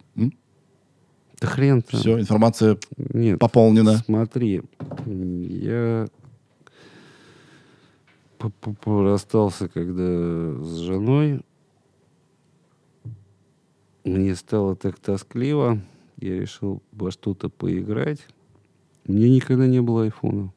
[1.40, 1.82] Да хрен.
[1.88, 3.38] Все, информация Нет.
[3.38, 3.98] пополнена.
[3.98, 4.62] Смотри,
[5.04, 6.06] я
[8.84, 10.02] расстался, когда
[10.62, 11.40] с женой.
[14.04, 15.80] Мне стало так тоскливо.
[16.18, 18.26] Я решил во что-то поиграть.
[19.06, 20.52] Меня никогда не было айфона.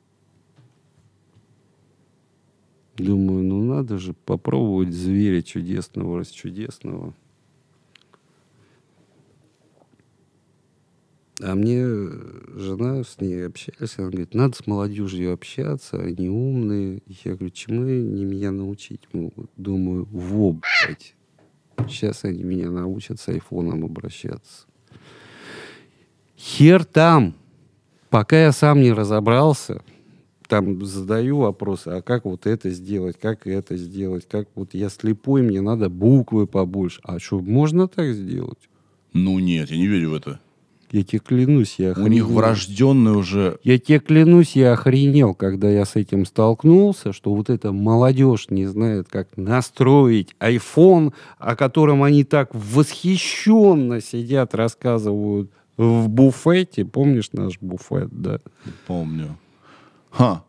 [2.96, 7.14] Думаю, ну надо же попробовать зверя чудесного, расчудесного.
[11.42, 11.86] А мне
[12.56, 17.02] жена с ней общались, она говорит, надо с молодежью общаться, они умные.
[17.08, 19.50] Я говорю, чему они меня научить могут?
[19.56, 20.60] Думаю, во.
[21.88, 24.66] Сейчас они меня научат с айфоном обращаться.
[26.38, 27.36] Хер там.
[28.10, 29.84] Пока я сам не разобрался,
[30.48, 35.44] там задаю вопросы, а как вот это сделать, как это сделать, как вот я слепой,
[35.44, 37.00] мне надо буквы побольше.
[37.04, 38.58] А что, можно так сделать?
[39.14, 40.40] Ну нет, я не верю в это.
[40.92, 42.28] Я тебе клянусь, я У них охренел.
[42.28, 43.60] врожденный уже...
[43.64, 48.66] Я тебе клянусь, я охренел, когда я с этим столкнулся, что вот эта молодежь не
[48.66, 56.86] знает, как настроить iPhone, о котором они так восхищенно сидят, рассказывают в буфете.
[56.86, 58.40] Помнишь наш буфет, да?
[58.88, 59.38] Помню.
[60.10, 60.44] Ха.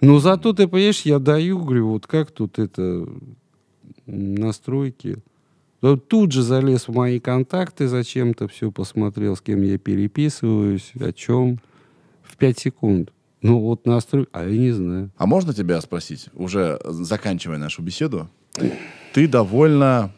[0.00, 3.08] Ну, зато ты, понимаешь, я даю, говорю, вот как тут это
[4.06, 5.18] настройки.
[5.84, 11.12] Да Тут же залез в мои контакты зачем-то, все посмотрел, с кем я переписываюсь, о
[11.12, 11.60] чем.
[12.22, 13.12] В 5 секунд.
[13.42, 14.26] Ну, вот настрой...
[14.32, 15.10] А я не знаю.
[15.18, 18.30] А можно тебя спросить, уже заканчивая нашу беседу?
[19.12, 20.10] Ты довольно...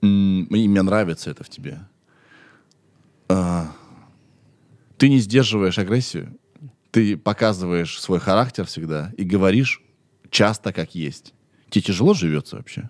[0.00, 1.80] мне нравится это в тебе.
[3.28, 3.70] А,
[4.96, 6.34] Ты не сдерживаешь агрессию.
[6.92, 9.82] Ты показываешь свой характер всегда и говоришь
[10.30, 11.34] часто как есть.
[11.68, 12.88] Тебе тяжело живется вообще?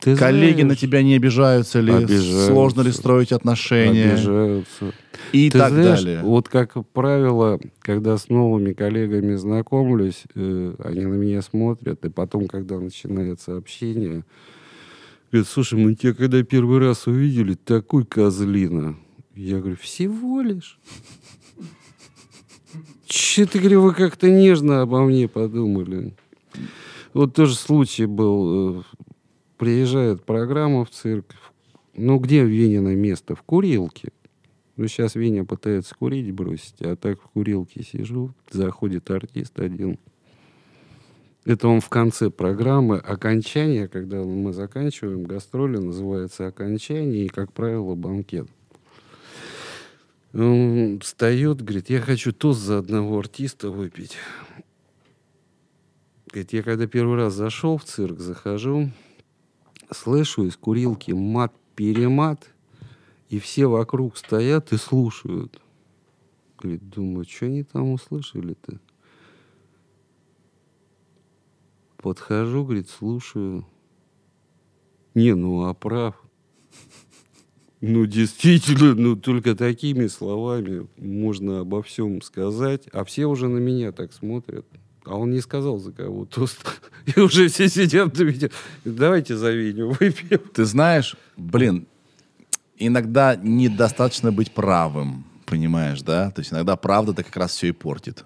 [0.00, 1.92] Ты Коллеги на знаешь, тебя не обижаются ли?
[1.92, 2.46] Обижаются.
[2.46, 4.12] Сложно ли строить отношения?
[4.12, 4.92] Обижаются.
[5.32, 6.20] И Ты так знаешь, далее.
[6.22, 12.48] Вот как правило, когда с новыми коллегами знакомлюсь, э, они на меня смотрят, и потом,
[12.48, 14.24] когда начинается общение,
[15.32, 18.96] говорят, слушай, мы тебя когда первый раз увидели, такой козлина.
[19.34, 20.78] Я говорю, всего лишь.
[23.06, 26.14] Че ты, говорю, вы как-то нежно обо мне подумали.
[27.12, 28.84] Вот тоже случай был.
[29.56, 31.34] Приезжает программа в цирк.
[31.94, 33.36] Ну, где в Венино место?
[33.36, 34.10] В курилке.
[34.76, 38.34] Ну, сейчас Веня пытается курить бросить, а так в курилке сижу.
[38.50, 39.98] Заходит артист один.
[41.44, 42.98] Это он в конце программы.
[42.98, 48.48] Окончание, когда мы заканчиваем гастроли, называется окончание, и, как правило, банкет.
[50.32, 54.16] Он встает, говорит, я хочу тост за одного артиста выпить.
[56.26, 58.90] Говорит, я когда первый раз зашел в цирк, захожу,
[59.90, 62.48] слышу из курилки мат-перемат,
[63.28, 65.60] и все вокруг стоят и слушают.
[66.58, 68.80] Говорит, думаю, что они там услышали-то?
[71.98, 73.66] Подхожу, говорит, слушаю.
[75.14, 76.20] Не, ну а прав.
[77.86, 82.88] Ну, действительно, ну, только такими словами можно обо всем сказать.
[82.92, 84.64] А все уже на меня так смотрят.
[85.04, 86.64] А он не сказал, за кого тост.
[87.16, 88.52] И уже все сидят, видят.
[88.84, 90.40] Давайте за Веню выпьем.
[90.52, 91.86] Ты знаешь, блин,
[92.78, 96.30] иногда недостаточно быть правым, понимаешь, да?
[96.30, 98.24] То есть иногда правда-то как раз все и портит.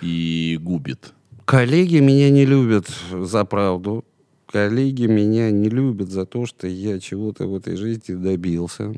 [0.00, 1.12] И губит.
[1.44, 4.04] Коллеги меня не любят за правду.
[4.46, 8.94] Коллеги меня не любят за то, что я чего-то в этой жизни добился.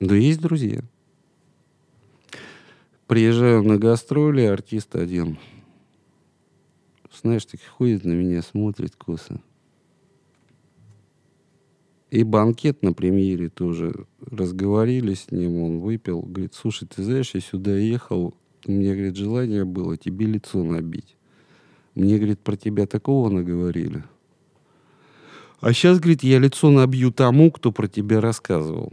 [0.00, 0.82] Да есть друзья.
[3.06, 5.38] Приезжаю на гастроли, артист один.
[7.12, 9.40] Знаешь, так ходит на меня, смотрит косо.
[12.10, 16.20] И банкет на премьере тоже разговорили с ним, он выпил.
[16.20, 18.34] Говорит, слушай, ты знаешь, я сюда ехал,
[18.66, 21.16] у меня, говорит, желание было тебе лицо набить.
[21.94, 24.04] Мне, говорит, про тебя такого наговорили.
[25.60, 28.92] А сейчас, говорит, я лицо набью тому, кто про тебя рассказывал.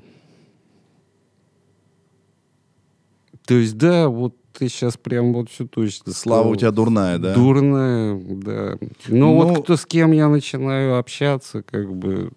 [3.49, 6.51] То есть, да, вот ты сейчас прям вот все точно Слава сказал.
[6.51, 7.33] у тебя дурная, да?
[7.33, 8.77] Дурная, да.
[9.07, 12.31] Но Ну- вот кто с кем я начинаю общаться, как бы...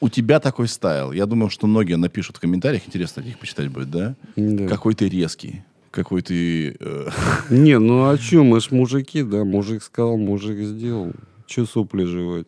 [0.00, 1.10] У тебя такой стайл.
[1.10, 4.14] Я думаю, что многие напишут в комментариях, интересно их почитать будет, да?
[4.36, 4.68] да.
[4.68, 5.64] Какой ты резкий.
[5.90, 6.76] Какой ты...
[6.78, 7.08] э,
[7.50, 11.12] Не, ну а что, мы ж мужики, да, мужик сказал, мужик сделал.
[11.46, 12.46] Че сопли жевать?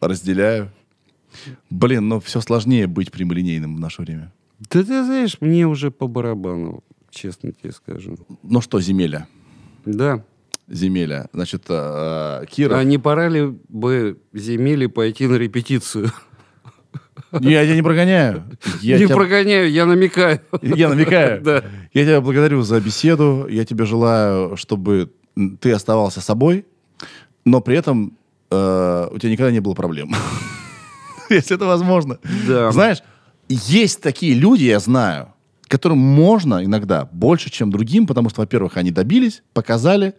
[0.00, 0.70] разделяю.
[1.68, 4.32] Блин, ну все сложнее быть прямолинейным в наше время.
[4.68, 8.16] Да ты знаешь, мне уже по барабану, честно тебе скажу.
[8.42, 9.26] Ну что, земеля,
[9.86, 10.22] Да,
[10.68, 11.28] земеля.
[11.32, 12.78] Значит, э, Киров...
[12.78, 16.12] А не пора ли бы земели пойти на репетицию?
[17.32, 18.44] Я тебя не прогоняю.
[18.80, 20.40] Я не тебя- прогоняю, я намекаю.
[20.62, 21.40] Я намекаю.
[21.44, 21.64] Да.
[21.92, 23.46] Я тебя благодарю за беседу.
[23.48, 25.12] Я тебе желаю, чтобы
[25.60, 26.66] ты оставался собой,
[27.44, 28.16] но при этом
[28.50, 30.12] э, у тебя никогда не было проблем.
[31.30, 32.18] Если это возможно.
[32.48, 32.72] Да.
[32.72, 32.98] Знаешь,
[33.54, 35.32] есть такие люди, я знаю,
[35.66, 40.14] которым можно иногда больше, чем другим, потому что, во-первых, они добились, показали,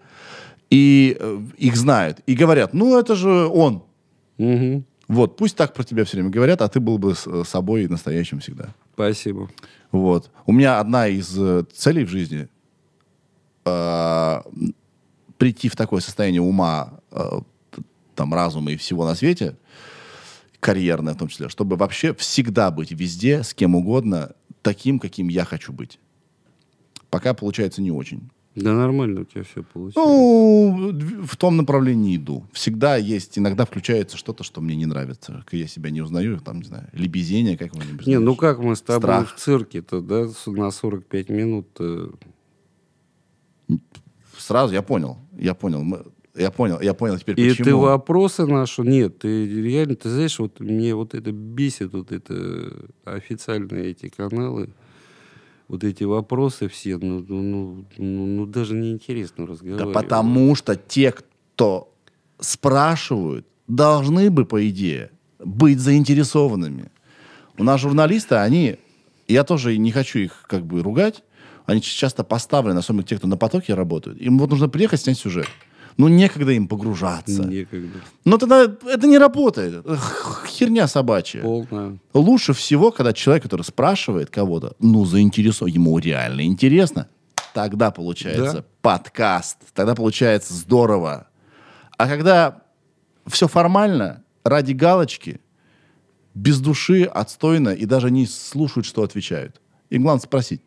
[0.69, 2.19] и э, их знают.
[2.25, 3.83] И говорят, ну, это же он.
[4.37, 4.85] Мгм.
[5.07, 7.87] Вот, пусть так про тебя все время говорят, а ты был бы с- э, собой
[7.87, 8.69] настоящим всегда.
[8.93, 9.49] Спасибо.
[9.91, 10.29] Вот.
[10.45, 12.47] У меня одна из э, целей в жизни
[13.65, 14.41] э,
[15.37, 17.39] прийти в такое состояние ума, э,
[18.15, 19.55] там, разума и всего на свете,
[20.61, 24.31] карьерное в том числе, чтобы вообще всегда быть везде, с кем угодно,
[24.61, 25.99] таким, каким я хочу быть.
[27.09, 28.29] Пока получается не очень.
[28.55, 29.95] Да нормально у тебя все получилось.
[29.95, 30.93] Ну,
[31.25, 32.45] в том направлении иду.
[32.51, 35.43] Всегда есть, иногда включается что-то, что мне не нравится.
[35.51, 38.05] Я себя не узнаю, там, не знаю, лебезение какое-нибудь.
[38.05, 39.35] не, ну как мы с тобой Страх.
[39.35, 42.09] в цирке-то, да, на 45 минут э,
[44.37, 46.03] Сразу я понял, я понял, мы-
[46.35, 47.65] я понял, я понял теперь И почему.
[47.65, 48.81] ты вопросы наши...
[48.83, 54.69] Нет, ты реально, ты знаешь, вот мне вот это бесит, вот это официальные эти каналы,
[55.67, 59.93] вот эти вопросы все, ну, ну, ну, ну, ну, даже неинтересно Да разговаривать.
[59.93, 61.93] потому что те, кто
[62.39, 66.91] спрашивают, должны бы, по идее, быть заинтересованными.
[67.57, 68.77] У нас журналисты, они,
[69.27, 71.23] я тоже не хочу их как бы ругать,
[71.65, 74.19] они часто поставлены, особенно те, кто на потоке работают.
[74.19, 75.47] Им вот нужно приехать, снять сюжет.
[75.97, 77.43] Ну, некогда им погружаться.
[77.43, 77.99] Некогда.
[78.25, 79.85] Но тогда это не работает.
[80.47, 81.41] Херня собачья.
[81.41, 81.97] Полная.
[82.13, 87.07] Лучше всего, когда человек, который спрашивает кого-то, ну, заинтересован, ему реально интересно,
[87.53, 88.65] тогда получается Да.
[88.81, 91.27] подкаст, тогда получается здорово.
[91.97, 92.61] А когда
[93.27, 95.39] все формально, ради галочки,
[96.33, 99.59] без души, отстойно, и даже не слушают, что отвечают.
[99.89, 100.61] Им главное спросить,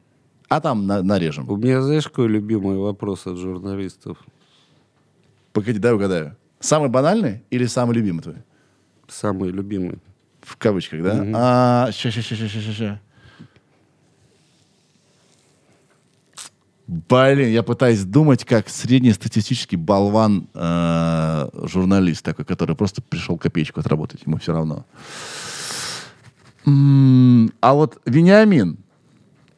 [0.48, 1.48] а там на- нарежем.
[1.48, 4.18] У меня, знаешь, какой любимый вопрос от журналистов?
[5.54, 6.36] Погоди, дай угадаю.
[6.58, 8.36] Самый банальный или самый любимый твой?
[9.08, 9.98] Самый любимый.
[10.42, 11.24] В кавычках, да?
[11.32, 13.00] А, ща, ща, ща, ща, ща, ща.
[16.86, 24.22] Блин, я пытаюсь думать, как среднестатистический болван э, журналист такой, который просто пришел копеечку отработать,
[24.26, 24.84] ему все равно.
[26.66, 28.76] М, А вот Вениамин,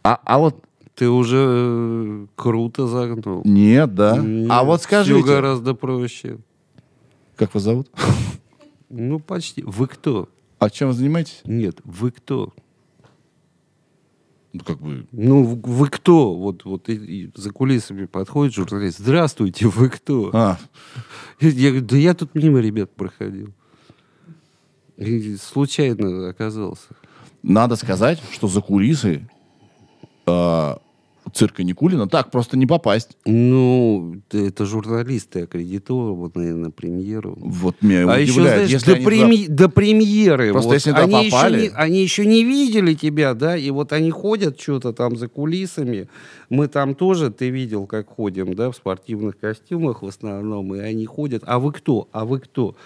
[0.04, 0.62] а, а вот
[0.96, 3.42] Ты уже э, круто загнул.
[3.44, 4.16] нет, да.
[4.18, 6.38] Нет, а вот скажите, гораздо проще.
[7.36, 7.88] как вас зовут?
[8.88, 9.62] Ну, почти.
[9.62, 10.28] Вы кто?
[10.58, 11.42] А чем вы занимаетесь?
[11.44, 12.54] Нет, вы кто?
[14.54, 16.34] Ну, как бы, Ну, вы кто?
[16.34, 16.94] Вот, вот и-
[17.24, 18.98] и за кулисами подходит журналист.
[18.98, 20.30] Здравствуйте, вы кто?
[20.32, 20.56] а,
[21.40, 23.52] Я говорю, да я тут мимо ребят проходил.
[24.96, 26.88] И случайно оказался.
[27.42, 29.28] надо сказать, что за кулисы
[30.26, 30.74] э,
[31.32, 33.16] цирка Никулина так просто не попасть.
[33.26, 37.36] Ну, это журналисты аккредитованные на премьеру.
[37.40, 40.52] Вот меня А еще, удивляет, знаешь, если до, они туда- преми- до премьеры.
[40.52, 43.70] Просто вот, если туда они, попали- еще не, они еще не видели тебя, да, и
[43.70, 46.08] вот они ходят что-то там за кулисами.
[46.48, 51.06] Мы там тоже, ты видел, как ходим, да, в спортивных костюмах в основном, и они
[51.06, 51.42] ходят.
[51.46, 52.08] А вы кто?
[52.12, 52.76] А вы кто?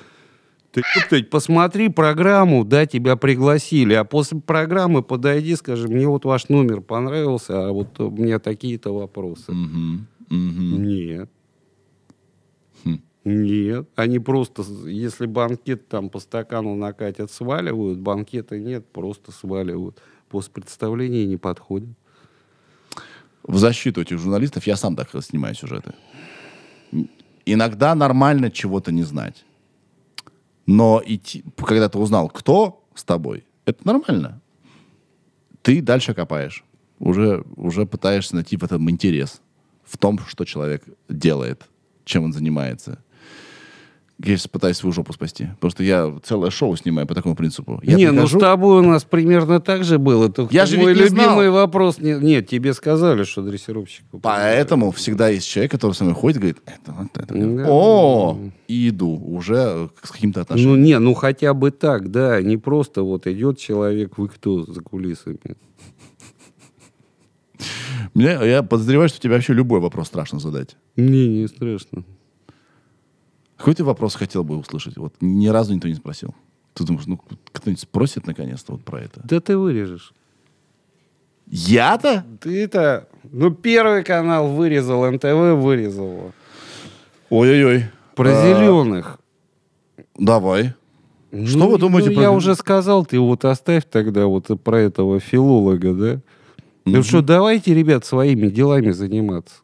[0.72, 6.48] Ты, ёптать, посмотри программу, да, тебя пригласили, а после программы подойди, скажи, мне вот ваш
[6.48, 9.51] номер понравился, а вот у меня такие-то вопросы.
[9.51, 10.82] Мгм, мгм.
[10.84, 11.30] Нет.
[12.84, 13.01] Хм.
[13.24, 13.88] Нет.
[13.97, 20.01] Они просто, если банкет там по стакану накатят, сваливают, банкета нет, просто сваливают.
[20.28, 21.88] После представления не подходят.
[23.42, 25.94] В защиту этих журналистов я сам так снимаю сюжеты.
[27.44, 29.44] Иногда нормально чего-то не знать.
[30.72, 34.40] Но идти, когда ты узнал, кто с тобой, это нормально.
[35.62, 36.62] Ты дальше копаешь.
[37.01, 39.40] Уже, уже пытаешься найти в этом интерес.
[39.82, 41.68] В том, что человек делает,
[42.05, 43.02] чем он занимается.
[44.22, 45.48] Я сейчас пытаюсь свою жопу спасти.
[45.60, 47.80] Просто я целое шоу снимаю по такому принципу.
[47.82, 50.30] Я не, ну прихожу- с тобой у нас примерно так же было.
[50.30, 51.52] Только Я же мой не любимый знал.
[51.52, 51.98] вопрос...
[51.98, 54.05] Не, нет, тебе сказали, что дрессировщик.
[54.20, 57.34] Поэтому всегда есть человек, который со мной ходит, говорит, это, вот это.
[57.34, 57.66] Да.
[57.70, 58.38] О,
[58.68, 60.82] и иду уже с каким-то Ну, отношением.
[60.82, 62.42] не, ну хотя бы так, да.
[62.42, 65.38] Не просто вот идет человек, вы кто за кулисами.
[68.14, 70.76] Мне, я подозреваю, что тебе вообще любой вопрос страшно задать.
[70.97, 72.05] Не, не страшно.
[73.61, 74.97] Какой ты вопрос хотел бы услышать?
[74.97, 76.35] Вот ни разу никто не спросил.
[76.73, 77.20] Ты думаешь, ну
[77.53, 79.20] кто-нибудь спросит наконец-то вот про это?
[79.23, 80.15] Да ты вырежешь.
[81.47, 82.24] Я-то?
[82.41, 83.07] Ты это...
[83.23, 86.32] Ну, первый канал вырезал, НТВ вырезал.
[87.28, 87.85] Ой-ой-ой.
[88.15, 89.20] Про А, зеленых.
[90.16, 90.73] Давай.
[91.31, 94.81] Что Ну, вы думаете ну, про Я уже сказал, ты вот оставь тогда вот про
[94.81, 96.20] этого филолога, да?
[96.87, 99.57] Ну что, давайте, ребят, своими делами заниматься.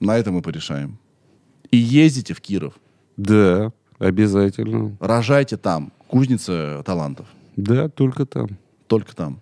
[0.00, 0.98] На это мы порешаем.
[1.70, 2.74] И ездите в Киров.
[3.16, 4.96] Да, обязательно.
[5.00, 5.92] Рожайте там.
[6.06, 7.26] Кузница талантов.
[7.56, 8.48] Да, только там.
[8.86, 9.40] Только там.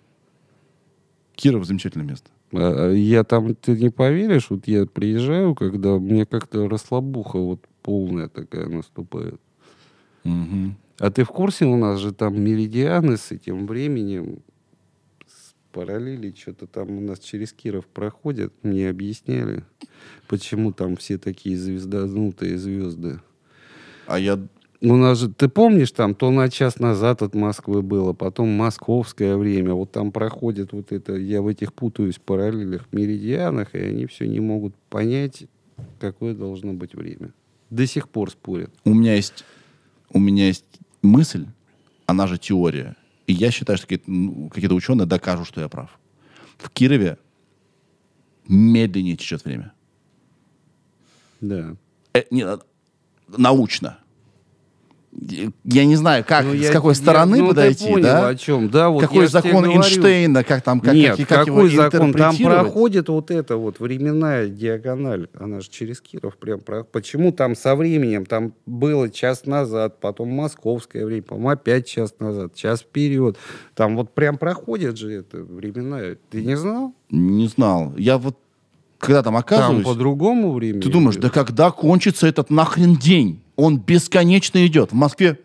[1.35, 2.31] Киров замечательное место.
[2.53, 7.61] А, а Я там, ты не поверишь, вот я приезжаю, когда мне как-то расслабуха вот
[7.83, 9.41] полная такая наступает.
[10.25, 10.77] Мгм.
[10.99, 14.39] А ты в курсе, у нас же там меридианы с этим временем,
[15.77, 18.51] параллели, что-то там у нас через Киров проходят.
[18.63, 19.63] Мне объясняли,
[20.27, 23.21] почему там все такие звездознутые звезды.
[24.07, 24.41] А я...
[24.81, 29.37] У нас же, ты помнишь, там то на час назад от Москвы было, потом московское
[29.37, 29.75] время.
[29.75, 34.41] Вот там проходит вот это, я в этих путаюсь параллелях, меридианах, и они все не
[34.41, 35.45] могут понять,
[36.01, 37.35] какое должно быть время.
[37.69, 38.71] До сих пор спорят.
[38.85, 39.45] У меня есть...
[40.11, 40.65] У меня есть
[41.03, 41.47] мысль,
[42.07, 42.97] она же теория.
[43.27, 45.99] И я считаю, что какие-то, ну, какие-то ученые докажут, что я прав.
[46.59, 47.19] В Кирове
[48.49, 49.73] медленнее течет время.
[51.41, 51.77] Да.
[52.15, 52.59] Э, не, э,
[53.29, 53.99] научно.
[55.65, 58.29] Я не знаю, как, Ну, с я- какой я- стороны ну, подойти, понял, да?
[58.29, 58.69] о чем.
[58.69, 59.65] Да, вот какой закон.
[59.65, 62.13] Эйнштейна, как там, как, Нет, как, как какой его закон?
[62.13, 65.29] Там проходит вот эта вот временная диагональ.
[65.39, 66.85] Она же через Киров прям про...
[66.85, 68.27] Почему там со временем?
[68.27, 73.39] Там было час назад, потом московское время, по-моему, опять час назад, час вперед.
[73.75, 76.19] Там вот прям проходит же это временная.
[76.31, 76.95] Ты не знал?
[77.11, 77.95] Не знал.
[77.97, 78.37] Я вот,
[78.99, 80.83] когда там Там оказываюсь, по-другому времени.
[80.83, 83.41] ты думаешь, да когда кончится этот нахрен день?
[83.57, 84.93] Он бесконечно идет.
[84.93, 85.39] В Москве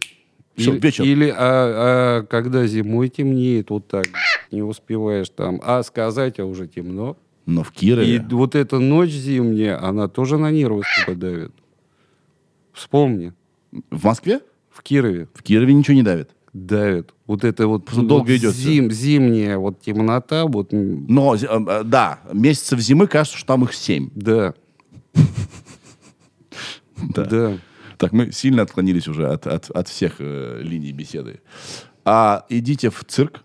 [0.58, 1.04] все, или, вечер.
[1.04, 4.06] Или а, а когда зимой темнеет, вот так
[4.52, 5.62] не успеваешь там.
[5.64, 7.18] А сказать, а уже темно.
[7.46, 8.26] Но в И Кирове...
[8.32, 11.52] вот эта ночь зимняя, она тоже на нервы сука, давит.
[12.74, 13.34] Вспомни,
[13.90, 14.42] В Москве?
[14.70, 16.30] в Кирове В Кирове ничего не давит.
[16.54, 17.14] давит.
[17.28, 21.84] Вот это вот, Просто долго вот идет зим, зимняя вот темнота, вот, Но, э, э,
[21.84, 24.10] да, месяцев зимы кажется, что там их семь.
[24.16, 24.54] да,
[27.16, 27.26] Да.
[27.26, 27.58] да.
[28.02, 31.40] Так, мы сильно отклонились уже от, от, от всех э, линий беседы.
[32.04, 33.44] А идите в цирк.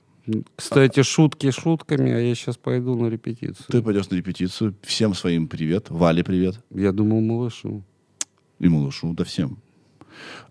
[0.56, 3.66] Кстати, шутки шутками, а я сейчас пойду на репетицию.
[3.68, 4.74] Ты пойдешь на репетицию.
[4.80, 5.90] Всем своим привет.
[5.90, 6.58] Вале привет.
[6.70, 7.82] Я думал, малышу.
[8.58, 9.58] И малышу, да всем.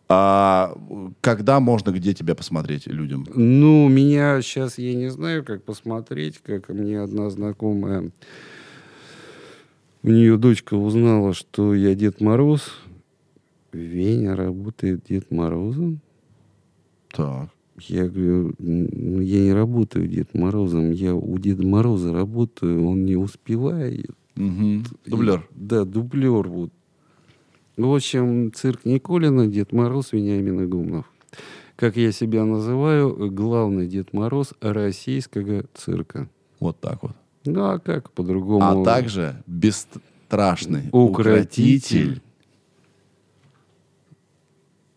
[0.08, 0.78] А
[1.22, 3.26] когда можно, где тебя посмотреть людям?
[3.34, 8.12] Ну, меня сейчас, я не знаю, как посмотреть, как мне одна знакомая,
[10.04, 12.85] у нее дочка узнала, что я Дед Мороз.
[13.76, 16.00] Веня работает Дед Морозом.
[17.12, 17.50] Так.
[17.80, 23.18] Я говорю, ну, я не работаю Дед Морозом, я у Деда Мороза работаю, он не
[23.18, 24.12] успевает.
[24.36, 24.86] Мгм.
[25.06, 25.40] Дублер.
[25.40, 26.72] И- да, дублер вот.
[27.78, 31.12] В общем, цирк Николина, Дед Мороз, Вениамин Игумнов.
[31.76, 36.30] Как я себя называю, главный Дед Мороз российского цирка.
[36.62, 37.12] Вот так вот.
[37.44, 38.82] Ну, а как по-другому?
[38.82, 42.22] А также бесстрашный Укротитель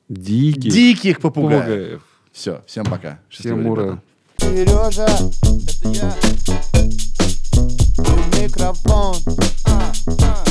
[0.09, 1.63] диких диких попугаев.
[1.63, 2.03] попугаев.
[2.33, 3.21] Все, всем пока.
[3.31, 4.03] Счастливо, Всем ура.
[4.39, 6.15] Сережа, это я.
[7.99, 9.17] И микрофон.
[9.67, 9.93] А,
[10.25, 10.45] а.